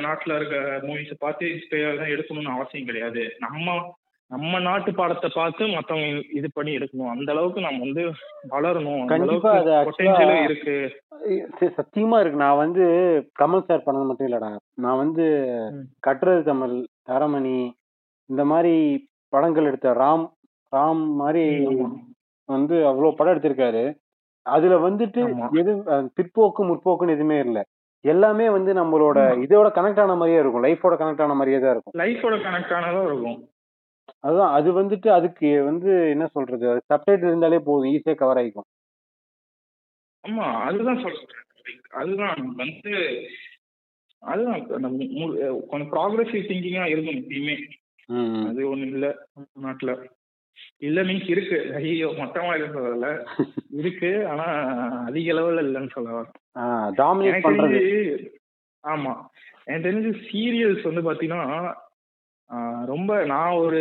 [0.00, 3.36] நாட்டுல இருக்க மூவிஸை பார்த்து இன்ஸ்பயர் தான் எடுக்கணும்னு அவசியம் கிடையாது.
[3.38, 3.94] நம்ம
[4.26, 7.08] நம்ம நாட்டு பாடத்தை பார்த்து மத்தவங்க இது பண்ணி எடுக்கணும்.
[7.08, 8.12] அந்த அளவுக்கு நம்ம வந்து
[8.50, 9.04] வளரணும்.
[9.06, 9.58] கண்டிப்பா
[10.44, 11.00] இருக்கு.
[11.60, 12.38] சத்தியமா இருக்கு.
[12.38, 12.84] நான் வந்து
[13.38, 14.56] கமல் சார் பண்ணது மட்டும் இல்லடா.
[14.74, 15.24] நான் வந்து.
[16.06, 17.70] கட்டுறது தமிழ் தரமணி
[18.26, 20.32] இந்த மாதிரி படங்கள் எடுத்த ராம்
[20.76, 21.64] ராம் மாதிரி.
[22.44, 23.94] வந்து அவ்வளோ படம் எடுத்திருக்காரு.
[24.46, 25.46] அதுல வந்துட்டு ஆமா.
[25.56, 27.62] எது அஹ், பிற்போக்கு முற்போக்குன்னு எதுவுமே இல்லை.
[28.04, 30.64] எல்லாமே வந்து நம்மளோட இதோட கனெக்ட் ஆன மாதிரியே இருக்கும்.
[30.64, 31.94] லைஃபோட கனெக்ட் ஆன மாதிரியே தான் இருக்கும்.
[31.98, 33.38] லைஃபோட கனெக்ட் ஆனதும் இருக்கும்.
[34.20, 34.52] அதுதான்.
[34.52, 36.66] அது வந்துட்டு அதுக்கு வந்து என்ன சொல்றது?
[36.90, 37.90] சப்டைட்டில் இருந்தாலே போதும்.
[37.90, 38.68] ஈஸியா கவர் ஆயிக்கும்.
[40.24, 40.46] ஆமா.
[40.62, 41.42] அதுதான் சொல்றேன்
[41.92, 42.92] அதுதான் வந்து
[44.22, 44.62] அதுதான்
[45.68, 47.56] கொஞ்சம் ப்ராக்ரஸிவ் திங்கிங்கா இருக்கும் எப்பயுமே.
[48.08, 48.46] ம், ம்.
[48.48, 49.06] அது ஒண்ணு இல்ல.
[49.34, 49.92] நம்ம நாட்டுல.
[50.80, 51.58] இல்ல மீன்ஸ் இருக்கு.
[51.78, 53.08] ஐயோ மொத்தமா இல்லைன்னு சொல்லல.
[53.80, 54.46] இருக்கு ஆனா
[55.06, 56.34] அதிக அளவுல இல்லைன்னு சொல்ல வரேன்.
[58.84, 59.12] ஆமா.
[59.66, 61.42] எனக்கு தெரிஞ்சு சீரியல்ஸ் வந்து பாத்தீங்கன்னா
[62.86, 63.78] ரொம்ப நான் ஒரு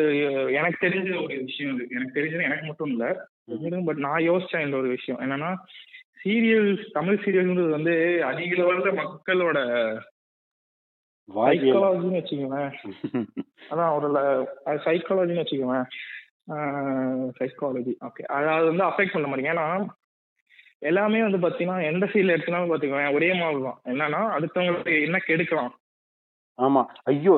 [0.55, 1.83] எனக்கு தெரிஞ்ச ஒரு விஷயம் இது.
[1.91, 3.05] எனக்கு தெரிஞ்சது எனக்கு மட்டும் இல்ல.
[3.87, 5.21] பட் நான் யோசிச்சேன் இந்த ஒரு விஷயம்.
[5.21, 5.51] என்னன்னா
[6.21, 7.93] சீரியல்ஸ் தமிழ் சீரியல்ன்றது வந்து
[8.29, 9.59] அதிக லெவல்ல மக்களோட
[11.29, 12.73] சைக்காலஜின்னு வச்சுக்கோங்களேன்.
[13.71, 14.07] அதான் ஒரு
[14.85, 15.77] சைக்காலஜின்னு வச்சுக்கோங்க
[17.37, 19.65] சைக்காலஜி ஓகே அதாவது வந்து அஃபெக்ட் பண்ண மாதிரி ஏன்னா
[20.81, 25.73] எல்லாமே வந்து பாத்தீங்கன்னா எந்த ஃபீல்ட் எடுத்துனாலும் பாத்துக்கோங்க ஒரே மாதிரி தான் என்னன்னா அடுத்தவங்களுக்கு என்ன கெடுக்கலாம்.
[26.59, 26.81] ஆமா.
[27.03, 27.33] ஐயோ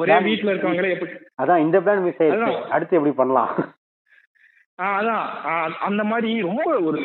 [0.00, 1.12] ஒரே வீட்ல இருக்கவங்களே எப்படி
[1.42, 2.52] அதான் இந்த பிளான் மிஸ் ஆயிடுச்சு.
[2.74, 3.52] அடுத்து எப்படி பண்ணலாம்?
[4.78, 5.24] அதான்.
[5.88, 7.02] அந்த மாதிரி ரொம்ப ஒரு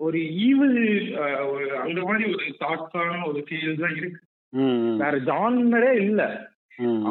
[0.00, 0.78] ஒரு ஈவில்
[1.52, 4.20] ஒரு அந்த மாதிரி ஒரு தாட்ஸான ஒரு சீரியல் தான் இருக்கு.
[5.02, 6.22] வேற ஜானரே இல்ல.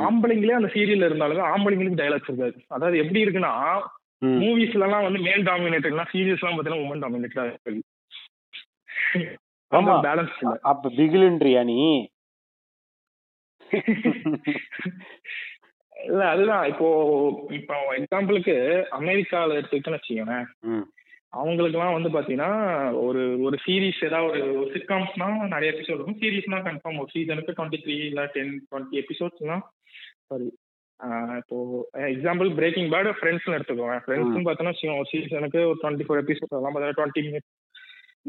[0.01, 2.57] ஆம்பளைங்களே அந்த சீரியல்ல இருந்தாலும் ஆம்பளைங்களுக்கு டைலாக்ஸ் இருக்காது.
[2.67, 3.53] அதாவது எப்படி இருக்குன்னா.
[4.35, 7.83] மூவிஸ்ல எல்லாம் வந்து மேல் டாமினேட்டட்னா சீரியஸ் எல்லாம் பாத்தீங்கன்னா உமன் டாமினேட்டடா இருக்கு
[9.71, 9.93] ஆமா.
[10.01, 10.53] பேலன்ஸ் இல்ல.
[10.63, 11.77] அப்ப பிகிலுன்றியா நீ?
[15.95, 16.65] இல்ல அதுதான்.
[16.65, 16.87] இப்போ
[17.49, 18.55] இப்போ எக்ஸாம்பிளுக்கு
[18.91, 20.47] அமெரிக்கால எடுத்துக்கிட்டோன்னு வச்சுக்கோங்களேன்.
[20.63, 20.85] ம்,
[21.39, 22.51] அவங்களுக்குலாம் வந்து பாத்தீங்கன்னா
[23.05, 26.19] ஒரு ஒரு சீரிஸ் ஏதாவது ஒரு சிட்காம்ஸ்னா நிறைய எபிசோட் இருக்கும்.
[26.21, 29.57] சீரிஸ்னா கன்ஃபார்ம் ஒரு சீசனுக்கு டுவெண்ட்டி த்ரீ இல்ல டென் டுவெண்ட்டி எபிசோட்ஸ்னா
[30.29, 30.47] சாரி
[31.39, 31.57] இப்போ
[32.13, 33.97] எக்ஸாம்பிள் பிரேக்கிங் பேட் ஃப்ரெண்ட்ஸ்னு எடுத்துக்கோங்க.
[34.05, 37.51] ஃப்ரெண்ட்ஸ்னு பார்த்தோன்னா ஒரு சீசனுக்கு ஒரு டுவெண்ட்டி ஃபோர் எபிசோட் அதெல்லாம் பார்த்தீங்கன்னா டுவெண்ட்டி மினிட்ஸ்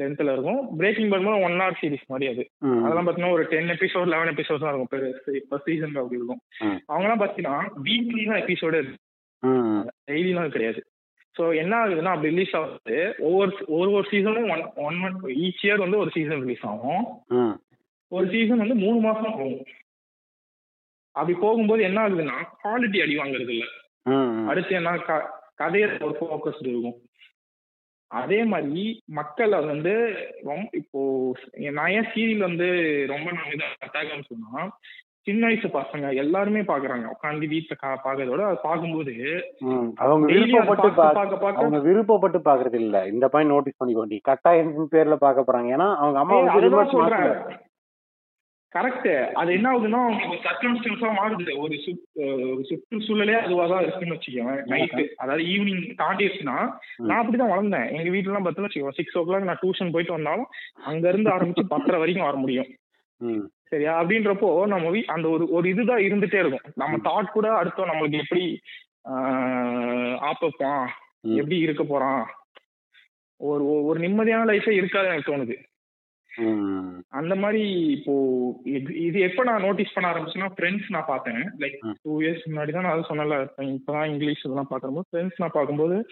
[0.00, 0.60] லென்த்தில் இருக்கும்.
[0.80, 2.42] Breaking bad one hour series மாதிரி அது.
[2.84, 4.92] அதெல்லாம் பார்த்தீங்கன்னா ஒரு டென் எபிசோட் லெவன் எபிசோட்ஸ் தான் இருக்கும்.
[4.94, 5.06] பெரு
[5.40, 6.42] இப்போ சீசன் அப்படி இருக்கும்.
[6.92, 8.80] அவங்கலாம் பார்த்தீங்கன்னா வீக்லி தான் எபிசோடு
[10.10, 10.82] டெய்லிலாம் கிடையாது.
[11.36, 12.98] ஸோ என்ன ஆகுதுன்னா அப்படி ரிலீஸ் ஆகுது.
[13.26, 17.02] ஒவ்வொரு ஒரு ஒரு சீசனும் one one month each year வந்து ஒரு சீசன் ரிலீஸ் ஆகும்.
[18.12, 19.66] ஒரு சீசன் வந்து மூணு மாசம் போகும்
[21.14, 23.66] அப்படி போகும்போது என்ன ஆகுதுன்னா குவாலிட்டி அடி வாங்குறது இல்ல.
[24.50, 24.90] அடுத்து என்ன
[25.60, 26.98] கதையில ஒரு ஃபோக்கஸ் இருக்கும்.
[28.10, 28.82] அதே மாதிரி
[29.18, 29.92] மக்கள் அது வந்து
[30.48, 31.00] ரொம்ப இப்போ
[31.76, 32.68] நான் ஏன் சீரியல் வந்து
[33.12, 34.60] ரொம்ப நான் இதை அட்டாகன்னு சொன்னா
[35.26, 37.06] சின்ன வயசு பசங்க எல்லாருமே பாக்குறாங்க.
[37.14, 39.12] உட்காந்து வீட்டுல பாக்குறதோட அதை பார்க்கும்போது
[39.66, 39.88] ம்.
[40.04, 40.88] அவங்க விருப்பப்பட்டு
[41.60, 42.96] அவங்க விருப்பப்பட்டு பாக்குறது இல்ல.
[43.08, 45.70] இந்த பாயிண்ட் நோட்டீஸ் பண்ணிக்கோண்டி கட்டாயத்தின் பேர்ல பார்க்க போறாங்க.
[45.76, 47.30] ஏன்னா அவங்க அம்மா வந்து மாத்தல.
[48.72, 50.00] கரெக்ட் அது என்ன ஆகுதுன்னா
[50.46, 51.52] சர்க்கம்ஸ்டன்ஸா மாறுது.
[51.56, 51.74] ஒரு
[52.68, 54.54] சுற்றுச்சூழலே அதுவாக தான் இருக்குன்னு வச்சுக்கோங்க.
[54.72, 56.56] நைட்டு அதாவது ஈவினிங் தாண்டிடுச்சுன்னா
[57.06, 57.88] நான் அப்படிதான் வளர்ந்தேன்.
[57.90, 60.48] எங்க வீட்டுல எல்லாம் பார்த்தா வச்சுக்கோங்க சிக்ஸ் ஓ கிளாக் நான் டியூஷன் போயிட்டு வந்தாலும்
[60.84, 62.70] அங்க இருந்து ஆரம்பிச்சு பத்தரை வரைக்கும் வர முடியும்.
[63.68, 64.02] சரியா?
[64.02, 66.72] அப்படின்றப்போ நம்ம அந்த ஒரு ஒரு இதுதான் இருந்துட்டே இருக்கும்.
[66.74, 68.60] நம்ம தாட் கூட அடுத்தோம் நம்மளுக்கு எப்படி
[69.08, 70.86] ஆப்பப்பான்.
[71.20, 72.26] எப்படி இருக்க போறான்?
[73.36, 75.54] ஒரு ஒரு- நிம்மதியான லைஃபே இருக்காது எனக்கு தோணுது.
[77.08, 81.50] அந்த மாதிரி இப்போ இது- எப்ப நான் நோட்டீஸ் பண்ண ஆரம்பிச்சேன்னா ஃப்ரெண்ட்ஸ் நான் பார்த்தேன்.
[81.58, 81.94] லைக்.
[82.02, 86.06] டூ இயர்ஸ் முன்னாடி தான் நான் சொன்னல இப்பதான் இங்கிலீஷ் இதெல்லாம் பார்க்கும்போது ஃப்ரெண்ட்ஸ் நான் பார்க்கும்போது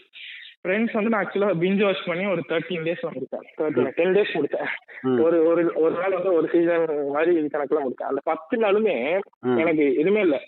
[0.65, 4.71] ஃப்ரெண்ட்ஸ் வந்து நான் ஆக்சுவலாக பிஞ்ச் வாஷ் பண்ணி ஒரு தேர்ட்டீன் டேஸ் வந்திருக்கேன் தேர்ட்டின் டென் டேஸ் முடித்தேன்
[5.03, 5.19] ம்.
[5.21, 8.95] ஒரு ஒரு ஒரு நாள் வந்து ஒரு சீசன் மாதிரி கணக்குல முடித்தேன் அந்த பத்து நாளுமே
[9.41, 9.57] ம்.
[9.57, 10.41] எனக்கு எதுவுமே இல்லை.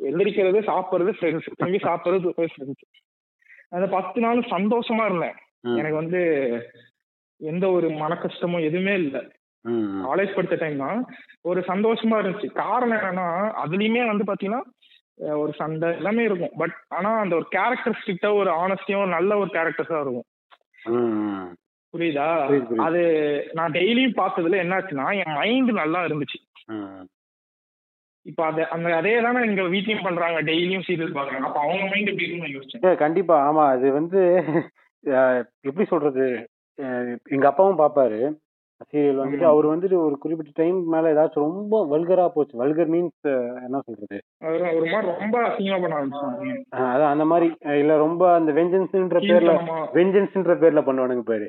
[0.00, 2.84] எந்திரிக்கிறது சாப்பிட்றது ஃப்ரெண்ட்ஸ் திரும்பி சாப்பிட்றது ஃப்ரெண்ட்ஸ்
[3.68, 5.36] அந்த பத்து நாள் சந்தோஷமா இருந்தேன்.
[5.62, 5.76] ம்.
[5.76, 6.20] எனக்கு வந்து
[7.40, 9.22] எந்த ஒரு மன கஷ்டமும் எதுவுமே இல்லை.
[10.04, 10.98] காலேஜ் படித்த டைம் தான்.
[11.42, 12.46] ஒரு சந்தோஷமா இருந்துச்சு.
[12.56, 13.26] காரணம் என்னன்னா
[13.62, 14.60] அதுலயுமே வந்து பாத்தீங்கன்னா
[15.42, 16.56] ஒரு சண்டை எல்லாமே இருக்கும்.
[16.56, 20.28] பட் ஆனா அந்த ஒரு கேரக்டரிஸ்டிக்கா ஒரு ஆனஸ்டியும் ஒரு நல்ல ஒரு கேரக்டர்ஸா இருக்கும்.
[21.94, 22.26] புரியுதா.
[22.76, 23.02] அது
[23.52, 26.38] நான் டெய்லியும் பார்த்ததுல என்னாச்சுன்னா என் மைண்ட் நல்லா இருந்துச்சு.
[28.26, 32.26] இப்ப அது அந்த அதே தானே எங்க வீட்லயும் பண்றாங்க டெய்லியும் சீரியல் பாக்குறாங்க அப்ப அவங்க மைண்ட் எப்படி
[32.26, 32.96] இருக்குன்னு யோசிச்சேன்.
[32.96, 33.36] கண்டிப்பா.
[33.50, 34.20] ஆமா அது வந்து
[35.60, 36.26] எப்படி சொல்றது?
[37.28, 38.20] எங்க அப்பாவும் பாப்பாரு.
[38.86, 39.46] சீரியல் வந்துட்டு.
[39.46, 42.54] அவர் வந்துட்டு ஒரு குறிப்பிட்ட டைம் மேல ஏதாச்சும் ரொம்ப வல்கரா போச்சு.
[42.56, 43.28] வல்கர் மீன்ஸ்
[43.66, 44.18] என்ன சொல்றது?
[44.46, 46.56] அது ஒரு மாதிரி ரொம்ப அசிங்கமா பண்ண ஆரம்பிச்சாங்க
[46.88, 47.46] அதான் அந்த மாதிரி
[47.80, 49.54] இல்ல ரொம்ப அந்த வெஞ்சன்ஸ்ன்ற பேர்ல.
[49.94, 51.48] வெஞ்சன்ஸ்ன்ற பேர்ல பண்ணுவானுங்க பாரு.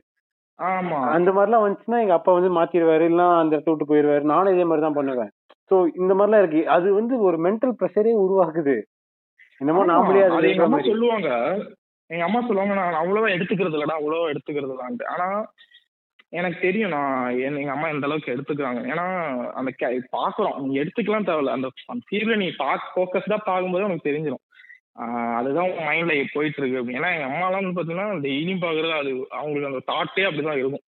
[0.60, 1.00] ஆமா.
[1.16, 4.86] அந்த மாதிரிலாம் வந்துச்சுன்னா எங்க அப்பா வந்து மாத்திடுவாரு இல்லைன்னா அந்த இடத்த விட்டு போயிடுவாரு நானும் இதே மாதிரி
[4.86, 5.32] தான் பண்ணுவேன்.
[5.72, 6.62] சோ இந்த மாதிரிலாம் இருக்கு.
[6.68, 8.76] அது வந்து ஒரு மென்டல் ப்ரெஷரே உருவாக்குது.
[9.62, 10.36] என்னமோ நாமளே அது
[10.68, 10.90] மாதிரி.
[10.90, 11.30] சொல்லுவாங்க.
[12.10, 15.26] எங்க அம்மா சொல்லுவாங்க நான் அவ்வளவா எடுத்துக்கிறது இல்லடா அவ்வளவா எடுத்துக்கிறது இல்லடான்ட்டு ஆனா
[16.34, 16.90] எனக்கு தெரியும்.
[16.90, 18.80] நான் எங்க அம்மா எந்த அளவுக்கு எடுத்துக்கிறாங்க.
[18.92, 19.06] ஏன்னா
[19.54, 19.72] அந்த
[20.18, 20.58] பாக்குறோம்.
[20.62, 21.56] நீ எடுத்துக்கலாம் தேவையில்ல.
[21.56, 21.68] அந்த
[22.10, 24.44] சீரியல நீ பாக் ஃபோக்கஸ்டா பார்க்கும்போது உனக்கு தெரிஞ்சிடும்
[25.38, 29.70] அதுதான் உன் மைண்ட்ல போயிட்டு இருக்கு அப்படின்னு ஏன்னா எங்க அம்மாலாம் வந்து பாத்தீங்கன்னா டெய்லியும் பாக்குறது அது அவங்களுக்கு
[29.72, 30.86] அந்த தாட்டே அப்படிதான் இருக்கும்.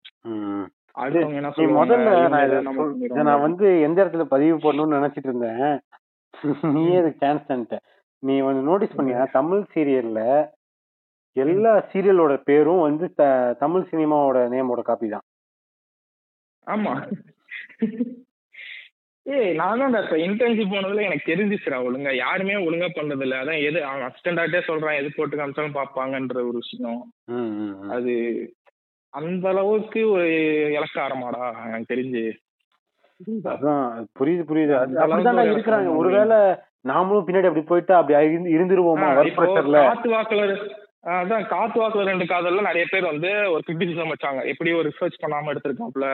[1.57, 1.81] சொல்லுவாங்க?
[1.81, 2.59] முதல்ல நான் இதை
[3.07, 5.65] இதை வந்து எந்த இடத்துல பதிவு பண்ணணும்னு நினைச்சிட்டு இருந்தேன்?
[6.77, 7.77] நீயே இதுக்கு சான்ஸ் தந்துட்ட.
[8.23, 9.23] நீ வந்து நோட்டீஸ் பண்ணியா?
[9.33, 10.21] தமிழ் சீரியல்ல
[11.37, 13.07] எல்லா சீரியலோட பேரும் வந்து
[13.59, 15.25] தமிழ் சினிமாவோட நேமோட காப்பி தான்.
[16.67, 16.93] ஆமா.
[19.27, 22.15] ஏய் நான் தான் இப்ப இன்டர்ன்ஷிப் போனதுல எனக்கு தெரிஞ்சிச்சுடா ஒழுங்கா.
[22.17, 27.01] யாருமே ஒழுங்கா பண்றது இல்ல அதான் எது அவன் அசிஸ்டன்டாட்டே சொல்றான் எது போட்டு காமிச்சாலும் பாப்பாங்கன்ற ஒரு விஷயம்.
[27.91, 28.15] அது
[29.13, 30.27] அந்த அளவுக்கு ஒரு
[30.71, 32.25] இலக்காரமாடா எனக்கு தெரிஞ்சு.
[33.49, 35.97] அதான் அது புரியுது புரியுது ஒரு இருக்கிறாங்க.
[35.97, 36.39] ஒருவேளை
[36.89, 39.09] நாமளும் பின்னாடி அப்படி போயிட்டு அப்படி இருந்து- இருந்துருவோமா
[39.85, 40.47] காத்து வாக்குல
[41.05, 44.41] அதான் காத்து வாக்குல ரெண்டு காதல்ல நிறைய பேர் வந்து ஒரு கிரிட்டிசிசம் வச்சாங்க.
[44.53, 46.07] எப்படி ஒரு ரிசர்ச் பண்ணாம எடுத்திருக்காப்ல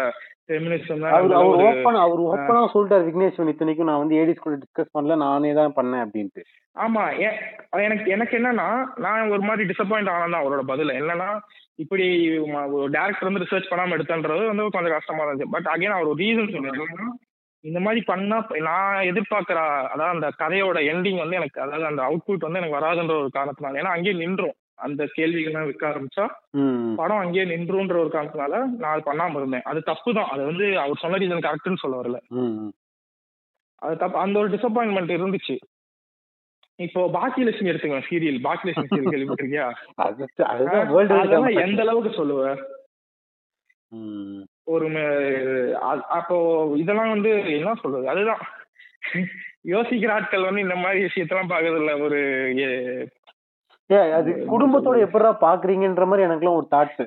[0.44, 5.16] ஃபெமினிசம் அவர் அவர் ஓப்பன் அவர் ஓப்பனா சொல்லிட்டாரு விக்னேஸ்வன் இத்தனைக்கும் நான் வந்து ஏடி ஸ்கூல் டிஸ்கஸ் பண்ணல
[5.24, 6.42] நானே தான் பண்ணேன் அப்படின்ட்டு.
[6.76, 7.04] ஆமா
[7.86, 8.68] எனக்கு எனக்கு என்னன்னா
[9.06, 10.92] நான் ஒரு மாதிரி டிசப்பாயிண்ட் ஆனதான் அவரோட பதில்.
[11.00, 11.30] என்னன்னா
[11.84, 12.06] இப்படி
[12.76, 15.52] ஒரு டேரக்டர் வந்து ரிசர்ச் பண்ணாம எடுத்தன்றது வந்து கொஞ்சம் கஷ்டமா இருந்துச்சு.
[15.56, 16.86] பட் அகைன் அவர் ஒரு ரீசன் சொன்னாரு
[17.64, 18.36] இந்த மாதிரி பண்ணா
[18.66, 19.58] நான் எதிர்பார்க்கிற
[19.92, 23.80] அதாவது அந்த கதையோட எண்டிங் வந்து எனக்கு அதாவது அந்த அவுட்புட் வந்து எனக்கு வராதுன்ற ஒரு காரணத்தினால.
[23.80, 24.54] ஏன்னா அங்கேயே நின்றோம்.
[24.86, 26.24] அந்த கேள்விகள்லாம் வைக்க ஆரம்பிச்சா
[27.00, 29.66] படம் அங்கேயே நின்றுன்ற ஒரு காரணத்தினால நான் பண்ணாம இருந்தேன்.
[29.70, 32.20] அது தப்பு தான் அது வந்து அவர் சொன்ன ரீசன் கரெக்ட்னு சொல்ல வரல.
[33.82, 35.56] அது தப்பு அந்த ஒரு டிசப்பாயின்மெண்ட் இருந்துச்சு.
[36.78, 39.66] இப்போ பாக்கியலட்சுமி எடுத்துக்கோங்க சீரியல் பாக்கியலட்சுமி சீரியல் கேள்விப்பட்டிருக்கியா?
[40.52, 42.42] அதெல்லாம் எந்த அளவுக்கு சொல்லுவ?
[44.72, 44.88] ஒரு
[46.18, 46.36] அப்போ
[46.82, 48.06] இதெல்லாம் வந்து என்ன சொல்றது?
[48.14, 48.42] அதுதான்.
[49.72, 52.20] யோசிக்கிற ஆட்கள் வந்து இந்த மாதிரி விஷயத்தெல்லாம் பாக்குறது இல்ல ஒரு
[54.18, 57.00] அது குடும்பத்தோட எப்படிடா பாக்குறீங்கன்ற மாதிரி எனக்குலாம் ஒரு தாட்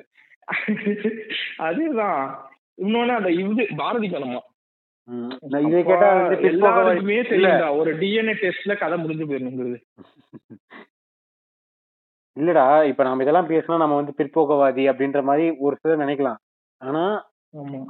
[1.66, 2.22] அதுதான்.
[2.78, 4.40] இன்னொன்னு அந்த இது பாரதி கணமா
[5.50, 6.08] நான் இதை கேட்டா
[6.50, 9.78] எல்லாருக்குமே தெரியும்டா ஒரு டிஎன்ஏ டெஸ்ட்ல கதை முடிஞ்சு போயிருங்கிறது
[12.36, 16.38] இல்லடா இப்ப நாம இதெல்லாம் பேசினா நம்ம வந்து பிற்போக்கவாதி அப்படின்ற மாதிரி ஒரு சிலர் நினைக்கலாம்.
[16.80, 17.02] ஆனா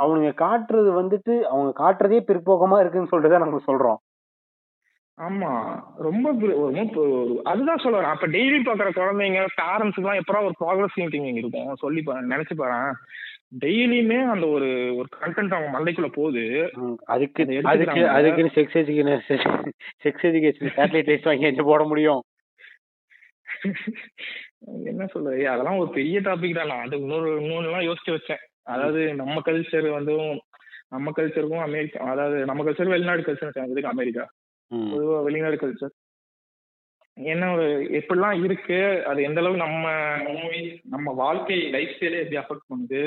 [0.02, 3.98] அவனுங்க காட்டுறது வந்துட்டு அவங்க காட்டுறதே பிற்போக்கமா இருக்குன்னு சொல்லிட்டு தான் நம்ம சொல்றோம்.
[5.18, 5.50] ஆமா.
[5.98, 6.28] ரொம்ப
[7.44, 11.70] அதுதான் சொல்ல வரேன் அப்ப டெய்லி பாக்குற குழந்தைங்க பேரண்ட்ஸ்க்கு எல்லாம் எப்பறம் ஒரு ப்ராக்ரஸ் திங்கிங் இருக்கும்?
[11.82, 12.00] சொல்லி
[12.32, 12.78] நினைச்சு பாரு
[13.62, 16.44] டெய்லியுமே அந்த ஒரு ஒரு கண்டென்ட் அவங்க மண்டைக்குள்ள போகுது.
[17.06, 18.00] அதுக்கு அதை அதுக்கு.
[18.14, 19.52] அதுக்குன்னு sex education
[20.04, 22.22] sex education satellite rights வாங்கி எங்க போட முடியும்.
[24.90, 25.42] என்ன சொல்றது?
[25.52, 26.70] அதெல்லாம் ஒரு பெரிய டாபிக் தான்.
[26.72, 28.42] நான் அது இன்னொரு இன்னொன்னு யோசிச்சு வச்சேன்.
[28.72, 30.14] அதாவது நம்ம கல்ச்சர் வந்து
[30.90, 34.24] நம்ம கல்ச்சருக்கும் அமெரிக்கா அதாவது நம்ம கல்ச்சர் வெளிநாடு கல்ச்சர் இதுக்கு அமெரிக்கா.
[34.92, 35.94] பொதுவா வெளிநாடு கல்ச்சர்
[37.16, 37.66] என்ன ஒரு
[37.98, 39.86] எப்படிலாம் இருக்கு அது எந்த அளவுக்கு நம்ம
[40.84, 43.02] நம்ம வாழ்க்கை லைஃப் ஸ்டைலே எப்படி அஃபெக்ட் பண்ணுது?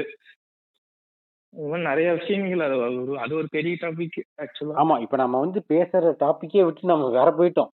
[1.88, 6.64] நிறைய விஷயங்கள் அது ஒரு அது ஒரு பெரிய டாபிக் ஆக்சுவலா ஆமா இப்ப நம்ம வந்து பேசுற டாபிக்கே
[6.66, 7.72] விட்டு நம்ம வேற போயிட்டோம்.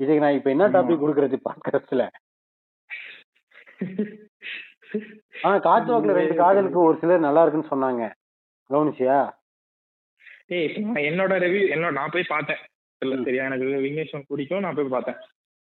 [0.00, 0.68] இதுக்கு நான் இப்ப என்ன.
[0.68, 2.04] டாபிக் கொடுக்கறது பாட்காஸ்ட்ல
[5.42, 8.04] ஆனா காத்து வாக்குல ரெண்டு காதலுக்கு ஒரு சிலர் நல்லா இருக்குன்னு சொன்னாங்க.
[8.70, 9.18] கவனிச்சியா?
[10.48, 10.68] ஏய்
[11.08, 12.62] என்னோட ரிவ்யூ என்னோட நான் போய் பார்த்தேன்.
[13.02, 13.16] இல்ல.
[13.24, 13.44] சரியா?
[13.44, 14.60] எனக்கு விக்னேஷன் பிடிக்கும்.
[14.60, 15.18] நான் போய் பார்த்தேன்.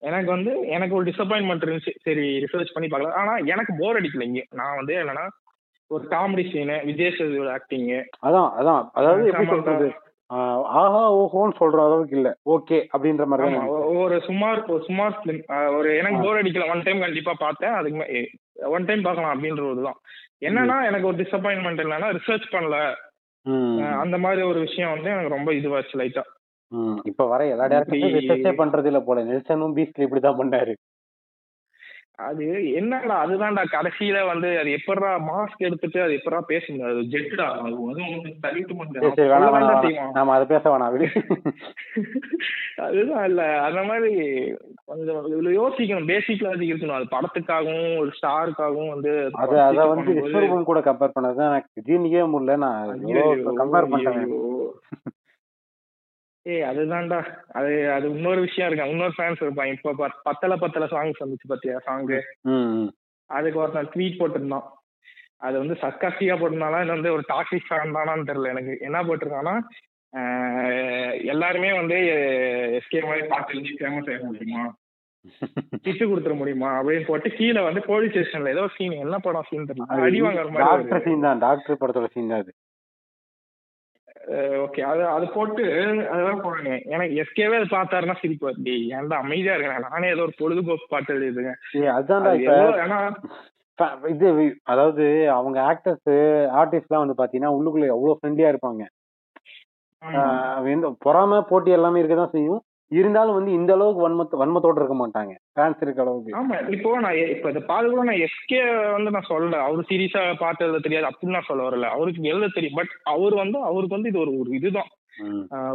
[0.03, 1.93] எனக்கு வந்து எனக்கு ஒரு டிசப்பாயின்மெண்ட் இருந்துச்சு.
[2.03, 3.19] சரி ரிசர்ச் பண்ணி பார்க்கலாம்.
[3.21, 4.43] ஆனா எனக்கு போர் அடிக்கல இங்க.
[4.55, 5.27] நான் வந்து என்னன்னா
[5.91, 7.89] ஒரு காமெடி சீனு விஜய் சேதுவோட ஆக்டிங்
[8.27, 8.83] அதான் அதான்.
[8.93, 9.47] அதாவது எப்படி.
[9.47, 9.89] சொல்றது?
[10.31, 10.61] ஆஹ்
[11.17, 12.29] ஓஹோன்னு சொல்ற அளவுக்கு இல்ல.
[12.51, 13.57] ஓகே அப்படின்ற மாதிரி
[14.01, 15.17] ஒரு சுமார் ஒரு சுமார்
[15.79, 16.21] ஒரு எனக்கு.
[16.25, 16.71] போர் அடிக்கல.
[16.71, 17.75] ஒன் டைம் கண்டிப்பா பார்த்தேன்.
[17.81, 18.29] அதுக்கு
[18.77, 19.93] ஒன் டைம் பார்க்கலாம் அப்படின்ற ஒரு
[20.47, 22.79] என்னன்னா எனக்கு ஒரு டிசப்பாயின்மெண்ட் என்னன்னா ரிசர்ச் பண்ணல.
[24.05, 26.25] அந்த மாதிரி ஒரு விஷயம் வந்து எனக்கு ரொம்ப இதுவாச்சு லைட்டா.
[27.05, 29.25] இப்ப வர எல்லா டேரக்டரும் ரிசர்ச்சே பண்றது இல்ல போல.
[29.25, 30.75] நெல்சனும் பீஸ்ட்ல இப்படிதான் பண்ணாரு.
[32.23, 37.47] அது என்னடா அதுதான்டா கடைசியில வந்து அது எப்படா மாஸ்க் எடுத்துட்டு அது எப்படா பேச முடியாது அது ஜெட்டுடா
[40.11, 40.99] நாம அதை பேச வேணாம்
[42.77, 43.43] அதுதான் இல்ல.
[43.61, 44.13] அந்த மாதிரி
[44.85, 46.07] கொஞ்சம் இதுல யோசிக்கணும்.
[46.07, 50.15] பேசிக் லாஜிக் இருக்கணும் அது படத்துக்காகவும் ஒரு ஸ்டாருக்காகவும் வந்து அத அத வந்து
[50.65, 52.57] கூட கம்பேர் பண்ணது எனக்கு ஜீனிக்கவே முடியல.
[52.57, 52.97] நான்
[53.63, 54.33] கம்பேர் பண்ணிட்டேன்.
[56.45, 57.19] ஏய் அதுதான்டா.
[57.53, 58.89] அது அது இன்னொரு விஷயம் இருக்கா.
[58.89, 59.67] இன்னொரு ஃபேன்ஸ் இருப்பான்.
[59.67, 62.19] இப்ப பத்- பத்தல பத்தல சாங்ஸ் வந்துச்சு பாத்தியா சாங்கு.
[63.31, 64.67] அதுக்கு ஒருத்தன் ட்வீட் போட்டிருந்தான்.
[65.37, 68.79] அது வந்து சர்க்காஸ்டிக்கா போட்டிருந்தானா இல்லை வந்து ஒரு டாக்ஸிக் ஃபேன் தானான்னு தெரியல எனக்கு.
[68.81, 69.55] என்ன போட்டிருக்கான்னா
[71.25, 71.97] எல்லாருமே வந்து
[72.81, 74.75] எஸ்கே மாதிரி பாட்டு எழுதி ஃபேமஸ் ஆக முடியுமா?
[75.85, 76.83] திட்டு கொடுத்துட முடியுமா?
[76.83, 80.57] அப்படின்னு போட்டு கீழே வந்து போலீஸ் ஸ்டேஷன்ல ஏதோ சீன் என்ன படம் சீன் தெரியல அடி வாங்குற மாதிரி
[80.57, 81.39] டாக்டர் சீன் தான்.
[81.39, 82.53] டாக்டர் படத்தோட சீன் தான் அது.
[84.59, 85.63] ஓகே அது அது போட்டு
[86.11, 86.81] அதெல்லாம் போடுங்க.
[86.87, 91.53] எனக்கு எஸ்கேவே அது பார்த்தாருன்னா சிரிப்பு வருது ஏன்டா அமைதியா இருக்கேன் நானே ஏதோ ஒரு பொழுதுபோக்கு பாட்டு எழுதிதுங்க
[91.73, 92.99] ஏய், அதுதான்டா அது இப்ப ஏதோ ஏன்னா
[93.79, 94.27] ஃப- இது
[94.65, 96.11] அதாவது அவங்க ஆக்டர்ஸ்
[96.55, 98.83] ஆர்டிஸ்ட்லாம் வந்து பாத்தீங்கன்னா உள்ளுக்குள்ள எவ்வளவு ஃப்ரெண்ட்லியா இருப்பாங்க.
[101.05, 102.63] பொறாம போட்டி எல்லாமே இருக்கதான் செய்யும்.
[102.99, 105.33] இருந்தாலும் வந்து இந்த அளவுக்கு வன்மத்த வன்மத்தோட இருக்க மாட்டாங்க.
[105.55, 106.33] ஃபேன்ஸ் இருக்க அளவுக்கு.
[106.41, 106.57] ஆமா.
[106.77, 108.61] இப்போ நான் இப்ப இதை பார்த்து கூட நான் எஸ்கே
[108.97, 109.61] வந்து நான் சொல்லல.
[109.67, 111.89] அவரு சீரியஸா பாட்டு எழுத தெரியாது அப்படின்னு நான் சொல்ல வரல.
[111.97, 112.79] அவருக்கு எழுத தெரியும்.
[112.81, 114.91] பட் அவர் வந்து அவருக்கு வந்து இது ஒரு ஒரு இதுதான்.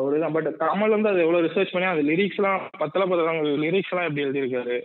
[0.04, 0.36] ஒரு இதுதான்.
[0.38, 3.34] பட் கமல் வந்து அது எவ்வளவு ரிசர்ச் பண்ணி அது லிரிக்ஸ் எல்லாம் பத்தல பத்தல
[3.66, 4.78] லிரிக்ஸ் எல்லாம் எப்படி எழுதியிருக்காரு?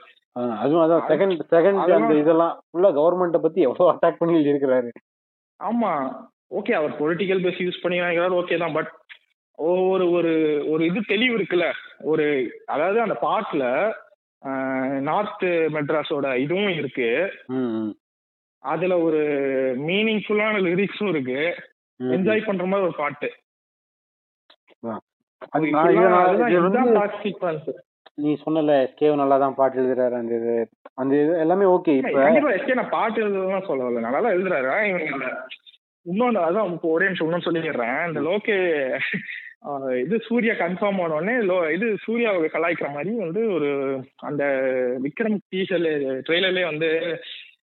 [0.62, 4.90] அதுவும் அதான் செகண்ட் செகண்ட் அந்த இதெல்லாம் ஃபுல்லா கவர்மெண்ட்டை பத்தி எவ்வளவு அட்டாக் பண்ணி எழுதியிருக்கிறாரு.
[5.60, 5.90] ஆமா.
[6.58, 7.98] ஓகே அவர் பொலிட்டிக்கல் பேஸ் யூஸ் பண்ணி
[8.40, 8.72] ஓகே தான்.
[8.72, 8.90] பட்
[9.62, 10.32] ஒரு ஒரு
[10.72, 11.66] ஒரு இது தெளிவு இருக்குல்ல?
[12.10, 12.24] ஒரு
[12.66, 13.64] அதாவது அந்த பாட்டுல
[15.08, 15.44] நார்த்
[15.74, 17.08] மெட்ராஸோட இதுவும் இருக்கு.
[18.64, 19.20] அதுல ஒரு
[19.88, 21.40] மீனிங்ஃபுல்லான லிரிக்ஸும் இருக்கு.
[22.00, 23.28] என்ஜாய் பண்ற மாதிரி ஒரு பாட்டு.
[28.18, 30.54] நீ சொன்னல எஸ்கேவ் நல்லா தான் பாட்டு எழுதுறாரு அந்த இது.
[31.00, 32.10] அந்த இது எல்லாமே ஓகே இப்ப.
[32.56, 34.68] எஸ்கே நான் பாட்டு எழுதுறதுலாம் சொல்ல வரல நல்லா தான் எழுதுறாரு.
[34.90, 35.30] இவங்க
[36.06, 38.00] இன்னொன்று அதான் ஒரே நிமிஷம் இன்னும் சொல்லிடுறேன்.
[38.08, 38.56] இந்த லோகே
[40.02, 43.68] இது சூர்யா கன்ஃபார்ம் ஆன உடனே லோ இது சூர்யாவை கலாய்க்கிற மாதிரி வந்து ஒரு
[44.28, 44.44] அந்த
[45.04, 45.88] விக்ரம் டீசல்
[46.26, 46.88] ட்ரெய்லர்லயே வந்து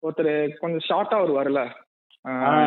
[0.04, 1.62] ஒருத்தர் கொஞ்சம் ஷார்ட்டா ஒரு வரல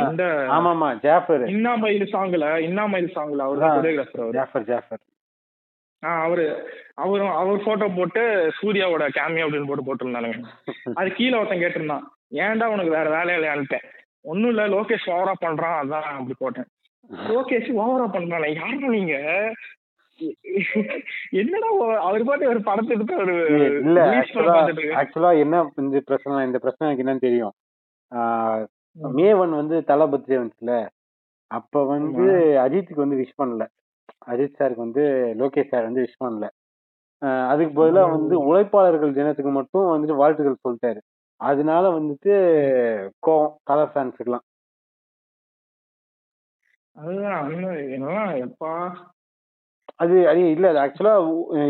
[0.09, 0.24] இந்த
[0.57, 1.45] ஆமா ஆமா ஜாஃபர்.
[1.49, 3.62] இன்னா மயில் சாங்ல இன்னா மயில் சாங்ல அவர்.
[3.68, 4.37] கொரியோகிராஃபர் அவர்.
[4.37, 5.03] ஜாஃபர் ஜாஃபர்.
[6.03, 6.45] ஆ அவரு
[6.95, 8.22] அவரும் அவர் போட்டோ போட்டு
[8.59, 10.39] சூர்யாவோட கேமியோ அப்படின்னு போட்டு போட்டிருந்தானுங்க.
[11.01, 12.05] அது கீழே ஒருத்தன் கேட்டிருந்தான்.
[12.45, 13.87] ஏன்டா உனக்கு வேற வேலையில அனுப்பிட்டேன்
[14.24, 16.68] ஒன்றும் இல்லை லோகேஷ் ஓவரா பண்றான் அதான் அப்படி போட்டேன்.
[17.11, 19.16] லோகேஷ் ஓவரா பண்றானே யாரும் நீங்க?
[21.40, 21.68] என்னடா
[22.06, 23.34] அவர் பாட்டு ஒரு படத்தை எடுத்து ஒரு
[23.82, 23.98] இல்ல
[25.00, 27.54] ஆக்சுவலா என்ன இந்த பிரச்சனை இந்த பிரச்சனை எனக்கு என்னன்னு தெரியும்.
[29.16, 30.74] மேவன் வந்து தலை பர்த்டே வந்துச்சுல
[31.50, 32.24] அப்ப வந்து
[32.64, 33.64] அஜித்துக்கு வந்து விஷ் பண்ணல.
[34.28, 35.04] அஜித் சாருக்கு வந்து
[35.40, 36.46] லோகேஷ் சார் வந்து விஷ் பண்ணல.
[37.52, 38.02] அதுக்கு பதிலா.
[38.16, 41.00] வந்து உழைப்பாளர்கள் தினத்துக்கு மட்டும் வந்துட்டு வாழ்த்துக்கள் சொல்லிட்டாரு.
[41.40, 42.34] அதனால வந்துட்டு
[43.26, 44.44] கோவம் கலர் ஃபேன்ஸுக்குலாம்
[46.99, 48.72] அதுதான் இன்னும் என்னலாம் எப்பா?
[49.96, 50.66] அது அது இல்ல.
[50.72, 51.14] அது ஆக்சுவலா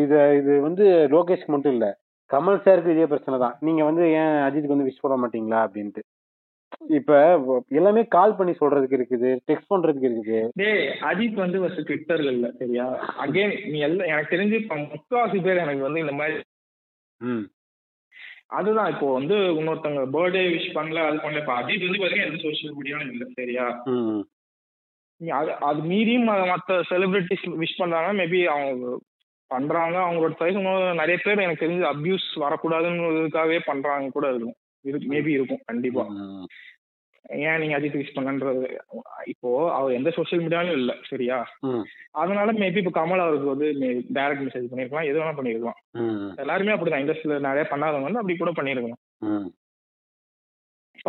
[0.03, 1.87] இது இது வந்து லோகேஷ்க்கு மட்டும் இல்ல.
[2.31, 3.57] கமல் சாருக்கு இதே பிரச்சனை தான்.
[3.67, 6.03] நீங்க வந்து ஏன் அஜித்துக்கு வந்து விஷ் பண்ண மாட்டீங்களா அப்படின்ட்டு.
[6.97, 7.13] இப்ப
[7.73, 9.31] எல்லாமே கால் பண்ணி சொல்றதுக்கு இருக்குது.
[9.49, 10.41] டெக்ஸ்ட் பண்றதுக்கு இருக்குது.
[10.61, 12.87] டேய் அஜித் வந்து ஃபர்ஸ்ட் ட்விட்டர்ல இல்ல சரியா?
[13.25, 16.37] அகைன் நீ எல்லாம் எனக்கு தெரிஞ்சு இப்ப முக்காவாசி பேர் எனக்கு வந்து இந்த மாதிரி
[17.21, 17.45] ம்.
[18.59, 18.91] அதுதான்.
[18.93, 21.43] இப்போ வந்து இன்னொருத்தவங்க பர்த்டே விஷ் பண்ணல அது பண்ணல.
[21.43, 23.67] இப்போ அஜித் வந்து பாத்தீங்கன்னா எந்த சோஷியல் மீடியாவும் இல்லை சரியா?
[25.39, 28.99] அது அது மீறியும் மத்த செலிபிரிட்டிஸ் விஷ் பண்றாங்க மேபி அவங்க
[29.47, 29.97] பண்றாங்க.
[29.99, 34.57] அவங்களோட சைஸ் நிறைய பேர் எனக்கு தெரிஞ்சு அபியூஸ் வரக்கூடாதுன்றதுக்காகவே பண்றாங்க கூட இருக்கும்.
[34.85, 36.05] இருக்கு மேபி இருக்கும் கண்டிப்பா.
[37.47, 38.79] ஏன் நீங்க அஜித் விஷ் பண்ணன்றது?
[39.25, 41.39] இப்போ அவர் எந்த சோஷியல் மீடியாலும் இல்ல சரியா.
[42.11, 43.67] அதனால மேபி இப்போ கமல் அவருக்கு வந்து
[44.15, 45.81] டைரக்ட் மெசேஜ் பண்ணிருக்கலாம் எது வேணா பண்ணிருக்கலாம்.
[46.37, 47.03] எல்லாருமே அப்படிதான்.
[47.05, 49.03] இண்டஸ்ட்ரியில நிறைய பண்ணாதவங்க வந்து அப்படி கூட பண்ணிருக்கலாம்.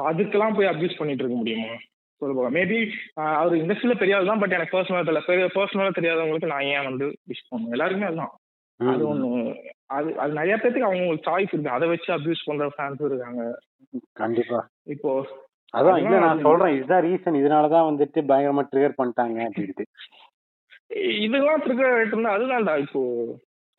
[0.10, 1.72] அதுக்கெல்லாம் போய் அப்யூஸ் பண்ணிட்டு இருக்க முடியுமா?
[2.22, 2.78] சொல்ல போக மேபி
[3.42, 5.50] அவர் இண்டஸ்ட்ரியில பெரிய ஆள் தான் பட் எனக்கு பர்சனலா தெரியல.
[5.58, 8.34] பர்சனலா தெரியாதவங்களுக்கு நான் ஏன் வந்து விஷ் பண்ணுவேன் எல்லாருமே அதுதான்.
[8.80, 9.30] அது ஒண்ணு.
[9.98, 11.76] அது அது நிறைய பேத்துக்கு அவங்க சாய்ஸ் இருக்கு.
[11.78, 13.44] அதை வச்சு அபியூஸ் பண்ற ஃபேன்ஸ் இருக்காங்க.
[14.14, 14.60] கண்டிப்பா.
[14.84, 15.12] இப்போ
[15.74, 16.76] அதான் இல்ல நான் சொல்றேன்.
[16.76, 19.86] இதுதான் ரீசன் இதனாலதான் வந்துட்டு பயங்கரமா ட்ரிகர் பண்ணிட்டாங்க அப்படின்ட்டு.
[21.26, 23.02] இதெல்லாம் ட்ரிகர் ஆயிட்டு இருந்தா அதுதான்டா இப்போ.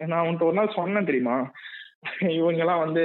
[0.00, 1.36] நான் உன்ட்ட ஒரு நாள் சொன்னேன் தெரியுமா?
[2.36, 3.02] இவங்க எல்லாம் வந்து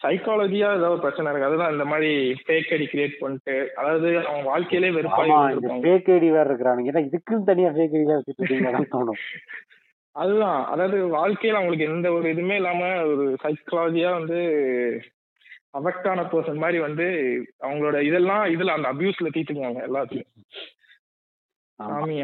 [0.00, 1.48] சைக்காலஜியா ஏதாவது பிரச்சனை இருக்கு?
[1.48, 5.36] அதுதான் இந்த மாதிரி ஃபேக் ஐடி கிரியேட் பண்ணிட்டு அதாவது அவங்க வாழ்க்கையிலே வெறுப்பாக
[5.84, 6.90] ஃபேக் ஐடி வேற இருக்கிறானுங்க.
[6.92, 9.20] ஏன்னா இதுக்குன்னு தனியா ஃபேக் ஐடி வச்சுட்டு தோணும்.
[10.16, 10.60] அதுதான்.
[10.72, 14.40] அதாவது வாழ்க்கையில அவங்களுக்கு எந்த ஒரு இதுவுமே இல்லாம ஒரு சைக்காலஜியா வந்து
[15.78, 17.06] அஃபெக்ட் ஆன பர்சன் மாதிரி வந்து
[17.66, 20.30] அவங்களோட இதெல்லாம் இதுல அந்த அபியூஸ்ல தீத்துக்குவாங்க எல்லாத்தையும்.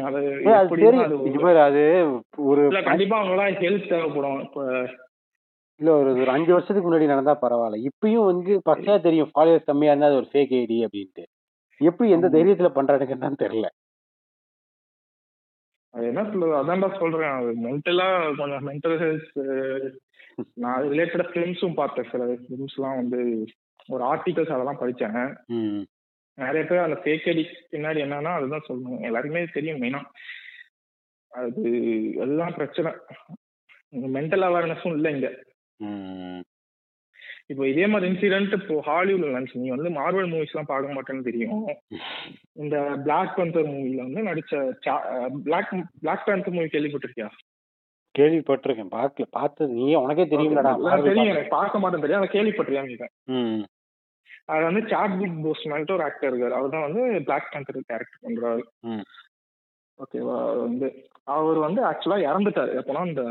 [0.09, 0.19] அது
[2.89, 4.39] கண்டிப்பா அவங்களாம் ஹெல்த் தேவைப்படும்.
[4.45, 4.61] இப்ப
[5.81, 7.77] இல்ல ஒரு ஒரு அஞ்சு வருஷத்துக்கு முன்னாடி நடந்தா பரவாயில்ல.
[7.89, 11.23] இப்பயும் வந்து பச்சையா தெரியும் ஃபாலோவர்ஸ் கம்மியா இருந்தா அது ஒரு ஃபேக் ஐடி அப்படின்ட்டு.
[11.81, 13.67] எப்படி எந்த தைரியத்துல பண்றானுங்கன்னு தெரியல.
[15.93, 16.53] அது என்ன சொல்றது?
[16.59, 17.33] அதான்டா சொல்றேன்.
[17.37, 18.07] அது மென்டலா
[18.37, 19.97] கொஞ்சம் மென்டல் ஹெல்த்
[20.63, 22.09] நான் ரிலேட்டட் ஃபிலிம்ஸும் பார்த்தேன்.
[22.11, 23.19] சில ஃபிலிம்ஸ்லாம் வந்து
[23.87, 25.17] ஒரு ஆர்டிகல்ஸ் அதெல்லாம் படித்தேன்
[26.37, 29.01] நிறைய பேர் அந்த ஃபேக் ஐடி பின்னாடி என்னன்னா அதுதான் சொல்லணும்.
[29.07, 30.01] எல்லாருக்குமே தெரியும் மெயினா.
[31.31, 31.63] அது
[32.23, 32.91] அதுதான் பிரச்சனை.
[34.17, 35.29] மென்டல் அவேர்னஸும் இல்லை இங்க.
[37.51, 41.63] இப்போ இதே மாதிரி இன்சிடென்ட் இப்போ ஹாலிவுட்ல நினைச்சு நீ வந்து மார்வல் மூவிஸ் எல்லாம் பார்க்க மாட்டேன்னு தெரியும்.
[42.61, 42.75] இந்த
[43.05, 44.61] பிளாக் பந்தர் மூவில வந்து நடிச்ச
[45.47, 45.71] பிளாக்
[46.03, 47.29] பிளாக் பேந்தர் மூவி கேள்விப்பட்டிருக்கியா?
[48.15, 48.93] கேள்விப்பட்டிருக்கேன்.
[48.97, 49.25] பார்க்கல.
[49.39, 50.73] பார்த்தது நீ உனக்கே தெரியும்லடா.
[51.09, 51.31] தெரியும்.
[51.33, 52.21] எனக்கு பார்க்க மாட்டேன் தெரியும்.
[52.21, 53.65] அதை கேள்விப்பட்டிருக்கேன்
[54.51, 56.55] அது வந்து சாட் புக் போஸ்மேன்ட்டு ஒரு ஆக்டர் இருக்காரு.
[56.59, 58.63] அவர் தான் வந்து பிளாக் பேந்தர் கேரக்டர் பண்றாரு.
[59.99, 60.37] ஓகேவா?
[60.63, 60.87] வந்து
[61.35, 62.71] அவர் வந்து ஆக்சுவலா இறந்துட்டாரு.
[62.79, 63.23] எப்போனா இந்த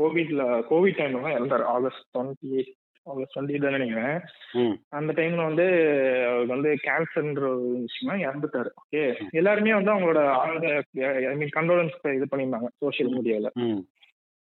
[0.00, 1.64] கோவிட்ல கோவிட் டைம்ல தான் இறந்தாரு.
[1.76, 2.72] August twenty eight
[3.06, 4.16] August twenty தான் நினைக்கிறேன்.
[4.98, 5.66] அந்த டைம்ல வந்து
[6.28, 8.70] அவருக்கு வந்து கேன்சர்ன்ற ஒரு விஷயமா இறந்துட்டாரு.
[8.82, 9.02] ஓகே
[9.40, 10.20] எல்லாருமே வந்து அவங்களோட
[11.30, 13.50] ஐ மீன் கண்டோலன்ஸ் இது பண்ணியிருந்தாங்க சோசியல் மீடியால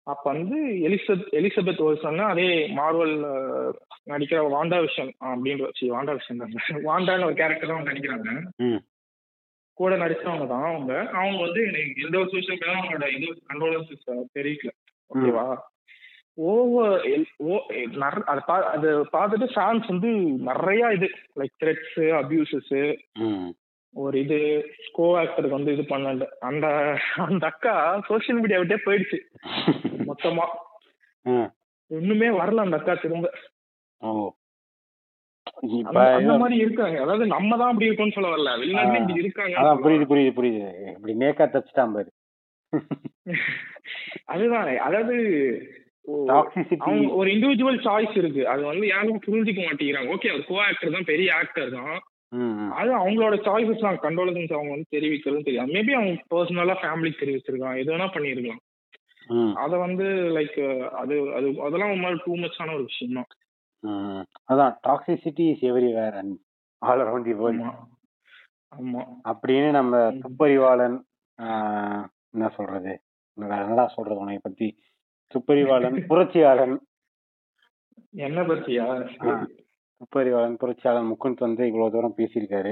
[0.07, 2.47] அப்ப வந்து எலிசபெத் எலிசபெத் ஓல்சன்னா அதே
[2.79, 3.13] மார்வல்
[4.11, 6.51] நடிக்கிற வாண்டா விஷன் அப்படின்ற சி வாண்டா விஷன் தான்.
[6.89, 8.29] வாண்டான்னு ஒரு கேரக்டர் தான் அவங்க நடிக்கிறாங்க.
[9.77, 10.91] கூட நடிச்சவங்க தான் அவங்க.
[11.19, 11.61] அவங்க வந்து
[12.03, 13.95] எந்த ஒரு சோசியல் மீடியா அவங்களோட இது கண்ட்ரோலன்ஸ்
[14.37, 14.73] தெரிவிக்கல.
[15.12, 15.45] ஓகேவா
[16.47, 17.03] ஓவர்
[18.32, 18.41] அதை
[18.76, 20.10] அது பார்த்துட்டு ஃபேன்ஸ் வந்து
[20.49, 21.08] நிறைய இது
[21.39, 22.74] லைக் த்ரெட்ஸ் அபியூசஸ்
[23.93, 24.38] ஒரு இது
[24.93, 26.66] கோ ஆக்டருக்கு வந்து இது பண்ணல அந்த
[27.26, 27.76] அந்த அக்கா
[28.08, 29.20] சோசியல் மீடியா விட்டே போயிடுச்சு.
[30.10, 30.45] மொத்தமா.
[31.91, 33.30] இன்னுமே வரல அந்த அக்கா திரும்ப.
[36.18, 36.97] அந்த மாதிரி இருக்காங்க.
[37.01, 38.53] அதாவது நம்ம தான் அப்படி இருக்கோம்னு சொல்ல வரல.
[38.64, 40.70] வெளிநாட்டுல இப்படி இருக்காங்க புரியுது புரியுது புரியுது.
[40.95, 42.12] இப்படி நேக்கா தச்சுட்டான் பாரு.
[44.34, 44.67] அதுதான்.
[44.88, 45.15] அதாவது
[47.19, 48.41] ஒரு இண்டிவிஜுவல் சாய்ஸ் இருக்கு.
[48.47, 50.11] அது வந்து யாரும் புரிஞ்சுக்க மாட்டேங்கிறாங்க.
[50.15, 51.95] ஓகே அவர் கோ ஆக்டர் தான் பெரிய ஆக்டர் தான்.
[52.80, 53.99] அது அவங்களோட சாய்ஸஸ் தான்.
[54.05, 58.61] கண்டோலன்ஸ் அவங்க வந்து தெரிவிக்கிறதும் தெரியும் மேபி அவங்க பர்சனலா ஃபேமிலிக்கு தெரிவிச்சிருக்கான் எது வேணா பண்ணிருக்கலாம்.
[59.63, 60.07] அத வந்து
[60.38, 60.57] லைக்
[61.01, 63.30] அது அது அதெல்லாம் ஒரு மாதிரி டூ மச்சான ஒரு விஷயம் தான்.
[64.51, 66.36] அதான் toxicity is everywhere and
[66.82, 67.63] all around the world
[68.73, 69.01] ஆமா.
[69.32, 70.97] அப்படின்னு நம்ம துப்பறிவாளன்
[72.34, 72.93] என்ன சொல்றது?
[73.38, 74.67] வேற என்னடா சொல்றது உனைய பத்தி?
[75.36, 76.75] துப்பறிவாளன் புரட்சியாளன்.
[78.23, 78.86] என்ன பத்தியா
[80.01, 82.71] துப்பறிவாளன் புரட்சியாளன் முக்குந்த் வந்து இவ்வளவு தூரம் பேசியிருக்காரு.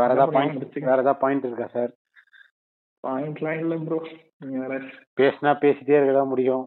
[0.00, 1.92] வேற ஏதாவது பாயிண்ட் வேற ஏதாவது பாயிண்ட் இருக்கா சார்
[3.04, 3.98] பாயிண்ட்லாம் இல்ல ப்ரோ
[5.18, 6.64] பேசினா பேசிட்டே இருக்கதான் முடியும்.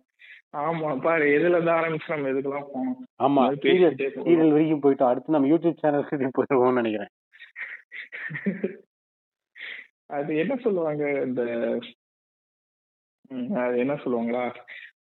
[0.57, 2.97] ஆமா பாரு எதுல இருந்து ஆரம்பிச்சு நம்ம எதுக்கெல்லாம் போனோம்.
[3.25, 5.11] ஆமா சீரியல் சீரியல் வரைக்கும் போயிட்டோம்.
[5.11, 7.13] அடுத்து நம்ம யூடியூப் சேனலுக்கு போயிருவோம்னு நினைக்கிறேன்.
[10.17, 11.41] அது என்ன சொல்லுவாங்க இந்த
[13.55, 14.43] அது என்ன சொல்லுவாங்களா?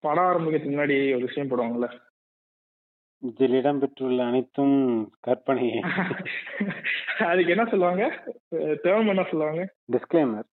[0.03, 1.87] படம் ஆரம்பிக்கிறதுக்கு முன்னாடி ஒரு விஷயம் போடுவாங்கல்ல?
[3.23, 4.77] இதில் இடம்பெற்றுள்ள அனைத்தும்
[5.19, 5.67] கற்பனை.
[7.29, 8.03] அதுக்கு என்ன சொல்லுவாங்க?
[8.83, 9.63] டேர்ம் என்ன சொல்லுவாங்க?
[9.91, 10.47] டிஸ்க்ளைமர்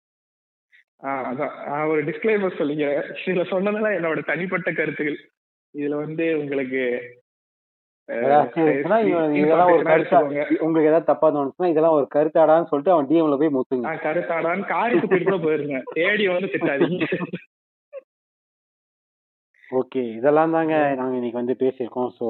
[1.25, 1.55] அதான்.
[1.89, 2.87] ஒரு டிஸ்க்ளைமர் சொல்லிங்க
[3.27, 5.19] இதுல சொன்னதெல்லாம் என்னோட தனிப்பட்ட கருத்துகள்
[5.75, 6.83] இதுல வந்து உங்களுக்கு
[10.65, 13.93] உங்களுக்கு ஏதாவது தப்பா தோணுச்சுன்னா இதெல்லாம் ஒரு கருத்தாடான்னு சொல்லிட்டு அவன் டிஎம்ல போய் முத்துங்க.
[14.05, 15.79] கருத்தாடான்னு காரி குத்திட்டு கூட போயிருங்க.
[15.95, 17.07] தேடி வந்து திட்டாதீங்க.
[19.71, 22.11] ஓகே இதெல்லாம் தாங்க நாங்க இன்னைக்கு வந்து பேசியிருக்கோம்.
[22.19, 22.27] ஸோ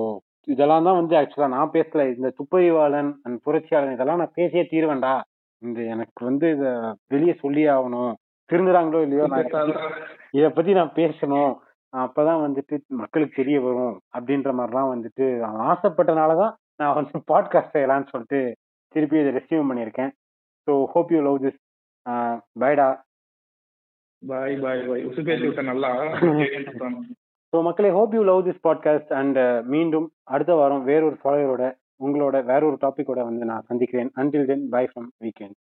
[0.49, 2.03] இதெல்லாம் தான் வந்து ஆக்சுவலா நான் பேசல.
[2.15, 5.15] இந்த துப்பறிவாளன் அண்ட் புரட்சியாளன் இதெல்லாம் நான் பேசியே தீர்வேண்டா
[5.63, 6.65] இந்த எனக்கு வந்து இத
[7.09, 8.13] வெளியே சொல்லி ஆகணும்.
[8.51, 9.45] திருந்துறாங்களோ இல்லையோ நான்
[10.39, 11.53] இத பத்தி நான் பேசணும்.
[11.95, 18.41] அப்பதான் வந்துட்டு மக்களுக்கு தெரிய வரும் அப்படின்ற மாதிரிலாம் வந்துட்டு அவன் ஆசைப்பட்டனாலதான் நான் வந்து பாட்காஸ்ட் செய்யலாம்னு சொல்லிட்டு
[18.95, 20.11] திருப்பி இதை ரெஸ்யூம் பண்ணியிருக்கேன்.
[20.67, 21.61] So hope you love this
[22.61, 22.89] பைடா
[24.23, 25.91] bye bye bye உசுபேசி நல்லா
[27.53, 31.65] ஸோ மக்களே hope you love this podcast and மீண்டும் அடுத்த வாரம் வேறொரு ஃபாலோவரோட
[32.05, 34.11] உங்களோட வேற ஒரு டாபிக்கோட வந்து நான் சந்திக்கிறேன்.
[34.17, 35.53] Until then bye from weekend